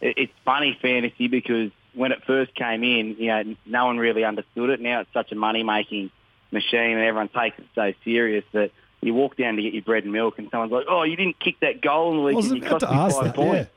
It, 0.00 0.14
it's 0.18 0.32
funny 0.44 0.78
fantasy 0.80 1.28
because 1.28 1.70
when 1.94 2.12
it 2.12 2.22
first 2.26 2.54
came 2.54 2.82
in, 2.82 3.16
you 3.18 3.26
know, 3.26 3.56
no 3.66 3.86
one 3.86 3.98
really 3.98 4.24
understood 4.24 4.70
it. 4.70 4.80
Now 4.80 5.00
it's 5.00 5.12
such 5.12 5.32
a 5.32 5.34
money-making 5.34 6.10
machine 6.50 6.92
and 6.92 7.00
everyone 7.00 7.28
takes 7.28 7.58
it 7.58 7.66
so 7.74 7.92
serious 8.04 8.44
that 8.52 8.70
you 9.00 9.14
walk 9.14 9.36
down 9.36 9.56
to 9.56 9.62
get 9.62 9.74
your 9.74 9.82
bread 9.82 10.04
and 10.04 10.12
milk, 10.12 10.38
and 10.38 10.50
someone's 10.50 10.72
like, 10.72 10.86
"Oh, 10.88 11.04
you 11.04 11.14
didn't 11.14 11.38
kick 11.38 11.60
that 11.60 11.80
goal 11.80 12.10
in 12.10 12.16
the 12.16 12.22
week, 12.22 12.44
and 12.44 12.56
you 12.56 12.62
cost 12.62 12.82
me 12.82 12.88
five 12.88 13.12
that. 13.12 13.24
Yeah. 13.26 13.32
points." 13.32 13.70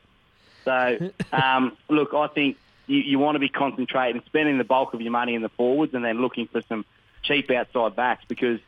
So, 0.65 1.11
um, 1.31 1.77
look, 1.89 2.13
I 2.15 2.27
think 2.27 2.57
you, 2.87 2.99
you 2.99 3.19
want 3.19 3.35
to 3.35 3.39
be 3.39 3.49
concentrating, 3.49 4.23
spending 4.25 4.57
the 4.57 4.63
bulk 4.63 4.95
of 4.95 5.01
your 5.01 5.11
money 5.11 5.35
in 5.35 5.43
the 5.43 5.49
forwards, 5.49 5.93
and 5.93 6.03
then 6.03 6.21
looking 6.21 6.47
for 6.47 6.61
some 6.63 6.85
cheap 7.23 7.49
outside 7.51 7.95
backs 7.95 8.23
because 8.27 8.59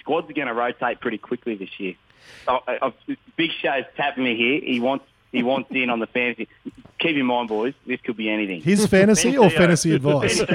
squads 0.00 0.28
are 0.30 0.34
going 0.34 0.48
to 0.48 0.54
rotate 0.54 1.00
pretty 1.00 1.18
quickly 1.18 1.56
this 1.56 1.70
year. 1.78 1.94
I, 2.48 2.78
I, 2.82 2.92
Big 3.36 3.50
Show's 3.60 3.84
tapping 3.96 4.24
me 4.24 4.36
here. 4.36 4.60
He 4.60 4.80
wants 4.80 5.04
he 5.32 5.42
wants 5.42 5.68
in 5.72 5.90
on 5.90 5.98
the 5.98 6.06
fantasy. 6.06 6.48
Keep 7.00 7.16
in 7.16 7.26
mind, 7.26 7.48
boys, 7.48 7.74
this 7.86 8.00
could 8.00 8.16
be 8.16 8.30
anything. 8.30 8.62
His 8.62 8.86
fantasy 8.90 9.36
or 9.36 9.50
fantasy 9.50 9.92
advice? 9.92 10.40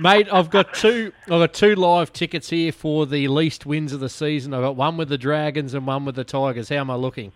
Mate, 0.00 0.28
I've 0.30 0.50
got 0.50 0.74
two. 0.74 1.12
I've 1.22 1.28
got 1.28 1.54
two 1.54 1.74
live 1.74 2.12
tickets 2.12 2.50
here 2.50 2.72
for 2.72 3.06
the 3.06 3.26
least 3.28 3.64
wins 3.64 3.94
of 3.94 4.00
the 4.00 4.10
season. 4.10 4.52
I've 4.52 4.60
got 4.60 4.76
one 4.76 4.98
with 4.98 5.08
the 5.08 5.16
Dragons 5.16 5.72
and 5.72 5.86
one 5.86 6.04
with 6.04 6.14
the 6.14 6.24
Tigers. 6.24 6.68
How 6.68 6.76
am 6.76 6.90
I 6.90 6.96
looking? 6.96 7.32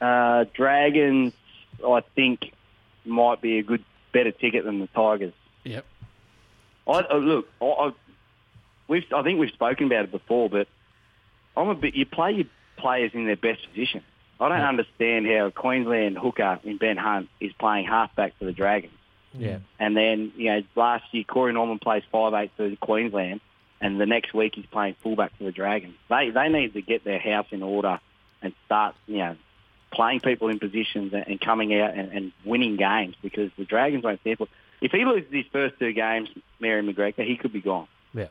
Uh, 0.00 0.44
Dragons, 0.54 1.32
I 1.84 2.02
think, 2.14 2.52
might 3.04 3.40
be 3.40 3.58
a 3.58 3.62
good, 3.64 3.84
better 4.12 4.30
ticket 4.30 4.64
than 4.64 4.78
the 4.78 4.86
Tigers. 4.88 5.32
Yep. 5.64 5.84
I, 6.86 6.92
uh, 6.92 7.16
look, 7.16 7.48
I, 7.60 7.64
I, 7.64 7.92
we've, 8.88 9.04
I 9.14 9.22
think 9.22 9.38
we've 9.40 9.50
spoken 9.50 9.86
about 9.86 10.04
it 10.04 10.10
before, 10.12 10.48
but 10.50 10.68
I'm 11.56 11.68
a 11.68 11.74
bit. 11.74 11.94
You 11.94 12.06
play 12.06 12.32
your 12.32 12.46
players 12.76 13.12
in 13.14 13.26
their 13.26 13.36
best 13.36 13.66
position. 13.68 14.02
I 14.40 14.48
don't 14.48 14.60
understand 14.60 15.26
how 15.26 15.46
a 15.46 15.50
Queensland 15.52 16.18
hooker 16.18 16.58
in 16.64 16.76
Ben 16.76 16.96
Hunt 16.96 17.28
is 17.40 17.52
playing 17.54 17.86
halfback 17.86 18.36
for 18.38 18.44
the 18.44 18.52
Dragons, 18.52 18.92
Yeah. 19.32 19.58
and 19.78 19.96
then 19.96 20.32
you 20.36 20.50
know 20.52 20.62
last 20.74 21.04
year 21.12 21.24
Corey 21.24 21.52
Norman 21.52 21.78
plays 21.78 22.02
five 22.10 22.34
eight 22.34 22.50
for 22.56 22.74
Queensland, 22.76 23.40
and 23.80 24.00
the 24.00 24.06
next 24.06 24.34
week 24.34 24.56
he's 24.56 24.66
playing 24.66 24.96
fullback 25.02 25.36
for 25.38 25.44
the 25.44 25.52
Dragons. 25.52 25.94
They 26.10 26.30
they 26.30 26.48
need 26.48 26.74
to 26.74 26.82
get 26.82 27.04
their 27.04 27.20
house 27.20 27.46
in 27.52 27.62
order 27.62 28.00
and 28.42 28.52
start 28.66 28.96
you 29.06 29.18
know 29.18 29.36
playing 29.92 30.18
people 30.18 30.48
in 30.48 30.58
positions 30.58 31.14
and, 31.14 31.26
and 31.28 31.40
coming 31.40 31.72
out 31.80 31.94
and, 31.94 32.10
and 32.12 32.32
winning 32.44 32.74
games 32.76 33.14
because 33.22 33.52
the 33.56 33.64
Dragons 33.64 34.02
won't 34.02 34.20
stand 34.20 34.38
for. 34.38 34.48
If 34.84 34.92
he 34.92 35.06
loses 35.06 35.32
his 35.32 35.46
first 35.50 35.78
two 35.78 35.94
games, 35.94 36.28
Mary 36.60 36.82
McGregor, 36.82 37.26
he 37.26 37.38
could 37.38 37.54
be 37.54 37.62
gone. 37.62 37.88
Yeah. 38.12 38.26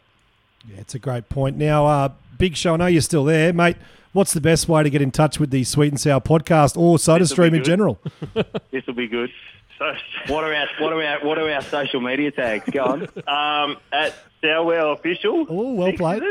Yeah, 0.70 0.82
it's 0.82 0.94
a 0.94 1.00
great 1.00 1.28
point. 1.28 1.58
Now, 1.58 1.88
uh, 1.88 2.10
Big 2.38 2.56
Show, 2.56 2.76
I 2.76 2.78
know 2.78 2.86
you're 2.86 3.02
still 3.02 3.24
there, 3.26 3.52
mate. 3.52 3.76
What's 4.12 4.34
the 4.34 4.40
best 4.40 4.70
way 4.70 4.84
to 4.84 4.90
get 4.92 5.02
in 5.02 5.10
touch 5.10 5.40
with 5.40 5.50
the 5.50 5.64
Sweet 5.64 5.92
and 5.92 6.00
Sour 6.00 6.22
podcast 6.22 6.78
or 6.78 6.98
SodaStream 6.98 7.50
This'll 7.50 7.56
in 7.56 7.64
general? 7.64 8.00
This 8.72 8.86
will 8.86 8.94
be 8.94 9.08
good. 9.08 9.32
So, 9.80 9.96
What 10.28 10.44
are 10.44 10.54
our 10.54 10.68
what 10.80 10.94
are 10.94 11.04
our 11.04 11.26
what 11.26 11.40
are 11.40 11.50
our 11.50 11.64
social 11.64 12.00
media 12.00 12.30
tags? 12.30 12.70
Go 12.70 12.84
on 12.84 13.02
um, 13.28 13.78
at 13.92 14.14
Sourwell 14.44 14.94
Official. 14.94 15.48
Oh, 15.50 15.74
well 15.74 15.88
Six, 15.88 15.98
played. 15.98 16.24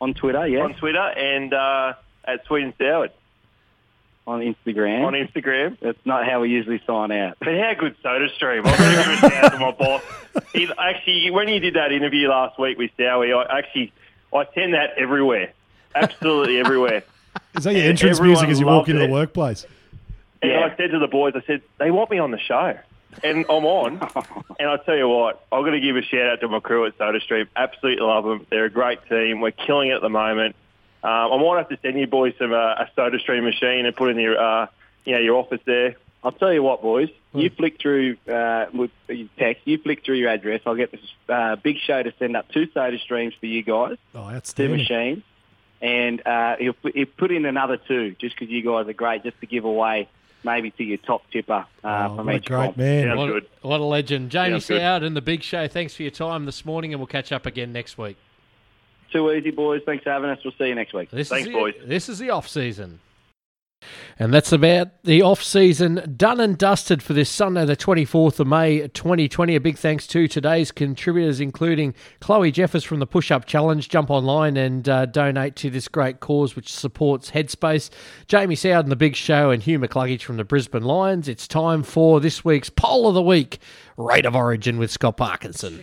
on 0.00 0.14
Twitter, 0.14 0.46
yeah, 0.46 0.60
On 0.62 0.72
Twitter 0.72 0.98
and 0.98 1.52
uh, 1.52 1.92
at 2.24 2.46
Sweet 2.46 2.64
and 2.64 2.72
Soured 2.78 3.12
on 4.26 4.40
Instagram. 4.40 5.04
on 5.06 5.12
Instagram. 5.14 5.76
That's 5.80 5.98
not 6.04 6.24
how 6.26 6.40
we 6.40 6.50
usually 6.50 6.80
sign 6.86 7.10
out. 7.10 7.36
But 7.38 7.48
how 7.48 7.74
good 7.78 7.96
Soda 8.02 8.28
Stream? 8.34 8.62
I'm 8.66 8.78
going 8.78 8.96
to 8.96 9.04
give 9.04 9.24
it 9.24 9.30
down 9.40 9.50
to 9.52 9.58
my 9.58 9.70
boss. 9.72 10.02
He, 10.52 10.70
actually, 10.78 11.30
when 11.30 11.48
you 11.48 11.58
did 11.60 11.74
that 11.74 11.90
interview 11.92 12.28
last 12.28 12.58
week 12.58 12.78
with 12.78 12.90
Sowie, 12.98 13.34
I 13.36 13.58
actually 13.58 13.92
I 14.32 14.46
send 14.54 14.74
that 14.74 14.90
everywhere, 14.96 15.52
absolutely 15.94 16.58
everywhere. 16.60 17.02
Is 17.56 17.64
that 17.64 17.72
your 17.72 17.80
And 17.82 17.90
entrance 17.90 18.18
everyone 18.18 18.34
music 18.38 18.50
as 18.50 18.60
you 18.60 18.66
walk 18.66 18.76
loved 18.78 18.88
into 18.90 19.00
the 19.00 19.06
it. 19.08 19.10
workplace? 19.10 19.66
And 20.42 20.52
Yeah. 20.52 20.60
I 20.72 20.76
said 20.76 20.90
to 20.92 20.98
the 21.00 21.08
boys, 21.08 21.32
I 21.34 21.42
said 21.46 21.62
they 21.78 21.90
want 21.90 22.10
me 22.10 22.18
on 22.18 22.30
the 22.30 22.38
show, 22.38 22.78
and 23.24 23.44
I'm 23.48 23.64
on. 23.64 24.00
and 24.60 24.68
I 24.68 24.76
tell 24.78 24.96
you 24.96 25.08
what, 25.08 25.44
I'm 25.50 25.62
going 25.62 25.72
to 25.72 25.80
give 25.80 25.96
a 25.96 26.02
shout 26.02 26.28
out 26.32 26.40
to 26.40 26.48
my 26.48 26.60
crew 26.60 26.86
at 26.86 26.96
Soda 26.98 27.20
Stream. 27.20 27.48
Absolutely 27.56 28.04
love 28.06 28.24
them. 28.24 28.46
They're 28.50 28.66
a 28.66 28.70
great 28.70 29.00
team. 29.08 29.40
We're 29.40 29.50
killing 29.50 29.88
it 29.90 29.94
at 29.94 30.02
the 30.02 30.08
moment. 30.08 30.54
Um, 31.02 31.10
I 31.32 31.36
might 31.42 31.58
have 31.58 31.68
to 31.70 31.78
send 31.82 31.98
you 31.98 32.06
boys 32.06 32.34
some 32.38 32.52
uh, 32.52 32.56
a 32.56 32.88
Soda 32.94 33.18
Stream 33.18 33.44
machine 33.44 33.86
and 33.86 33.96
put 33.96 34.10
in 34.10 34.18
your 34.18 34.38
uh, 34.38 34.66
you 35.04 35.12
know 35.14 35.18
your 35.20 35.36
office 35.36 35.60
there. 35.64 35.96
I'll 36.22 36.32
tell 36.32 36.52
you 36.52 36.62
what, 36.62 36.82
boys. 36.82 37.08
You 37.32 37.48
flick 37.48 37.80
through 37.80 38.16
uh, 38.28 38.66
with 38.74 38.90
your 39.08 39.28
text. 39.38 39.62
You 39.66 39.78
flick 39.78 40.04
through 40.04 40.16
your 40.16 40.28
address. 40.28 40.60
I'll 40.66 40.74
get 40.74 40.90
this 40.90 41.00
uh, 41.28 41.56
big 41.56 41.78
show 41.78 42.02
to 42.02 42.12
send 42.18 42.36
up 42.36 42.48
two 42.50 42.68
soda 42.74 42.98
streams 42.98 43.32
for 43.40 43.46
you 43.46 43.62
guys. 43.62 43.96
Oh, 44.14 44.24
that's 44.26 44.36
outstanding. 44.50 44.78
machines, 44.78 45.22
and 45.80 46.26
uh, 46.26 46.56
he'll, 46.58 46.72
put- 46.74 46.94
he'll 46.96 47.06
put 47.06 47.30
in 47.32 47.46
another 47.46 47.76
two 47.78 48.14
just 48.18 48.36
because 48.38 48.50
you 48.52 48.62
guys 48.62 48.86
are 48.88 48.92
great, 48.92 49.22
just 49.22 49.40
to 49.40 49.46
give 49.46 49.64
away 49.64 50.08
maybe 50.42 50.70
to 50.72 50.82
your 50.84 50.98
top 50.98 51.22
tipper 51.30 51.64
uh, 51.84 52.08
Oh, 52.10 52.16
from 52.16 52.26
what 52.26 52.34
a 52.34 52.38
each 52.38 52.46
great 52.46 52.56
comp. 52.64 52.76
man. 52.76 53.06
Sounds 53.06 53.18
What, 53.18 53.26
good. 53.28 53.46
what 53.62 53.80
a 53.80 53.84
legend. 53.84 54.30
Jamie 54.30 54.50
Sounds 54.60 54.66
good. 54.68 54.80
Soward 54.80 55.04
and 55.04 55.16
the 55.16 55.20
Big 55.22 55.42
Show. 55.42 55.68
Thanks 55.68 55.94
for 55.94 56.02
your 56.02 56.10
time 56.10 56.44
this 56.46 56.64
morning, 56.64 56.92
and 56.92 57.00
we'll 57.00 57.06
catch 57.06 57.30
up 57.32 57.46
again 57.46 57.72
next 57.72 57.96
week. 57.96 58.16
Too 59.12 59.32
easy, 59.32 59.50
boys. 59.50 59.82
Thanks 59.84 60.04
for 60.04 60.10
having 60.10 60.30
us. 60.30 60.38
We'll 60.44 60.54
see 60.58 60.68
you 60.68 60.74
next 60.74 60.94
week. 60.94 61.10
This 61.10 61.28
Thanks, 61.28 61.48
is 61.48 61.52
boys. 61.52 61.74
The, 61.80 61.86
this 61.86 62.08
is 62.08 62.18
the 62.18 62.30
off 62.30 62.48
season. 62.48 63.00
And 64.18 64.34
that's 64.34 64.52
about 64.52 65.02
the 65.04 65.22
off 65.22 65.42
season 65.42 66.14
done 66.16 66.40
and 66.40 66.58
dusted 66.58 67.02
for 67.02 67.14
this 67.14 67.30
Sunday, 67.30 67.64
the 67.64 67.76
24th 67.76 68.38
of 68.38 68.46
May 68.46 68.86
2020. 68.86 69.56
A 69.56 69.60
big 69.60 69.78
thanks 69.78 70.06
to 70.08 70.28
today's 70.28 70.70
contributors, 70.70 71.40
including 71.40 71.94
Chloe 72.20 72.52
Jeffers 72.52 72.84
from 72.84 72.98
the 72.98 73.06
Push 73.06 73.30
Up 73.30 73.46
Challenge. 73.46 73.88
Jump 73.88 74.10
online 74.10 74.58
and 74.58 74.86
uh, 74.88 75.06
donate 75.06 75.56
to 75.56 75.70
this 75.70 75.88
great 75.88 76.20
cause 76.20 76.54
which 76.54 76.70
supports 76.70 77.30
Headspace. 77.30 77.88
Jamie 78.28 78.56
Soward 78.56 78.80
and 78.80 78.92
the 78.92 78.96
Big 78.96 79.16
Show, 79.16 79.50
and 79.50 79.62
Hugh 79.62 79.78
McCluggage 79.78 80.22
from 80.22 80.36
the 80.36 80.44
Brisbane 80.44 80.84
Lions. 80.84 81.26
It's 81.26 81.48
time 81.48 81.82
for 81.82 82.20
this 82.20 82.44
week's 82.44 82.68
poll 82.68 83.08
of 83.08 83.14
the 83.14 83.22
week 83.22 83.58
rate 83.96 84.26
of 84.26 84.36
origin 84.36 84.78
with 84.78 84.90
Scott 84.90 85.16
Parkinson. 85.16 85.82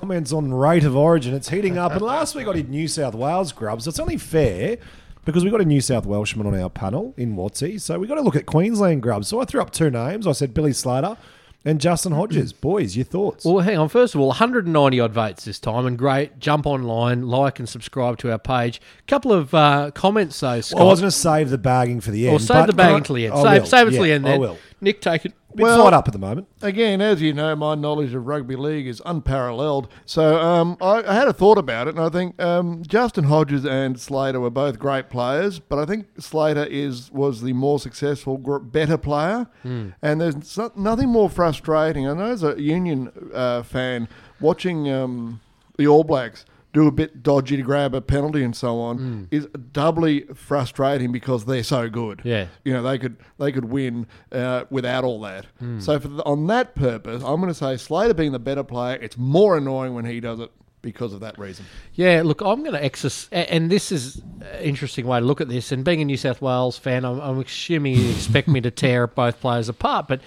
Comments 0.00 0.32
on 0.32 0.54
rate 0.54 0.84
of 0.84 0.96
origin. 0.96 1.34
It's 1.34 1.48
heating 1.48 1.76
up. 1.76 1.90
And 1.92 2.02
last 2.02 2.34
week 2.36 2.46
I 2.46 2.52
did 2.52 2.68
New 2.68 2.86
South 2.86 3.14
Wales 3.16 3.50
grubs. 3.52 3.88
It's 3.88 3.98
only 3.98 4.16
fair 4.16 4.76
because 5.24 5.42
we've 5.42 5.50
got 5.52 5.60
a 5.60 5.64
New 5.64 5.80
South 5.80 6.06
Welshman 6.06 6.46
on 6.46 6.54
our 6.58 6.70
panel 6.70 7.14
in 7.16 7.34
Watsy. 7.34 7.80
So 7.80 7.98
we've 7.98 8.08
got 8.08 8.14
to 8.14 8.20
look 8.20 8.36
at 8.36 8.46
Queensland 8.46 9.02
grubs. 9.02 9.26
So 9.26 9.40
I 9.40 9.44
threw 9.44 9.60
up 9.60 9.72
two 9.72 9.90
names. 9.90 10.26
I 10.28 10.32
said 10.32 10.54
Billy 10.54 10.72
Slater 10.72 11.16
and 11.64 11.80
Justin 11.80 12.12
Hodges. 12.12 12.52
Boys, 12.52 12.94
your 12.94 13.06
thoughts? 13.06 13.44
Well, 13.44 13.58
hang 13.58 13.76
on. 13.76 13.88
First 13.88 14.14
of 14.14 14.20
all, 14.20 14.28
190 14.28 15.00
odd 15.00 15.12
votes 15.12 15.44
this 15.44 15.58
time, 15.58 15.84
and 15.84 15.98
great. 15.98 16.38
Jump 16.38 16.64
online, 16.64 17.26
like 17.26 17.58
and 17.58 17.68
subscribe 17.68 18.18
to 18.18 18.30
our 18.30 18.38
page. 18.38 18.80
couple 19.08 19.32
of 19.32 19.52
uh, 19.52 19.90
comments 19.94 20.38
though, 20.38 20.60
Scott. 20.60 20.78
Well, 20.78 20.86
I 20.88 20.90
was 20.92 21.00
going 21.00 21.10
to 21.10 21.16
save 21.16 21.50
the 21.50 21.58
bagging 21.58 22.00
for 22.00 22.12
the 22.12 22.28
end. 22.28 22.36
or 22.36 22.38
save 22.38 22.48
but 22.62 22.66
the 22.66 22.72
bag 22.74 22.92
I- 22.94 22.98
until 22.98 23.16
the 23.16 23.26
end. 23.26 23.34
I 23.34 23.42
Save, 23.42 23.62
will. 23.62 23.68
save 23.68 23.88
it 23.88 23.90
till 23.90 24.02
the 24.02 24.08
Yeah, 24.10 24.14
end. 24.14 24.28
I 24.28 24.38
will. 24.38 24.58
Nick, 24.80 25.00
take 25.00 25.24
it. 25.26 25.32
Bit 25.54 25.62
Well- 25.64 25.82
fired 25.82 25.94
up 25.94 26.06
at 26.06 26.12
the 26.12 26.18
moment. 26.18 26.46
Again, 26.60 27.00
as 27.00 27.22
you 27.22 27.32
know, 27.32 27.56
my 27.56 27.74
knowledge 27.74 28.12
of 28.14 28.26
rugby 28.26 28.54
league 28.54 28.86
is 28.86 29.00
unparalleled. 29.06 29.88
So 30.04 30.36
um, 30.38 30.76
I, 30.80 31.02
I 31.06 31.14
had 31.14 31.26
a 31.26 31.32
thought 31.32 31.56
about 31.56 31.88
it, 31.88 31.94
and 31.96 32.04
I 32.04 32.10
think 32.10 32.40
um, 32.40 32.82
Justin 32.86 33.24
Hodges 33.24 33.64
and 33.64 33.98
Slater 33.98 34.40
were 34.40 34.50
both 34.50 34.78
great 34.78 35.08
players, 35.08 35.58
but 35.58 35.78
I 35.78 35.86
think 35.86 36.06
Slater 36.18 36.64
is 36.64 37.10
was 37.12 37.40
the 37.42 37.54
more 37.54 37.78
successful, 37.78 38.36
better 38.36 38.98
player. 38.98 39.46
And 39.64 40.20
there's 40.20 40.58
nothing 40.76 41.08
more 41.08 41.30
frustrating. 41.30 42.06
I 42.06 42.12
know 42.14 42.26
as 42.26 42.42
a 42.42 42.60
Union 42.60 43.10
uh, 43.34 43.62
fan 43.62 44.06
watching 44.40 44.90
um, 44.92 45.40
the 45.78 45.86
All 45.86 46.04
Blacks 46.04 46.44
do 46.72 46.86
a 46.86 46.92
bit 46.92 47.22
dodgy 47.22 47.56
to 47.56 47.62
grab 47.62 47.94
a 47.94 48.00
penalty 48.00 48.44
and 48.44 48.54
so 48.54 48.78
on 48.78 49.28
is 49.30 49.46
doubly 49.72 50.22
frustrating 50.34 51.12
because 51.12 51.44
they're 51.46 51.62
so 51.62 51.88
good. 51.88 52.20
Yeah. 52.24 52.48
You 52.64 52.74
know, 52.74 52.82
they 52.82 52.98
could 52.98 53.16
they 53.38 53.52
could 53.52 53.64
win 53.64 54.06
uh, 54.32 54.64
without 54.70 55.04
all 55.04 55.20
that. 55.22 55.46
So 55.78 55.98
for 55.98 56.08
the, 56.08 56.24
on 56.24 56.46
that 56.48 56.74
purpose, 56.74 57.22
I'm 57.22 57.40
going 57.40 57.48
to 57.48 57.54
say 57.54 57.76
Slater 57.76 58.14
being 58.14 58.32
the 58.32 58.38
better 58.38 58.62
player, 58.62 58.98
it's 59.00 59.16
more 59.16 59.56
annoying 59.56 59.94
when 59.94 60.04
he 60.04 60.20
does 60.20 60.40
it 60.40 60.50
because 60.82 61.12
of 61.12 61.20
that 61.20 61.38
reason. 61.38 61.64
Yeah, 61.94 62.22
look, 62.24 62.40
I'm 62.40 62.60
going 62.60 62.72
to 62.72 62.84
exercise, 62.84 63.28
and 63.32 63.70
this 63.70 63.90
is 63.90 64.22
an 64.40 64.60
interesting 64.62 65.06
way 65.06 65.20
to 65.20 65.26
look 65.26 65.40
at 65.40 65.48
this. 65.48 65.72
And 65.72 65.84
being 65.84 66.00
a 66.00 66.04
New 66.04 66.16
South 66.16 66.40
Wales 66.40 66.78
fan, 66.78 67.04
I'm, 67.04 67.20
I'm 67.20 67.40
assuming 67.40 67.96
you 67.96 68.10
expect 68.10 68.46
me 68.48 68.60
to 68.60 68.70
tear 68.70 69.06
both 69.06 69.40
players 69.40 69.68
apart, 69.68 70.06
but 70.06 70.20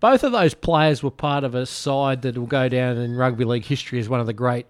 both 0.00 0.22
of 0.22 0.32
those 0.32 0.54
players 0.54 1.02
were 1.02 1.10
part 1.10 1.44
of 1.44 1.54
a 1.54 1.66
side 1.66 2.22
that 2.22 2.38
will 2.38 2.46
go 2.46 2.68
down 2.68 2.96
in 2.98 3.16
rugby 3.16 3.44
league 3.44 3.64
history 3.64 3.98
as 3.98 4.08
one 4.08 4.20
of 4.20 4.26
the 4.26 4.32
great 4.32 4.66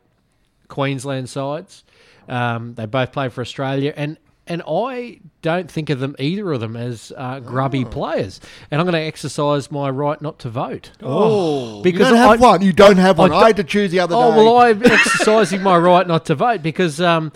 Queensland 0.69 1.29
sides. 1.29 1.85
Um, 2.29 2.75
they 2.75 2.87
both 2.87 3.13
play 3.13 3.29
for 3.31 3.41
Australia, 3.41 3.93
and 3.97 4.19
and 4.47 4.63
I 4.67 5.21
don't 5.43 5.71
think 5.71 5.91
of 5.91 6.01
them 6.01 6.17
either 6.19 6.51
of 6.53 6.61
them 6.61 6.75
as 6.75 7.13
uh, 7.17 7.39
grubby 7.41 7.85
players. 7.85 8.41
And 8.71 8.81
I'm 8.81 8.87
going 8.87 8.95
to 8.99 9.07
exercise 9.07 9.71
my 9.71 9.91
right 9.91 10.21
not 10.23 10.39
to 10.41 10.49
vote. 10.49 10.91
Oh, 11.03 11.83
Because 11.83 12.09
you 12.09 12.15
don't 12.15 12.17
have 12.17 12.43
I- 12.43 12.47
one. 12.53 12.63
You 12.63 12.73
don't 12.73 12.97
have 12.97 13.19
one. 13.19 13.31
I 13.31 13.37
I, 13.37 13.47
had 13.49 13.57
to 13.57 13.65
choose 13.65 13.91
the 13.91 14.01
other 14.01 14.15
Oh 14.17 14.31
day. 14.31 14.37
well, 14.39 14.57
I'm 14.57 14.83
exercising 14.83 15.63
my 15.63 15.77
right 15.77 16.07
not 16.07 16.25
to 16.27 16.35
vote 16.35 16.63
because 16.63 16.99
um, 16.99 17.31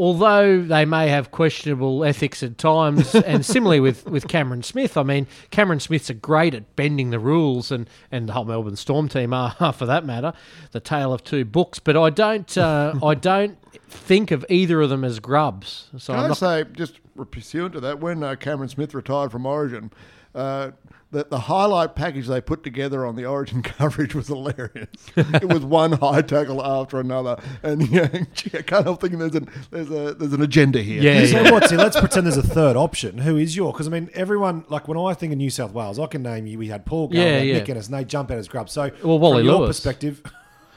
although 0.00 0.62
they 0.62 0.86
may 0.86 1.08
have 1.08 1.30
questionable 1.30 2.02
ethics 2.04 2.42
at 2.42 2.56
times, 2.56 3.14
and 3.26 3.44
similarly 3.44 3.80
with, 3.80 4.06
with 4.06 4.26
Cameron 4.26 4.62
Smith, 4.62 4.96
I 4.96 5.02
mean 5.02 5.26
Cameron 5.50 5.78
Smith's 5.78 6.08
a 6.08 6.14
great 6.14 6.54
at 6.54 6.74
bending 6.74 7.10
the 7.10 7.18
rules, 7.18 7.70
and, 7.70 7.88
and 8.10 8.26
the 8.26 8.32
whole 8.32 8.46
Melbourne 8.46 8.76
Storm 8.76 9.10
team 9.10 9.34
are 9.34 9.50
for 9.74 9.84
that 9.84 10.06
matter, 10.06 10.32
the 10.72 10.80
tale 10.80 11.12
of 11.12 11.22
two 11.22 11.44
books. 11.44 11.78
But 11.78 11.98
I 11.98 12.08
don't 12.08 12.56
uh, 12.56 12.94
I 13.02 13.14
don't 13.14 13.58
think 13.88 14.30
of 14.30 14.46
either 14.48 14.80
of 14.80 14.88
them 14.88 15.04
as 15.04 15.20
grubs. 15.20 15.88
So 15.98 16.14
Can 16.14 16.20
I'm 16.20 16.24
I 16.24 16.28
not, 16.28 16.36
say, 16.38 16.64
just 16.72 16.98
pursuant 17.30 17.74
to 17.74 17.80
that, 17.80 18.00
when 18.00 18.22
uh, 18.22 18.36
Cameron 18.36 18.70
Smith 18.70 18.94
retired 18.94 19.30
from 19.30 19.44
Origin, 19.44 19.92
uh, 20.34 20.70
the, 21.12 21.26
the 21.28 21.38
highlight 21.40 21.96
package 21.96 22.28
they 22.28 22.40
put 22.40 22.62
together 22.62 23.04
on 23.04 23.16
the 23.16 23.24
Origin 23.26 23.62
coverage 23.64 24.14
was 24.14 24.28
hilarious. 24.28 24.86
it 25.16 25.48
was 25.48 25.64
one 25.64 25.92
high 25.92 26.22
tackle 26.22 26.64
after 26.64 27.00
another, 27.00 27.36
and 27.64 27.88
yeah, 27.90 28.08
I 28.12 28.62
can't 28.62 28.84
help 28.84 29.00
thinking 29.00 29.18
there's 29.18 29.34
an 29.34 29.48
there's 29.72 29.90
a 29.90 30.14
there's 30.14 30.32
an 30.32 30.42
agenda 30.42 30.80
here. 30.82 31.02
Yeah, 31.02 31.26
So 31.26 31.40
yeah. 31.42 31.50
what's 31.50 31.72
it? 31.72 31.78
Let's 31.78 31.98
pretend 31.98 32.26
there's 32.26 32.36
a 32.36 32.42
third 32.44 32.76
option. 32.76 33.18
Who 33.18 33.36
is 33.36 33.56
your? 33.56 33.72
Because 33.72 33.88
I 33.88 33.90
mean, 33.90 34.08
everyone 34.14 34.64
like 34.68 34.86
when 34.86 34.96
I 34.98 35.14
think 35.14 35.32
of 35.32 35.38
New 35.38 35.50
South 35.50 35.72
Wales, 35.72 35.98
I 35.98 36.06
can 36.06 36.22
name 36.22 36.46
you. 36.46 36.58
We 36.58 36.68
had 36.68 36.86
Paul 36.86 37.08
Gallagher, 37.08 37.38
Yeah, 37.38 37.42
yeah. 37.42 37.54
Nick 37.58 37.68
Ennis, 37.70 37.86
and 37.88 37.94
they 37.96 38.04
jump 38.04 38.30
out 38.30 38.38
as 38.38 38.46
grub. 38.46 38.70
So, 38.70 38.90
Well, 39.02 39.18
Wally 39.18 39.38
from 39.40 39.46
your 39.46 39.58
Lewis. 39.60 39.78
perspective, 39.80 40.22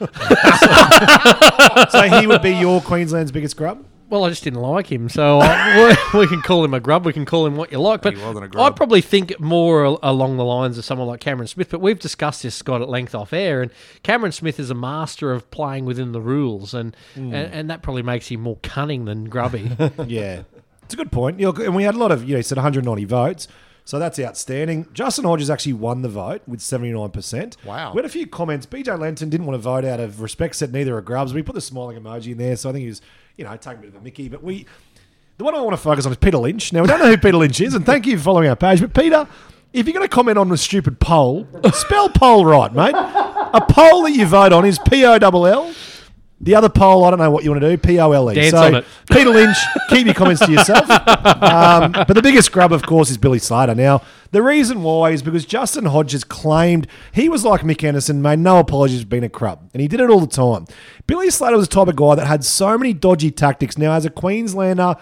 so 1.90 2.02
he 2.20 2.26
would 2.26 2.42
be 2.42 2.50
your 2.50 2.80
Queensland's 2.80 3.30
biggest 3.30 3.56
grub. 3.56 3.84
Well, 4.14 4.26
I 4.26 4.28
just 4.28 4.44
didn't 4.44 4.60
like 4.60 4.92
him, 4.92 5.08
so 5.08 5.40
I, 5.40 5.96
we, 6.14 6.20
we 6.20 6.26
can 6.28 6.40
call 6.40 6.64
him 6.64 6.72
a 6.72 6.78
grub. 6.78 7.04
We 7.04 7.12
can 7.12 7.24
call 7.24 7.44
him 7.46 7.56
what 7.56 7.72
you 7.72 7.80
like, 7.80 8.00
but 8.00 8.14
He 8.14 8.22
wasn't 8.22 8.44
a 8.44 8.46
I 8.46 8.48
grub. 8.48 8.76
probably 8.76 9.00
think 9.00 9.40
more 9.40 9.82
along 9.82 10.36
the 10.36 10.44
lines 10.44 10.78
of 10.78 10.84
someone 10.84 11.08
like 11.08 11.18
Cameron 11.18 11.48
Smith. 11.48 11.68
But 11.68 11.80
we've 11.80 11.98
discussed 11.98 12.44
this, 12.44 12.54
Scott, 12.54 12.80
at 12.80 12.88
length 12.88 13.12
off 13.12 13.32
air, 13.32 13.60
and 13.60 13.72
Cameron 14.04 14.30
Smith 14.30 14.60
is 14.60 14.70
a 14.70 14.74
master 14.74 15.32
of 15.32 15.50
playing 15.50 15.84
within 15.84 16.12
the 16.12 16.20
rules, 16.20 16.74
and 16.74 16.94
hmm. 17.14 17.34
and, 17.34 17.52
and 17.52 17.70
that 17.70 17.82
probably 17.82 18.02
makes 18.02 18.28
him 18.28 18.42
more 18.42 18.58
cunning 18.62 19.04
than 19.04 19.24
grubby. 19.24 19.72
Yeah, 20.06 20.42
it's 20.84 20.94
a 20.94 20.96
good 20.96 21.10
point. 21.10 21.40
You 21.40 21.50
know, 21.50 21.64
and 21.64 21.74
we 21.74 21.82
had 21.82 21.96
a 21.96 21.98
lot 21.98 22.12
of 22.12 22.22
you 22.22 22.34
know, 22.34 22.36
you 22.36 22.44
said 22.44 22.56
190 22.56 23.04
votes. 23.06 23.48
So 23.86 23.98
that's 23.98 24.18
outstanding. 24.18 24.86
Justin 24.94 25.26
Hodges 25.26 25.50
actually 25.50 25.74
won 25.74 26.00
the 26.00 26.08
vote 26.08 26.40
with 26.46 26.60
79%. 26.60 27.64
Wow. 27.64 27.92
We 27.92 27.98
had 27.98 28.06
a 28.06 28.08
few 28.08 28.26
comments. 28.26 28.64
BJ 28.64 28.98
Lenton 28.98 29.28
didn't 29.28 29.46
want 29.46 29.56
to 29.56 29.62
vote 29.62 29.84
out 29.84 30.00
of 30.00 30.22
respect, 30.22 30.56
said 30.56 30.72
neither 30.72 30.96
are 30.96 31.02
grubs. 31.02 31.34
We 31.34 31.42
put 31.42 31.54
the 31.54 31.60
smiling 31.60 32.00
emoji 32.00 32.32
in 32.32 32.38
there, 32.38 32.56
so 32.56 32.70
I 32.70 32.72
think 32.72 32.82
he 32.82 32.88
was, 32.88 33.02
you 33.36 33.44
know, 33.44 33.54
taking 33.56 33.80
a 33.80 33.82
bit 33.82 33.88
of 33.90 33.96
a 33.96 34.00
mickey. 34.00 34.30
But 34.30 34.42
we, 34.42 34.64
the 35.36 35.44
one 35.44 35.54
I 35.54 35.60
want 35.60 35.76
to 35.76 35.82
focus 35.82 36.06
on 36.06 36.12
is 36.12 36.18
Peter 36.18 36.38
Lynch. 36.38 36.72
Now, 36.72 36.80
we 36.80 36.88
don't 36.88 36.98
know 36.98 37.10
who 37.10 37.18
Peter 37.18 37.36
Lynch 37.36 37.60
is, 37.60 37.74
and 37.74 37.84
thank 37.84 38.06
you 38.06 38.16
for 38.16 38.24
following 38.24 38.48
our 38.48 38.56
page. 38.56 38.80
But 38.80 38.94
Peter, 38.94 39.28
if 39.74 39.86
you're 39.86 39.92
going 39.94 40.08
to 40.08 40.14
comment 40.14 40.38
on 40.38 40.50
a 40.50 40.56
stupid 40.56 40.98
poll, 40.98 41.46
spell 41.74 42.08
poll 42.08 42.46
right, 42.46 42.72
mate. 42.72 42.94
A 42.94 43.64
poll 43.68 44.04
that 44.04 44.12
you 44.12 44.24
vote 44.24 44.52
on 44.54 44.64
is 44.64 44.78
P 44.78 45.04
O 45.04 45.12
L 45.12 45.46
L. 45.46 45.74
The 46.44 46.54
other 46.54 46.68
poll, 46.68 47.04
I 47.04 47.10
don't 47.10 47.18
know 47.18 47.30
what 47.30 47.42
you 47.42 47.50
want 47.50 47.62
to 47.62 47.70
do. 47.70 47.76
P 47.78 47.98
O 47.98 48.12
L 48.12 48.30
E. 48.30 48.34
Dance 48.34 48.50
So, 48.50 48.62
on 48.62 48.74
it. 48.76 48.84
Peter 49.10 49.30
Lynch, 49.30 49.56
keep 49.88 50.04
your 50.04 50.14
comments 50.14 50.44
to 50.44 50.52
yourself. 50.52 50.88
Um, 51.44 51.92
but 51.92 52.14
the 52.14 52.22
biggest 52.22 52.52
grub, 52.52 52.72
of 52.72 52.82
course, 52.82 53.10
is 53.10 53.16
Billy 53.16 53.38
Slater. 53.38 53.74
Now, 53.74 54.02
the 54.30 54.42
reason 54.42 54.82
why 54.82 55.10
is 55.10 55.22
because 55.22 55.44
Justin 55.44 55.86
Hodges 55.86 56.24
claimed 56.24 56.86
he 57.12 57.28
was 57.28 57.44
like 57.44 57.62
Mick 57.62 57.82
Anderson, 57.84 58.20
made 58.22 58.38
no 58.38 58.58
apologies 58.58 59.02
for 59.02 59.06
being 59.06 59.24
a 59.24 59.28
crub, 59.28 59.68
and 59.72 59.80
he 59.80 59.88
did 59.88 60.00
it 60.00 60.10
all 60.10 60.20
the 60.20 60.26
time. 60.26 60.66
Billy 61.06 61.30
Slater 61.30 61.56
was 61.56 61.68
the 61.68 61.74
type 61.74 61.88
of 61.88 61.96
guy 61.96 62.14
that 62.16 62.26
had 62.26 62.44
so 62.44 62.76
many 62.76 62.92
dodgy 62.92 63.30
tactics. 63.30 63.78
Now, 63.78 63.92
as 63.92 64.04
a 64.04 64.10
Queenslander, 64.10 64.96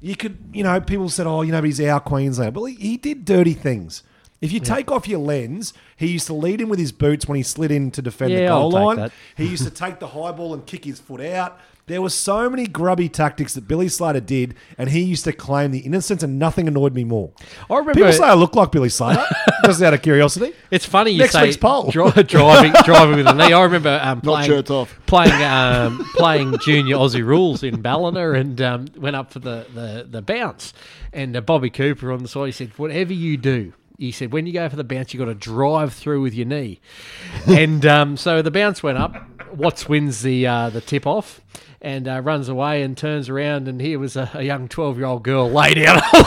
you 0.00 0.16
could, 0.16 0.38
you 0.52 0.64
know, 0.64 0.80
people 0.80 1.08
said, 1.08 1.26
oh, 1.26 1.42
you 1.42 1.52
know, 1.52 1.60
but 1.60 1.66
he's 1.66 1.80
our 1.80 2.00
Queenslander. 2.00 2.52
But 2.52 2.64
he, 2.64 2.74
he 2.74 2.96
did 2.96 3.24
dirty 3.24 3.54
things. 3.54 4.02
If 4.42 4.52
you 4.52 4.60
take 4.60 4.90
off 4.90 5.08
your 5.08 5.20
lens, 5.20 5.72
he 5.96 6.08
used 6.08 6.26
to 6.26 6.34
lead 6.34 6.60
in 6.60 6.68
with 6.68 6.78
his 6.78 6.92
boots 6.92 7.26
when 7.26 7.36
he 7.36 7.42
slid 7.44 7.70
in 7.70 7.90
to 7.92 8.02
defend 8.02 8.32
the 8.32 8.40
Yeah, 8.40 8.48
goal 8.48 8.64
I'll 8.64 8.70
take 8.70 8.86
line. 8.86 8.96
that. 8.96 9.12
He 9.36 9.46
used 9.46 9.64
to 9.64 9.70
take 9.84 10.00
the 10.00 10.08
high 10.08 10.32
ball 10.32 10.52
and 10.52 10.66
kick 10.66 10.84
his 10.84 10.98
foot 11.00 11.20
out. 11.20 11.58
There 11.86 12.00
were 12.00 12.10
so 12.10 12.48
many 12.48 12.66
grubby 12.68 13.08
tactics 13.08 13.54
that 13.54 13.66
Billy 13.66 13.88
Slater 13.88 14.20
did, 14.20 14.54
and 14.78 14.88
he 14.90 15.00
used 15.02 15.24
to 15.24 15.32
claim 15.32 15.72
the 15.72 15.80
innocence, 15.80 16.22
and 16.22 16.38
nothing 16.38 16.68
annoyed 16.68 16.94
me 16.94 17.02
more. 17.02 17.32
I 17.68 17.74
remember 17.78 17.94
People 17.94 18.12
say 18.12 18.22
I 18.24 18.34
look 18.34 18.54
like 18.54 18.70
Billy 18.70 18.88
Slater, 18.88 19.24
just 19.64 19.82
out 19.82 19.92
of 19.92 20.00
curiosity. 20.00 20.54
It's 20.70 20.86
funny 20.86 21.10
you 21.10 21.18
Next 21.18 21.32
say 21.32 21.42
week's 21.42 21.56
poll. 21.56 21.90
dri- 21.90 22.10
driving 22.22 22.72
driving 22.84 23.16
with 23.16 23.26
a 23.26 23.34
knee. 23.34 23.52
I 23.52 23.62
remember 23.64 23.98
um, 24.00 24.18
Not 24.18 24.22
playing 24.22 24.46
shirts 24.48 24.70
off. 24.70 24.96
playing 25.06 25.42
um, 25.42 26.04
playing 26.14 26.56
junior 26.58 26.96
Aussie 26.96 27.24
rules 27.26 27.64
in 27.64 27.82
Ballina 27.82 28.30
and 28.32 28.60
um, 28.60 28.86
went 28.96 29.16
up 29.16 29.32
for 29.32 29.40
the, 29.40 29.66
the, 29.74 30.06
the 30.08 30.22
bounce. 30.22 30.72
And 31.12 31.36
uh, 31.36 31.40
Bobby 31.40 31.68
Cooper 31.70 32.12
on 32.12 32.22
the 32.22 32.28
side, 32.28 32.46
he 32.46 32.52
said, 32.52 32.78
"Whatever 32.78 33.12
you 33.12 33.36
do." 33.36 33.72
He 33.98 34.12
said, 34.12 34.32
when 34.32 34.46
you 34.46 34.52
go 34.52 34.68
for 34.68 34.76
the 34.76 34.84
bounce, 34.84 35.12
you've 35.12 35.20
got 35.20 35.26
to 35.26 35.34
drive 35.34 35.92
through 35.94 36.22
with 36.22 36.34
your 36.34 36.46
knee. 36.46 36.80
and 37.46 37.84
um, 37.86 38.16
so 38.16 38.42
the 38.42 38.50
bounce 38.50 38.82
went 38.82 38.98
up. 38.98 39.14
Watts 39.54 39.88
wins 39.88 40.22
the 40.22 40.46
uh, 40.46 40.70
the 40.70 40.80
tip 40.80 41.06
off 41.06 41.40
and 41.80 42.08
uh, 42.08 42.20
runs 42.20 42.48
away 42.48 42.82
and 42.82 42.96
turns 42.96 43.28
around. 43.28 43.68
And 43.68 43.80
here 43.80 43.98
was 43.98 44.16
a, 44.16 44.30
a 44.34 44.42
young 44.42 44.68
12 44.68 44.96
year 44.96 45.06
old 45.06 45.22
girl 45.22 45.50
laid 45.50 45.78
out 45.78 46.02
on 46.14 46.22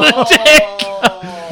The 0.00 0.89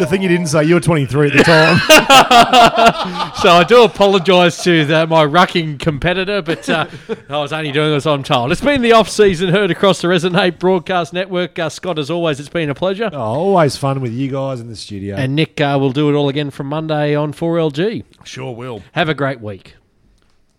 thing 0.07 0.22
you 0.22 0.28
didn't 0.28 0.46
say, 0.49 0.64
you 0.64 0.74
were 0.74 0.80
23 0.80 1.28
at 1.28 1.32
the 1.36 1.42
time. 1.42 1.78
So 3.38 3.51
I 3.51 3.62
do 3.62 3.84
apologise 3.84 4.64
to 4.64 4.84
the, 4.84 5.07
my 5.07 5.24
rucking 5.24 5.78
competitor, 5.78 6.42
but 6.42 6.68
uh, 6.68 6.86
I 7.28 7.38
was 7.38 7.53
only 7.53 7.70
doing 7.70 7.94
as 7.94 8.05
I'm 8.05 8.24
told. 8.24 8.51
It's 8.51 8.61
been 8.61 8.82
the 8.82 8.92
off 8.92 9.09
season, 9.09 9.51
heard 9.51 9.70
across 9.70 10.01
the 10.01 10.09
Resonate 10.09 10.59
Broadcast 10.59 11.12
Network. 11.12 11.57
Uh, 11.57 11.68
Scott, 11.68 12.01
as 12.01 12.11
always, 12.11 12.40
it's 12.40 12.49
been 12.49 12.68
a 12.68 12.74
pleasure. 12.74 13.11
oh, 13.12 13.16
always 13.18 13.76
fun 13.76 14.01
with 14.01 14.12
you 14.12 14.28
guys 14.28 14.59
in 14.61 14.68
the 14.68 14.74
studio. 14.74 15.14
And 15.14 15.36
Nick 15.36 15.61
uh, 15.61 15.76
will 15.80 15.92
do 15.92 16.09
it 16.11 16.14
all 16.14 16.28
again 16.28 16.51
from 16.51 16.66
Monday 16.66 17.14
on 17.14 17.32
4LG. 17.32 18.05
Sure 18.24 18.53
will. 18.55 18.82
Have 18.92 19.09
a 19.09 19.14
great 19.14 19.40
week. 19.40 19.76